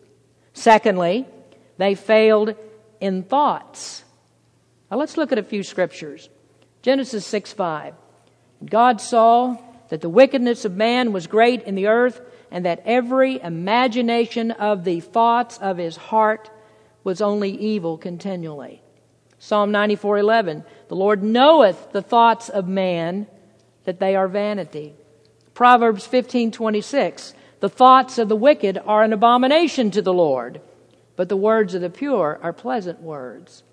Secondly, 0.53 1.25
they 1.77 1.95
failed 1.95 2.55
in 2.99 3.23
thoughts. 3.23 4.03
Now, 4.91 4.97
let's 4.97 5.17
look 5.17 5.31
at 5.31 5.39
a 5.39 5.43
few 5.43 5.63
scriptures. 5.63 6.29
Genesis 6.81 7.25
6 7.25 7.53
5. 7.53 7.93
God 8.65 9.01
saw 9.01 9.57
that 9.89 10.01
the 10.01 10.09
wickedness 10.09 10.65
of 10.65 10.75
man 10.75 11.11
was 11.11 11.27
great 11.27 11.63
in 11.63 11.75
the 11.75 11.87
earth 11.87 12.21
and 12.51 12.65
that 12.65 12.81
every 12.85 13.41
imagination 13.41 14.51
of 14.51 14.83
the 14.83 14.99
thoughts 14.99 15.57
of 15.57 15.77
his 15.77 15.97
heart 15.97 16.49
was 17.03 17.21
only 17.21 17.51
evil 17.51 17.97
continually. 17.97 18.81
Psalm 19.39 19.71
94:11 19.71 20.63
The 20.87 20.95
Lord 20.95 21.23
knoweth 21.23 21.91
the 21.91 22.01
thoughts 22.01 22.49
of 22.49 22.67
man 22.67 23.27
that 23.85 23.99
they 23.99 24.15
are 24.15 24.27
vanity. 24.27 24.95
Proverbs 25.53 26.07
15:26 26.07 27.33
The 27.59 27.69
thoughts 27.69 28.17
of 28.17 28.29
the 28.29 28.35
wicked 28.35 28.77
are 28.85 29.03
an 29.03 29.13
abomination 29.13 29.91
to 29.91 30.01
the 30.01 30.13
Lord, 30.13 30.61
but 31.15 31.29
the 31.29 31.37
words 31.37 31.73
of 31.73 31.81
the 31.81 31.89
pure 31.89 32.39
are 32.41 32.53
pleasant 32.53 33.01
words. 33.01 33.63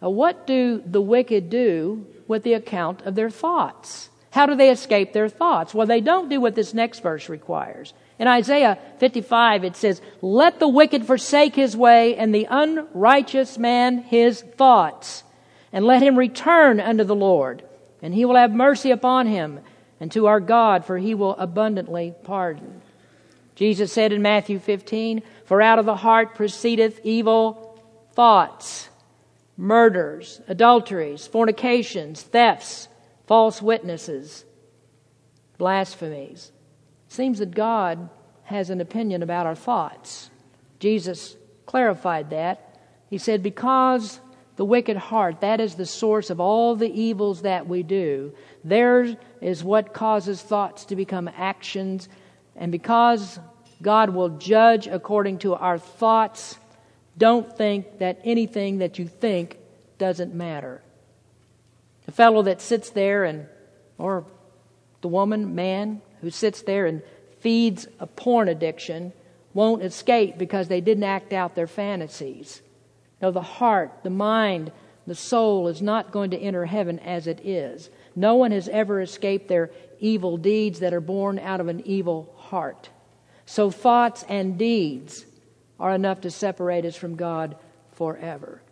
Now, 0.00 0.10
what 0.10 0.46
do 0.46 0.82
the 0.84 1.00
wicked 1.00 1.48
do 1.48 2.06
with 2.26 2.42
the 2.42 2.54
account 2.54 3.02
of 3.02 3.14
their 3.14 3.30
thoughts? 3.30 4.10
How 4.32 4.46
do 4.46 4.54
they 4.54 4.70
escape 4.70 5.12
their 5.12 5.28
thoughts? 5.28 5.74
Well, 5.74 5.86
they 5.86 6.00
don't 6.00 6.30
do 6.30 6.40
what 6.40 6.54
this 6.54 6.72
next 6.72 7.00
verse 7.00 7.28
requires. 7.28 7.92
In 8.18 8.26
Isaiah 8.26 8.78
55, 8.96 9.62
it 9.62 9.76
says, 9.76 10.00
Let 10.22 10.58
the 10.58 10.68
wicked 10.68 11.04
forsake 11.04 11.54
his 11.54 11.76
way, 11.76 12.16
and 12.16 12.34
the 12.34 12.48
unrighteous 12.48 13.58
man 13.58 13.98
his 13.98 14.40
thoughts, 14.40 15.22
and 15.70 15.84
let 15.84 16.02
him 16.02 16.16
return 16.16 16.80
unto 16.80 17.04
the 17.04 17.14
Lord, 17.14 17.62
and 18.00 18.14
he 18.14 18.24
will 18.24 18.36
have 18.36 18.54
mercy 18.54 18.90
upon 18.90 19.26
him, 19.26 19.60
and 20.00 20.10
to 20.12 20.26
our 20.26 20.40
God, 20.40 20.86
for 20.86 20.96
he 20.96 21.14
will 21.14 21.36
abundantly 21.36 22.14
pardon. 22.24 22.80
Jesus 23.54 23.92
said 23.92 24.14
in 24.14 24.22
Matthew 24.22 24.58
15, 24.58 25.22
For 25.44 25.60
out 25.60 25.78
of 25.78 25.84
the 25.84 25.96
heart 25.96 26.34
proceedeth 26.34 27.00
evil 27.04 27.78
thoughts, 28.14 28.88
murders, 29.58 30.40
adulteries, 30.48 31.26
fornications, 31.26 32.22
thefts, 32.22 32.88
false 33.26 33.62
witnesses, 33.62 34.44
blasphemies. 35.58 36.52
Seems 37.08 37.38
that 37.38 37.54
God 37.54 38.08
has 38.44 38.70
an 38.70 38.80
opinion 38.80 39.22
about 39.22 39.46
our 39.46 39.54
thoughts. 39.54 40.30
Jesus 40.78 41.36
clarified 41.66 42.30
that. 42.30 42.78
He 43.08 43.18
said, 43.18 43.42
Because 43.42 44.20
the 44.56 44.64
wicked 44.64 44.96
heart, 44.96 45.40
that 45.40 45.60
is 45.60 45.74
the 45.74 45.86
source 45.86 46.30
of 46.30 46.40
all 46.40 46.76
the 46.76 46.90
evils 46.90 47.42
that 47.42 47.66
we 47.66 47.82
do, 47.82 48.34
there 48.64 49.16
is 49.40 49.64
what 49.64 49.94
causes 49.94 50.42
thoughts 50.42 50.84
to 50.86 50.96
become 50.96 51.30
actions. 51.36 52.08
And 52.56 52.72
because 52.72 53.38
God 53.80 54.10
will 54.10 54.30
judge 54.30 54.86
according 54.86 55.38
to 55.38 55.54
our 55.54 55.78
thoughts, 55.78 56.58
don't 57.16 57.56
think 57.56 57.98
that 57.98 58.20
anything 58.24 58.78
that 58.78 58.98
you 58.98 59.06
think 59.06 59.58
doesn't 59.98 60.34
matter. 60.34 60.82
The 62.06 62.12
fellow 62.12 62.42
that 62.42 62.60
sits 62.60 62.90
there 62.90 63.24
and, 63.24 63.46
or 63.98 64.24
the 65.00 65.08
woman, 65.08 65.54
man, 65.54 66.02
who 66.20 66.30
sits 66.30 66.62
there 66.62 66.86
and 66.86 67.02
feeds 67.40 67.86
a 68.00 68.06
porn 68.06 68.48
addiction 68.48 69.12
won't 69.54 69.82
escape 69.82 70.38
because 70.38 70.68
they 70.68 70.80
didn't 70.80 71.04
act 71.04 71.32
out 71.32 71.54
their 71.54 71.66
fantasies. 71.66 72.62
No, 73.20 73.30
the 73.30 73.42
heart, 73.42 74.02
the 74.02 74.10
mind, 74.10 74.72
the 75.06 75.14
soul 75.14 75.68
is 75.68 75.82
not 75.82 76.12
going 76.12 76.30
to 76.30 76.38
enter 76.38 76.64
heaven 76.64 76.98
as 77.00 77.26
it 77.26 77.40
is. 77.44 77.90
No 78.14 78.36
one 78.36 78.52
has 78.52 78.68
ever 78.68 79.00
escaped 79.00 79.48
their 79.48 79.70
evil 79.98 80.36
deeds 80.36 80.80
that 80.80 80.94
are 80.94 81.00
born 81.00 81.38
out 81.38 81.60
of 81.60 81.68
an 81.68 81.82
evil 81.86 82.32
heart. 82.36 82.90
So 83.46 83.70
thoughts 83.70 84.24
and 84.28 84.58
deeds 84.58 85.24
are 85.78 85.94
enough 85.94 86.20
to 86.22 86.30
separate 86.30 86.84
us 86.84 86.96
from 86.96 87.16
God 87.16 87.56
forever. 87.92 88.62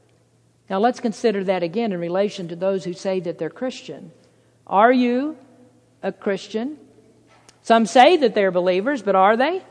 Now 0.70 0.78
let's 0.78 1.00
consider 1.00 1.42
that 1.44 1.64
again 1.64 1.92
in 1.92 1.98
relation 1.98 2.46
to 2.48 2.56
those 2.56 2.84
who 2.84 2.92
say 2.92 3.18
that 3.20 3.38
they're 3.38 3.50
Christian. 3.50 4.12
Are 4.68 4.92
you 4.92 5.36
a 6.00 6.12
Christian? 6.12 6.78
Some 7.62 7.86
say 7.86 8.16
that 8.18 8.36
they're 8.36 8.52
believers, 8.52 9.02
but 9.02 9.16
are 9.16 9.36
they? 9.36 9.62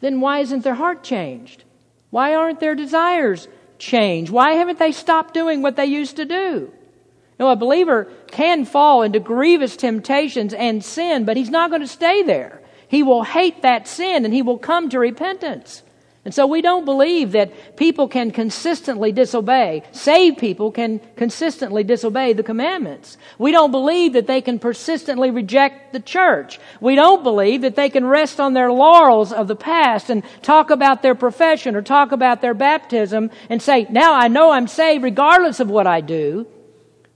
Then 0.00 0.20
why 0.20 0.38
isn't 0.38 0.62
their 0.62 0.74
heart 0.74 1.02
changed? 1.02 1.64
Why 2.10 2.36
aren't 2.36 2.60
their 2.60 2.76
desires 2.76 3.48
changed? 3.78 4.30
Why 4.30 4.52
haven't 4.52 4.78
they 4.78 4.92
stopped 4.92 5.34
doing 5.34 5.62
what 5.62 5.74
they 5.74 5.86
used 5.86 6.16
to 6.16 6.24
do? 6.24 6.70
You 6.70 7.40
know, 7.40 7.50
a 7.50 7.56
believer 7.56 8.04
can 8.28 8.64
fall 8.64 9.02
into 9.02 9.18
grievous 9.18 9.76
temptations 9.76 10.54
and 10.54 10.84
sin, 10.84 11.24
but 11.24 11.36
he's 11.36 11.50
not 11.50 11.70
going 11.70 11.82
to 11.82 11.88
stay 11.88 12.22
there. 12.22 12.62
He 12.86 13.02
will 13.02 13.24
hate 13.24 13.62
that 13.62 13.88
sin 13.88 14.24
and 14.24 14.32
he 14.32 14.42
will 14.42 14.58
come 14.58 14.88
to 14.90 15.00
repentance. 15.00 15.82
And 16.24 16.32
so 16.32 16.46
we 16.46 16.62
don't 16.62 16.86
believe 16.86 17.32
that 17.32 17.76
people 17.76 18.08
can 18.08 18.30
consistently 18.30 19.12
disobey. 19.12 19.82
Saved 19.92 20.38
people 20.38 20.72
can 20.72 21.00
consistently 21.16 21.84
disobey 21.84 22.32
the 22.32 22.42
commandments. 22.42 23.18
We 23.38 23.52
don't 23.52 23.70
believe 23.70 24.14
that 24.14 24.26
they 24.26 24.40
can 24.40 24.58
persistently 24.58 25.30
reject 25.30 25.92
the 25.92 26.00
church. 26.00 26.58
We 26.80 26.94
don't 26.94 27.22
believe 27.22 27.60
that 27.60 27.76
they 27.76 27.90
can 27.90 28.06
rest 28.06 28.40
on 28.40 28.54
their 28.54 28.72
laurels 28.72 29.34
of 29.34 29.48
the 29.48 29.56
past 29.56 30.08
and 30.08 30.22
talk 30.40 30.70
about 30.70 31.02
their 31.02 31.14
profession 31.14 31.76
or 31.76 31.82
talk 31.82 32.10
about 32.10 32.40
their 32.40 32.54
baptism 32.54 33.30
and 33.50 33.60
say, 33.60 33.86
now 33.90 34.14
I 34.14 34.28
know 34.28 34.50
I'm 34.50 34.66
saved 34.66 35.04
regardless 35.04 35.60
of 35.60 35.68
what 35.68 35.86
I 35.86 36.00
do. 36.00 36.46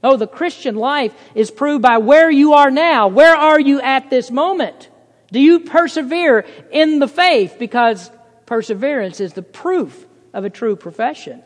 Oh, 0.04 0.18
the 0.18 0.26
Christian 0.26 0.76
life 0.76 1.14
is 1.34 1.50
proved 1.50 1.80
by 1.80 1.96
where 1.96 2.30
you 2.30 2.52
are 2.52 2.70
now. 2.70 3.08
Where 3.08 3.34
are 3.34 3.58
you 3.58 3.80
at 3.80 4.10
this 4.10 4.30
moment? 4.30 4.90
Do 5.32 5.40
you 5.40 5.60
persevere 5.60 6.46
in 6.70 6.98
the 6.98 7.08
faith? 7.08 7.56
Because 7.58 8.10
Perseverance 8.48 9.20
is 9.20 9.34
the 9.34 9.42
proof 9.42 10.06
of 10.32 10.46
a 10.46 10.48
true 10.48 10.74
profession. 10.74 11.42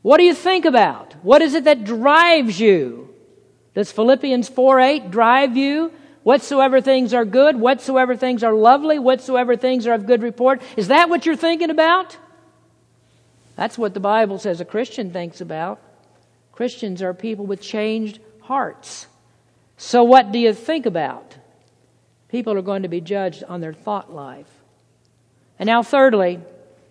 What 0.00 0.16
do 0.16 0.24
you 0.24 0.32
think 0.32 0.64
about? 0.64 1.12
What 1.22 1.42
is 1.42 1.52
it 1.52 1.64
that 1.64 1.84
drives 1.84 2.58
you? 2.58 3.14
Does 3.74 3.92
Philippians 3.92 4.48
4 4.48 4.80
8 4.80 5.10
drive 5.10 5.58
you? 5.58 5.92
Whatsoever 6.22 6.80
things 6.80 7.12
are 7.12 7.26
good, 7.26 7.56
whatsoever 7.56 8.16
things 8.16 8.42
are 8.42 8.54
lovely, 8.54 8.98
whatsoever 8.98 9.56
things 9.56 9.86
are 9.86 9.92
of 9.92 10.06
good 10.06 10.22
report. 10.22 10.62
Is 10.78 10.88
that 10.88 11.10
what 11.10 11.26
you're 11.26 11.36
thinking 11.36 11.68
about? 11.68 12.16
That's 13.54 13.76
what 13.76 13.92
the 13.92 14.00
Bible 14.00 14.38
says 14.38 14.62
a 14.62 14.64
Christian 14.64 15.12
thinks 15.12 15.42
about. 15.42 15.82
Christians 16.52 17.02
are 17.02 17.12
people 17.12 17.44
with 17.44 17.60
changed 17.60 18.20
hearts. 18.40 19.06
So, 19.76 20.02
what 20.02 20.32
do 20.32 20.38
you 20.38 20.54
think 20.54 20.86
about? 20.86 21.36
People 22.30 22.54
are 22.54 22.62
going 22.62 22.84
to 22.84 22.88
be 22.88 23.02
judged 23.02 23.44
on 23.44 23.60
their 23.60 23.74
thought 23.74 24.10
life. 24.10 24.63
And 25.64 25.68
now, 25.68 25.82
thirdly, 25.82 26.38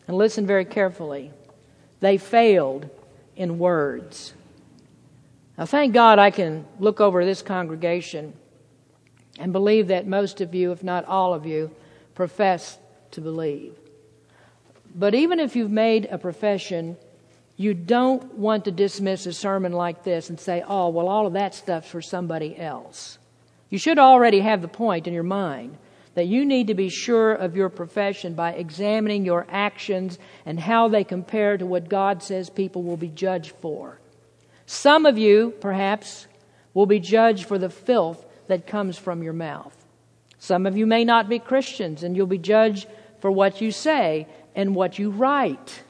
and 0.07 0.17
listen 0.17 0.47
very 0.47 0.65
carefully, 0.65 1.29
they 1.99 2.17
failed 2.17 2.89
in 3.35 3.59
words. 3.59 4.33
Now, 5.59 5.67
thank 5.67 5.93
God 5.93 6.17
I 6.17 6.31
can 6.31 6.65
look 6.79 6.99
over 6.99 7.23
this 7.23 7.43
congregation 7.43 8.33
and 9.37 9.53
believe 9.53 9.89
that 9.89 10.07
most 10.07 10.41
of 10.41 10.55
you, 10.55 10.71
if 10.71 10.83
not 10.83 11.05
all 11.05 11.35
of 11.35 11.45
you, 11.45 11.69
profess 12.15 12.79
to 13.11 13.21
believe. 13.21 13.75
But 14.95 15.13
even 15.13 15.39
if 15.39 15.55
you've 15.55 15.69
made 15.69 16.07
a 16.09 16.17
profession, 16.17 16.97
you 17.55 17.75
don't 17.75 18.33
want 18.33 18.65
to 18.65 18.71
dismiss 18.71 19.27
a 19.27 19.33
sermon 19.33 19.73
like 19.73 20.03
this 20.03 20.31
and 20.31 20.39
say, 20.39 20.63
oh, 20.67 20.89
well, 20.89 21.09
all 21.09 21.27
of 21.27 21.33
that 21.33 21.53
stuff's 21.53 21.89
for 21.89 22.01
somebody 22.01 22.57
else. 22.57 23.19
You 23.69 23.77
should 23.77 23.99
already 23.99 24.39
have 24.39 24.63
the 24.63 24.67
point 24.67 25.05
in 25.05 25.13
your 25.13 25.21
mind 25.21 25.77
that 26.15 26.27
you 26.27 26.45
need 26.45 26.67
to 26.67 26.73
be 26.73 26.89
sure 26.89 27.33
of 27.33 27.55
your 27.55 27.69
profession 27.69 28.33
by 28.33 28.53
examining 28.53 29.25
your 29.25 29.47
actions 29.49 30.19
and 30.45 30.59
how 30.59 30.87
they 30.87 31.03
compare 31.03 31.57
to 31.57 31.65
what 31.65 31.89
God 31.89 32.21
says 32.21 32.49
people 32.49 32.83
will 32.83 32.97
be 32.97 33.09
judged 33.09 33.53
for. 33.61 33.99
Some 34.65 35.05
of 35.05 35.17
you, 35.17 35.53
perhaps, 35.59 36.27
will 36.73 36.85
be 36.85 36.99
judged 36.99 37.45
for 37.45 37.57
the 37.57 37.69
filth 37.69 38.23
that 38.47 38.67
comes 38.67 38.97
from 38.97 39.23
your 39.23 39.33
mouth. 39.33 39.75
Some 40.39 40.65
of 40.65 40.77
you 40.77 40.85
may 40.85 41.05
not 41.05 41.29
be 41.29 41.39
Christians, 41.39 42.03
and 42.03 42.15
you'll 42.15 42.27
be 42.27 42.37
judged 42.37 42.87
for 43.19 43.31
what 43.31 43.61
you 43.61 43.71
say 43.71 44.27
and 44.55 44.75
what 44.75 44.99
you 44.99 45.09
write. 45.09 45.83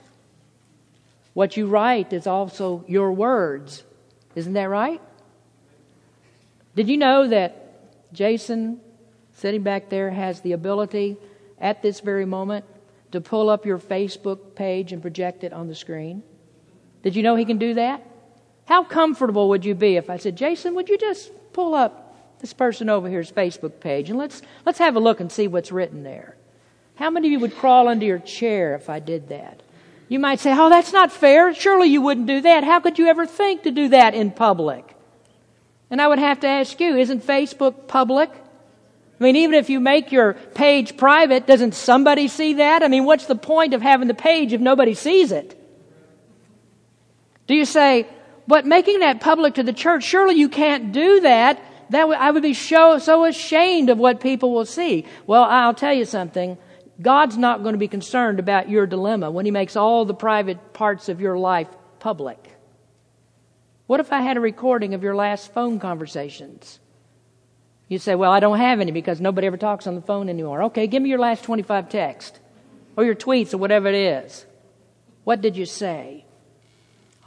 What 1.34 1.57
you 1.57 1.65
write 1.65 2.13
is 2.13 2.28
also 2.28 2.86
your 2.88 3.11
words. 3.11 3.84
Isn't 4.36 4.53
that 4.53 4.69
right? 4.69 5.01
Did 6.76 6.89
you 6.89 6.97
know 6.97 7.28
that 7.28 8.13
Jason 8.13 8.80
sitting 9.34 9.63
back 9.63 9.89
there 9.89 10.11
has 10.11 10.41
the 10.41 10.53
ability 10.53 11.17
at 11.59 11.81
this 11.81 11.99
very 11.99 12.25
moment 12.25 12.65
to 13.11 13.21
pull 13.21 13.49
up 13.49 13.65
your 13.65 13.79
Facebook 13.79 14.55
page 14.55 14.91
and 14.91 15.01
project 15.01 15.43
it 15.43 15.53
on 15.53 15.67
the 15.67 15.75
screen? 15.75 16.23
Did 17.03 17.15
you 17.15 17.23
know 17.23 17.36
he 17.36 17.45
can 17.45 17.57
do 17.57 17.73
that? 17.75 18.05
How 18.65 18.84
comfortable 18.84 19.49
would 19.49 19.65
you 19.65 19.75
be 19.75 19.97
if 19.97 20.09
I 20.09 20.17
said, 20.17 20.36
Jason, 20.36 20.75
would 20.75 20.89
you 20.89 20.97
just 20.97 21.31
pull 21.51 21.75
up 21.75 22.39
this 22.39 22.53
person 22.53 22.89
over 22.89 23.09
here's 23.09 23.31
Facebook 23.31 23.79
page 23.79 24.09
and 24.09 24.17
let's 24.17 24.41
let's 24.65 24.79
have 24.79 24.95
a 24.95 24.99
look 24.99 25.19
and 25.19 25.31
see 25.31 25.47
what's 25.47 25.71
written 25.71 26.03
there? 26.03 26.36
How 26.95 27.09
many 27.09 27.27
of 27.27 27.31
you 27.31 27.39
would 27.39 27.55
crawl 27.55 27.88
under 27.88 28.05
your 28.05 28.19
chair 28.19 28.75
if 28.75 28.89
I 28.89 28.99
did 28.99 29.29
that? 29.29 29.61
You 30.07 30.19
might 30.19 30.39
say, 30.39 30.53
Oh, 30.55 30.69
that's 30.69 30.93
not 30.93 31.11
fair. 31.11 31.53
Surely 31.53 31.88
you 31.88 32.01
wouldn't 32.01 32.27
do 32.27 32.41
that. 32.41 32.63
How 32.63 32.79
could 32.79 32.99
you 32.99 33.07
ever 33.07 33.25
think 33.25 33.63
to 33.63 33.71
do 33.71 33.89
that 33.89 34.13
in 34.13 34.31
public? 34.31 34.95
And 35.89 36.01
I 36.01 36.07
would 36.07 36.19
have 36.19 36.39
to 36.41 36.47
ask 36.47 36.79
you, 36.79 36.97
isn't 36.97 37.25
Facebook 37.25 37.88
public? 37.88 38.29
I 39.24 39.26
mean, 39.26 39.38
even 39.38 39.55
if 39.55 39.69
you 39.69 39.80
make 39.80 40.11
your 40.11 40.34
page 40.34 40.97
private, 40.97 41.47
doesn't 41.47 41.76
somebody 41.76 42.28
see 42.28 42.55
that? 42.55 42.84
I 42.84 42.89
mean, 42.89 43.05
what's 43.05 43.26
the 43.26 43.38
point 43.38 43.74
of 43.74 43.82
having 43.82 44.09
the 44.09 44.13
page 44.13 44.51
if 44.51 44.59
nobody 44.59 44.93
sees 44.93 45.32
it? 45.32 45.57
Do 47.47 47.55
you 47.55 47.63
say, 47.63 48.05
but 48.47 48.65
making 48.65 48.99
that 48.99 49.21
public 49.21 49.53
to 49.53 49.63
the 49.63 49.71
church, 49.71 50.03
surely 50.03 50.36
you 50.36 50.49
can't 50.49 50.91
do 50.91 51.21
that. 51.21 51.63
That 51.91 52.09
I 52.09 52.32
would 52.32 52.43
be 52.43 52.53
so, 52.53 52.99
so 52.99 53.24
ashamed 53.24 53.89
of 53.89 53.97
what 53.97 54.19
people 54.19 54.53
will 54.53 54.65
see. 54.65 55.05
Well, 55.26 55.45
I'll 55.45 55.74
tell 55.74 55.93
you 55.93 56.03
something. 56.03 56.57
God's 57.01 57.38
not 57.38 57.63
going 57.63 57.76
to 57.76 57.80
be 57.80 57.88
concerned 57.88 58.39
about 58.39 58.69
your 58.69 58.86
dilemma 58.86 59.32
when 59.32 59.45
He 59.45 59.51
makes 59.51 59.78
all 59.78 60.03
the 60.03 60.13
private 60.13 60.74
parts 60.74 61.07
of 61.07 61.21
your 61.21 61.38
life 61.38 61.69
public. 61.99 62.57
What 63.88 64.01
if 64.01 64.11
I 64.11 64.19
had 64.19 64.36
a 64.36 64.41
recording 64.41 64.93
of 64.93 65.01
your 65.01 65.15
last 65.15 65.53
phone 65.53 65.80
conversations? 65.80 66.82
You 67.93 67.99
say, 67.99 68.15
Well, 68.15 68.31
I 68.31 68.39
don't 68.39 68.57
have 68.57 68.79
any 68.79 68.91
because 68.91 69.21
nobody 69.21 69.45
ever 69.45 69.55
talks 69.55 69.85
on 69.85 69.93
the 69.93 70.01
phone 70.01 70.27
anymore. 70.27 70.63
Okay, 70.63 70.87
give 70.87 71.03
me 71.03 71.09
your 71.09 71.19
last 71.19 71.43
25 71.43 71.89
texts 71.89 72.39
or 72.97 73.05
your 73.05 73.13
tweets 73.13 73.53
or 73.53 73.57
whatever 73.59 73.87
it 73.87 73.93
is. 73.93 74.47
What 75.25 75.41
did 75.41 75.55
you 75.55 75.67
say? 75.67 76.25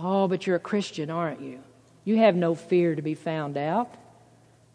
Oh, 0.01 0.27
but 0.27 0.45
you're 0.45 0.57
a 0.57 0.61
Christian, 0.61 1.09
aren't 1.09 1.41
you? 1.41 1.61
You 2.05 2.17
have 2.17 2.35
no 2.35 2.57
fear 2.57 2.97
to 2.97 3.01
be 3.01 3.15
found 3.15 3.57
out. 3.57 3.95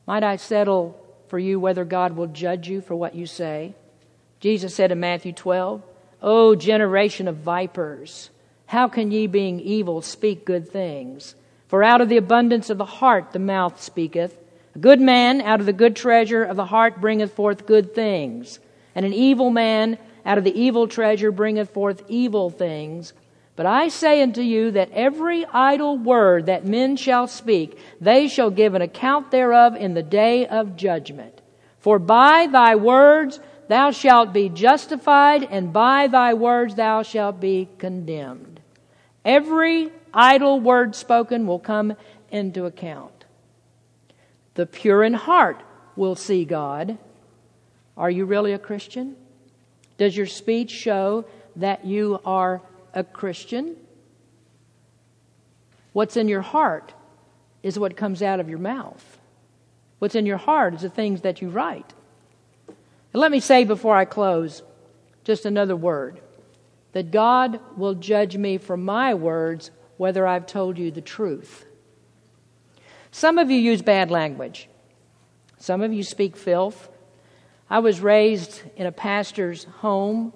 Might 0.07 0.23
I 0.23 0.37
settle 0.37 0.97
for 1.27 1.37
you 1.37 1.59
whether 1.59 1.83
God 1.83 2.15
will 2.15 2.27
judge 2.27 2.69
you 2.69 2.79
for 2.79 2.95
what 2.95 3.13
you 3.13 3.25
say? 3.25 3.75
Jesus 4.39 4.73
said 4.73 4.93
in 4.93 4.99
Matthew 5.01 5.33
12, 5.33 5.83
O 6.21 6.55
generation 6.55 7.27
of 7.27 7.35
vipers, 7.35 8.29
how 8.67 8.87
can 8.87 9.11
ye, 9.11 9.27
being 9.27 9.59
evil, 9.59 10.01
speak 10.01 10.45
good 10.45 10.69
things? 10.69 11.35
For 11.67 11.83
out 11.83 11.99
of 11.99 12.07
the 12.07 12.15
abundance 12.15 12.69
of 12.69 12.77
the 12.77 12.85
heart 12.85 13.33
the 13.33 13.39
mouth 13.39 13.81
speaketh. 13.81 14.37
A 14.75 14.79
good 14.79 15.01
man 15.01 15.41
out 15.41 15.59
of 15.59 15.65
the 15.65 15.73
good 15.73 15.95
treasure 15.95 16.43
of 16.43 16.55
the 16.55 16.65
heart 16.65 17.01
bringeth 17.01 17.33
forth 17.33 17.65
good 17.65 17.93
things, 17.93 18.59
and 18.95 19.05
an 19.05 19.13
evil 19.13 19.49
man 19.49 19.97
out 20.25 20.37
of 20.37 20.43
the 20.43 20.59
evil 20.59 20.87
treasure 20.87 21.31
bringeth 21.31 21.69
forth 21.71 22.03
evil 22.07 22.49
things. 22.49 23.13
But 23.57 23.65
I 23.65 23.89
say 23.89 24.21
unto 24.21 24.41
you 24.41 24.71
that 24.71 24.91
every 24.91 25.45
idle 25.45 25.97
word 25.97 26.45
that 26.45 26.65
men 26.65 26.95
shall 26.95 27.27
speak, 27.27 27.77
they 27.99 28.27
shall 28.27 28.49
give 28.49 28.73
an 28.73 28.81
account 28.81 29.29
thereof 29.29 29.75
in 29.75 29.93
the 29.93 30.03
day 30.03 30.47
of 30.47 30.77
judgment. 30.77 31.41
For 31.79 31.99
by 31.99 32.47
thy 32.47 32.75
words 32.75 33.39
thou 33.67 33.91
shalt 33.91 34.31
be 34.31 34.47
justified, 34.49 35.43
and 35.43 35.73
by 35.73 36.07
thy 36.07 36.33
words 36.33 36.75
thou 36.75 37.03
shalt 37.03 37.41
be 37.41 37.67
condemned. 37.77 38.61
Every 39.25 39.91
idle 40.13 40.59
word 40.59 40.95
spoken 40.95 41.45
will 41.45 41.59
come 41.59 41.95
into 42.31 42.65
account. 42.65 43.20
The 44.55 44.65
pure 44.65 45.03
in 45.03 45.13
heart 45.13 45.61
will 45.95 46.15
see 46.15 46.45
God. 46.45 46.97
Are 47.97 48.11
you 48.11 48.25
really 48.25 48.53
a 48.53 48.59
Christian? 48.59 49.15
Does 49.97 50.15
your 50.15 50.25
speech 50.25 50.71
show 50.71 51.25
that 51.55 51.85
you 51.85 52.19
are 52.25 52.61
a 52.93 53.03
Christian? 53.03 53.75
What's 55.93 56.17
in 56.17 56.27
your 56.27 56.41
heart 56.41 56.93
is 57.63 57.77
what 57.77 57.97
comes 57.97 58.21
out 58.21 58.39
of 58.39 58.49
your 58.49 58.59
mouth. 58.59 59.19
What's 59.99 60.15
in 60.15 60.25
your 60.25 60.37
heart 60.37 60.73
is 60.73 60.81
the 60.81 60.89
things 60.89 61.21
that 61.21 61.41
you 61.41 61.49
write. 61.49 61.93
And 62.67 63.21
let 63.21 63.31
me 63.31 63.39
say 63.39 63.65
before 63.65 63.95
I 63.95 64.05
close 64.05 64.63
just 65.23 65.45
another 65.45 65.75
word 65.75 66.21
that 66.93 67.11
God 67.11 67.59
will 67.77 67.93
judge 67.93 68.35
me 68.35 68.57
for 68.57 68.75
my 68.75 69.13
words 69.13 69.71
whether 69.97 70.25
I've 70.25 70.47
told 70.47 70.77
you 70.77 70.91
the 70.91 71.01
truth. 71.01 71.65
Some 73.11 73.37
of 73.37 73.51
you 73.51 73.57
use 73.57 73.81
bad 73.81 74.09
language. 74.09 74.69
Some 75.57 75.81
of 75.81 75.93
you 75.93 76.03
speak 76.03 76.37
filth. 76.37 76.89
I 77.69 77.79
was 77.79 77.99
raised 78.01 78.61
in 78.75 78.87
a 78.87 78.91
pastor's 78.91 79.65
home. 79.65 80.33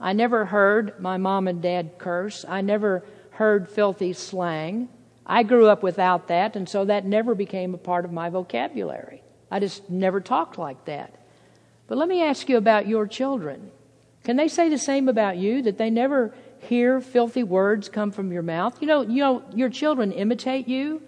I 0.00 0.12
never 0.12 0.44
heard 0.44 1.00
my 1.00 1.16
mom 1.16 1.48
and 1.48 1.62
dad 1.62 1.92
curse. 1.98 2.44
I 2.46 2.60
never 2.60 3.04
heard 3.30 3.68
filthy 3.68 4.12
slang. 4.12 4.88
I 5.24 5.42
grew 5.42 5.66
up 5.66 5.82
without 5.82 6.28
that, 6.28 6.54
and 6.56 6.68
so 6.68 6.84
that 6.84 7.04
never 7.04 7.34
became 7.34 7.74
a 7.74 7.78
part 7.78 8.04
of 8.04 8.12
my 8.12 8.28
vocabulary. 8.28 9.22
I 9.50 9.60
just 9.60 9.88
never 9.88 10.20
talked 10.20 10.58
like 10.58 10.84
that. 10.84 11.14
But 11.88 11.98
let 11.98 12.08
me 12.08 12.22
ask 12.22 12.48
you 12.48 12.56
about 12.56 12.88
your 12.88 13.06
children. 13.06 13.70
Can 14.24 14.36
they 14.36 14.48
say 14.48 14.68
the 14.68 14.78
same 14.78 15.08
about 15.08 15.36
you 15.36 15.62
that 15.62 15.78
they 15.78 15.90
never 15.90 16.34
hear 16.58 17.00
filthy 17.00 17.44
words 17.44 17.88
come 17.88 18.10
from 18.10 18.32
your 18.32 18.42
mouth? 18.42 18.80
You 18.80 18.88
know, 18.88 19.02
you 19.02 19.20
know 19.20 19.42
your 19.54 19.70
children 19.70 20.12
imitate 20.12 20.68
you. 20.68 21.02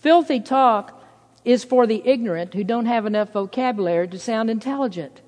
Filthy 0.00 0.40
talk 0.40 0.98
is 1.44 1.62
for 1.62 1.86
the 1.86 2.02
ignorant 2.06 2.54
who 2.54 2.64
don't 2.64 2.86
have 2.86 3.06
enough 3.06 3.32
vocabulary 3.32 4.08
to 4.08 4.18
sound 4.18 4.50
intelligent. 4.50 5.20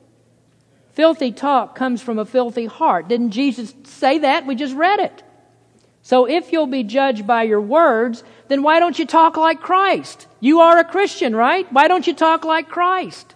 Filthy 0.93 1.31
talk 1.31 1.75
comes 1.75 2.03
from 2.03 2.19
a 2.19 2.25
filthy 2.25 2.67
heart. 2.67 3.09
Didn't 3.09 3.31
Jesus 3.31 3.75
say 3.85 4.19
that? 4.19 4.47
We 4.47 4.55
just 4.55 4.75
read 4.75 4.99
it. 4.99 5.23
So 6.03 6.27
if 6.27 6.53
you'll 6.53 6.67
be 6.67 6.83
judged 6.83 7.27
by 7.27 7.45
your 7.45 7.61
words, 7.61 8.25
then 8.49 8.63
why 8.63 8.81
don't 8.81 8.99
you 8.99 9.07
talk 9.07 9.37
like 9.37 9.61
Christ? 9.61 10.27
You 10.41 10.61
are 10.61 10.79
a 10.79 10.85
Christian, 10.85 11.37
right? 11.37 11.71
Why 11.73 11.87
don't 11.87 12.07
you 12.07 12.15
talk 12.15 12.45
like 12.45 12.69
Christ? 12.69 13.35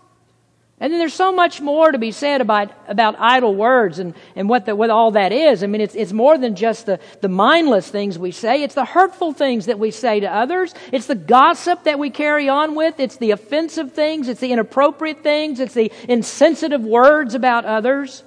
And 0.79 0.93
then 0.93 0.99
there's 0.99 1.15
so 1.15 1.33
much 1.33 1.63
more 1.63 1.91
to 1.91 1.97
be 1.97 2.13
said 2.13 2.43
about, 2.43 2.71
about 2.87 3.17
idle 3.19 3.55
words 3.55 3.99
and, 3.99 4.15
and 4.35 4.47
what, 4.47 4.67
the, 4.67 4.77
what 4.77 4.91
all 4.91 5.13
that 5.13 5.33
is. 5.33 5.63
I 5.63 5.69
mean, 5.69 5.81
it's, 5.81 5.95
it's 5.95 6.13
more 6.13 6.37
than 6.37 6.55
just 6.55 6.85
the, 6.85 7.01
the 7.23 7.31
mindless 7.31 7.89
things 7.89 8.19
we 8.19 8.31
say. 8.31 8.63
It's 8.63 8.75
the 8.75 8.85
hurtful 8.85 9.33
things 9.33 9.67
that 9.67 9.79
we 9.79 9.91
say 9.91 10.21
to 10.21 10.31
others. 10.31 10.75
It's 10.93 11.07
the 11.07 11.15
gossip 11.15 11.85
that 11.85 11.99
we 11.99 12.11
carry 12.11 12.51
on 12.51 12.75
with. 12.75 13.01
It's 13.01 13.17
the 13.17 13.31
offensive 13.31 13.95
things. 13.95 14.29
It's 14.29 14.41
the 14.41 14.53
inappropriate 14.53 15.23
things. 15.23 15.61
It's 15.61 15.73
the 15.73 15.91
insensitive 16.11 16.83
words 16.83 17.35
about 17.35 17.65
others. 17.65 18.23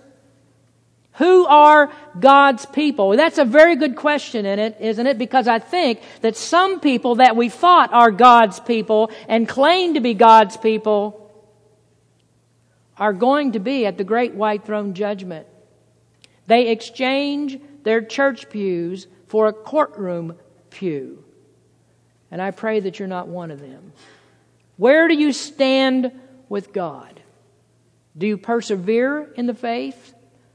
Who 1.13 1.45
are 1.45 1.91
God's 2.19 2.65
people? 2.65 3.15
That's 3.15 3.37
a 3.37 3.45
very 3.45 3.75
good 3.75 3.95
question 3.95 4.47
in 4.47 4.57
it, 4.57 4.77
isn't 4.79 5.05
it? 5.05 5.19
Because 5.19 5.47
I 5.47 5.59
think 5.59 6.01
that 6.21 6.35
some 6.35 6.79
people 6.79 7.15
that 7.15 7.35
we 7.35 7.49
thought 7.49 7.93
are 7.93 8.09
God's 8.09 8.59
people 8.59 9.11
and 9.27 9.47
claim 9.47 9.93
to 9.93 9.99
be 9.99 10.15
God's 10.15 10.57
people 10.57 11.18
are 12.99 13.13
going 13.13 13.53
to 13.53 13.59
be 13.59 13.85
at 13.85 13.97
the 13.97 14.03
great 14.03 14.35
white 14.35 14.65
throne 14.65 14.93
judgment. 14.93 15.47
They 16.47 16.67
exchange 16.67 17.57
their 17.83 18.01
church 18.01 18.49
pews 18.49 19.07
for 19.27 19.47
a 19.47 19.53
courtroom 19.53 20.35
pew. 20.69 21.23
And 22.31 22.41
I 22.41 22.51
pray 22.51 22.79
that 22.81 22.99
you're 22.99 23.07
not 23.07 23.27
one 23.27 23.51
of 23.51 23.61
them. 23.61 23.93
Where 24.77 25.07
do 25.07 25.15
you 25.15 25.31
stand 25.33 26.11
with 26.47 26.73
God? 26.73 27.21
Do 28.17 28.27
you 28.27 28.37
persevere 28.37 29.31
in 29.35 29.45
the 29.45 29.53
faith 29.53 30.13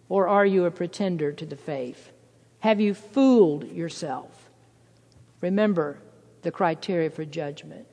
or 0.08 0.28
are 0.28 0.44
you 0.44 0.66
a 0.66 0.70
pretender 0.70 1.32
to 1.32 1.46
the 1.46 1.56
faith? 1.56 2.12
Have 2.60 2.80
you 2.80 2.94
fooled 2.94 3.70
yourself? 3.70 4.50
Remember 5.40 5.98
the 6.42 6.50
criteria 6.50 7.10
for 7.10 7.24
judgment. 7.24 7.86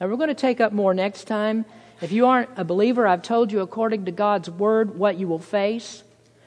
Now, 0.00 0.06
we're 0.08 0.16
going 0.16 0.28
to 0.28 0.34
take 0.34 0.60
up 0.60 0.72
more 0.72 0.94
next 0.94 1.24
time. 1.24 1.64
If 2.00 2.12
you 2.12 2.26
aren't 2.26 2.50
a 2.56 2.64
believer, 2.64 3.06
I've 3.06 3.22
told 3.22 3.50
you 3.50 3.60
according 3.60 4.04
to 4.04 4.12
God's 4.12 4.48
word 4.48 4.98
what 4.98 5.18
you 5.18 5.26
will 5.26 5.38
face. 5.38 6.04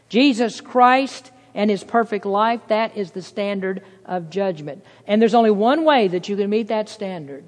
Jesus 0.08 0.62
Christ 0.62 1.32
and 1.54 1.70
his 1.70 1.84
perfect 1.84 2.26
life, 2.26 2.62
that 2.68 2.95
is 2.95 3.12
the 3.12 3.22
standard 3.22 3.84
of 4.06 4.30
judgment. 4.30 4.86
And 5.08 5.22
there's 5.22 5.34
only 5.34 5.52
one 5.52 5.84
way 5.84 6.08
that 6.08 6.30
you 6.30 6.38
can 6.38 6.49
meet 6.49 6.70
that 6.70 6.89
standard, 6.89 7.43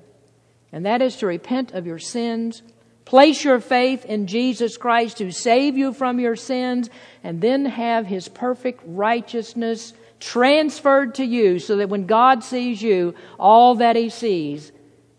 and 0.72 0.86
that 0.86 1.02
is 1.02 1.18
to 1.18 1.28
repent 1.28 1.72
of 1.72 1.86
your 1.86 2.00
sins, 2.00 2.62
place 3.06 3.44
your 3.44 3.60
faith 3.60 4.06
in 4.06 4.28
Jesus 4.28 4.76
Christ 4.76 5.18
to 5.18 5.32
save 5.32 5.78
you 5.78 5.94
from 5.94 6.20
your 6.20 6.36
sins, 6.36 6.90
and 7.24 7.42
then 7.42 7.66
have 7.66 8.06
his 8.06 8.28
perfect 8.28 8.82
righteousness 8.86 9.94
transferred 10.20 11.16
to 11.16 11.24
you 11.24 11.60
so 11.60 11.78
that 11.78 11.90
when 11.90 12.06
God 12.06 12.44
sees 12.44 12.82
you, 12.82 13.14
all 13.38 13.76
that 13.76 13.96
he 13.96 14.10
sees 14.10 14.72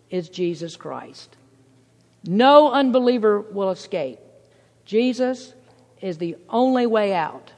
is 0.09 0.29
Jesus 0.29 0.75
Christ. 0.75 1.34
No 2.27 2.71
unbeliever 2.71 3.39
will 3.39 3.71
escape. 3.71 4.19
Jesus 4.85 5.53
is 6.01 6.17
the 6.17 6.37
only 6.49 6.85
way 6.85 7.13
out 7.13 7.51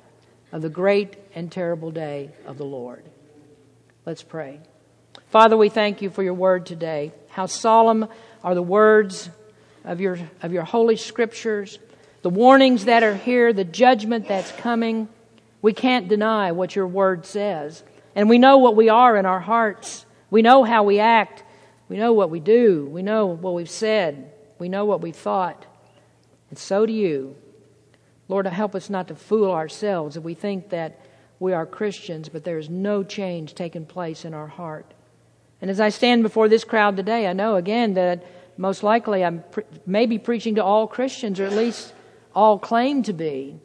of 0.52 0.62
the 0.62 0.70
great 0.70 1.18
and 1.36 1.52
terrible 1.52 1.92
day 1.92 2.32
of 2.46 2.58
the 2.58 2.66
Lord. 2.66 3.04
Let's 4.06 4.24
pray. 4.24 4.60
Father, 5.30 5.58
we 5.58 5.70
thank 5.70 6.02
you 6.02 6.10
for 6.10 6.24
your 6.24 6.34
word 6.34 6.66
today. 6.66 7.12
How 7.30 7.46
solemn 7.46 8.08
are 8.44 8.56
the 8.56 8.62
words 8.62 9.30
of 9.84 10.00
your, 10.00 10.18
of 10.42 10.54
your 10.54 10.64
holy 10.64 10.96
scriptures, 10.96 11.80
the 12.22 12.30
warnings 12.30 12.86
that 12.86 13.04
are 13.04 13.16
here, 13.16 13.54
the 13.54 13.64
judgment 13.64 14.28
that's 14.28 14.52
coming. 14.54 15.10
We 15.62 15.74
can't 15.74 16.08
deny 16.08 16.52
what 16.52 16.76
your 16.76 16.88
word 16.88 17.26
says. 17.26 17.84
And 18.16 18.30
we 18.30 18.38
know 18.38 18.58
what 18.58 18.76
we 18.76 18.90
are 18.90 19.18
in 19.18 19.26
our 19.26 19.40
hearts. 19.40 20.06
We 20.30 20.42
know 20.42 20.64
how 20.64 20.84
we 20.84 21.00
act. 21.00 21.44
We 21.90 21.98
know 21.98 22.14
what 22.14 22.30
we 22.30 22.40
do. 22.40 22.86
We 22.86 23.02
know 23.02 23.28
what 23.28 23.54
we've 23.54 23.70
said. 23.70 24.32
We 24.60 24.70
know 24.70 24.86
what 24.86 25.02
we 25.02 25.12
thought. 25.12 25.66
And 26.50 26.58
so 26.58 26.86
do 26.86 26.94
you. 26.94 27.36
Lord, 28.28 28.46
help 28.46 28.76
us 28.76 28.90
not 28.90 29.08
to 29.08 29.16
fool 29.16 29.52
ourselves 29.52 30.18
if 30.18 30.24
we 30.24 30.34
think 30.34 30.70
that 30.70 31.00
we 31.40 31.54
are 31.54 31.66
Christians, 31.66 32.30
but 32.30 32.44
there 32.44 32.58
is 32.58 32.70
no 32.70 33.04
change 33.04 33.54
taking 33.54 33.86
place 33.86 34.26
in 34.26 34.34
our 34.34 34.48
heart. 34.48 34.94
And 35.62 35.72
as 35.72 35.80
I 35.80 35.90
stand 35.90 36.24
before 36.24 36.50
this 36.50 36.64
crowd 36.64 36.98
today, 36.98 37.28
I 37.28 37.34
know 37.34 37.56
again 37.56 37.94
that 37.94 38.26
most 38.58 38.84
likely 38.84 39.24
I'm 39.24 39.44
pre- 39.52 39.64
maybe 39.86 40.18
preaching 40.18 40.56
to 40.56 40.64
all 40.64 40.88
Christians, 40.88 41.40
or 41.40 41.46
at 41.46 41.54
least 41.54 41.94
all 42.34 42.60
claim 42.60 43.04
to 43.04 43.14
be. 43.14 43.60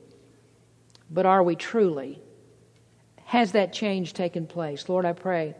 But 1.10 1.26
are 1.26 1.42
we 1.42 1.56
truly? 1.56 2.20
Has 3.24 3.52
that 3.52 3.72
change 3.72 4.12
taken 4.12 4.46
place? 4.46 4.88
Lord, 4.88 5.04
I 5.04 5.12
pray 5.12 5.54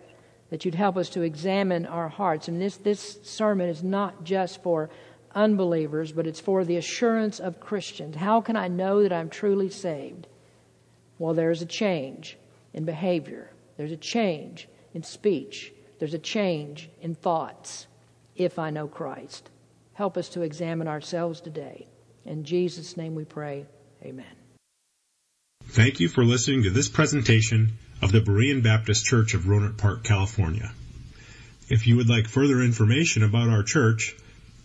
that 0.51 0.65
you'd 0.65 0.75
help 0.75 0.99
us 0.99 1.09
to 1.11 1.23
examine 1.23 1.87
our 1.87 2.09
hearts. 2.09 2.49
And 2.49 2.61
this, 2.61 2.77
this 2.77 3.19
sermon 3.23 3.71
is 3.71 3.83
not 3.83 4.25
just 4.25 4.63
for 4.63 4.91
unbelievers, 5.35 6.13
but 6.13 6.27
it's 6.27 6.41
for 6.41 6.65
the 6.65 6.77
assurance 6.77 7.41
of 7.41 7.61
Christians. 7.61 8.17
How 8.17 8.41
can 8.41 8.57
I 8.57 8.69
know 8.69 9.03
that 9.03 9.13
I'm 9.13 9.31
truly 9.31 9.71
saved? 9.71 10.27
Well, 11.19 11.35
there's 11.35 11.63
a 11.63 11.67
change 11.67 12.37
in 12.73 12.85
behavior, 12.85 13.51
there's 13.77 13.93
a 13.93 13.97
change 13.97 14.69
in 14.95 15.03
speech, 15.03 15.73
there's 15.99 16.15
a 16.15 16.19
change 16.19 16.91
in 17.01 17.15
thoughts 17.15 17.87
if 18.37 18.59
I 18.59 18.71
know 18.71 18.89
Christ. 18.89 19.51
Help 19.95 20.17
us 20.17 20.31
to 20.31 20.43
examine 20.43 20.89
ourselves 20.89 21.41
today. 21.41 21.87
In 22.25 22.45
Jesus' 22.45 22.97
name 22.97 23.15
we 23.15 23.25
pray. 23.25 23.67
Amen. 24.03 24.25
Thank 25.65 26.01
you 26.01 26.09
for 26.09 26.25
listening 26.25 26.65
to 26.65 26.71
this 26.71 26.89
presentation 26.89 27.79
of 28.01 28.11
the 28.13 28.21
Berean 28.21 28.63
Baptist 28.63 29.05
Church 29.05 29.35
of 29.35 29.43
Rohnert 29.43 29.79
Park, 29.79 30.03
California. 30.03 30.73
If 31.69 31.87
you 31.87 31.97
would 31.97 32.09
like 32.09 32.27
further 32.27 32.61
information 32.61 33.23
about 33.23 33.49
our 33.49 33.63
church, 33.63 34.17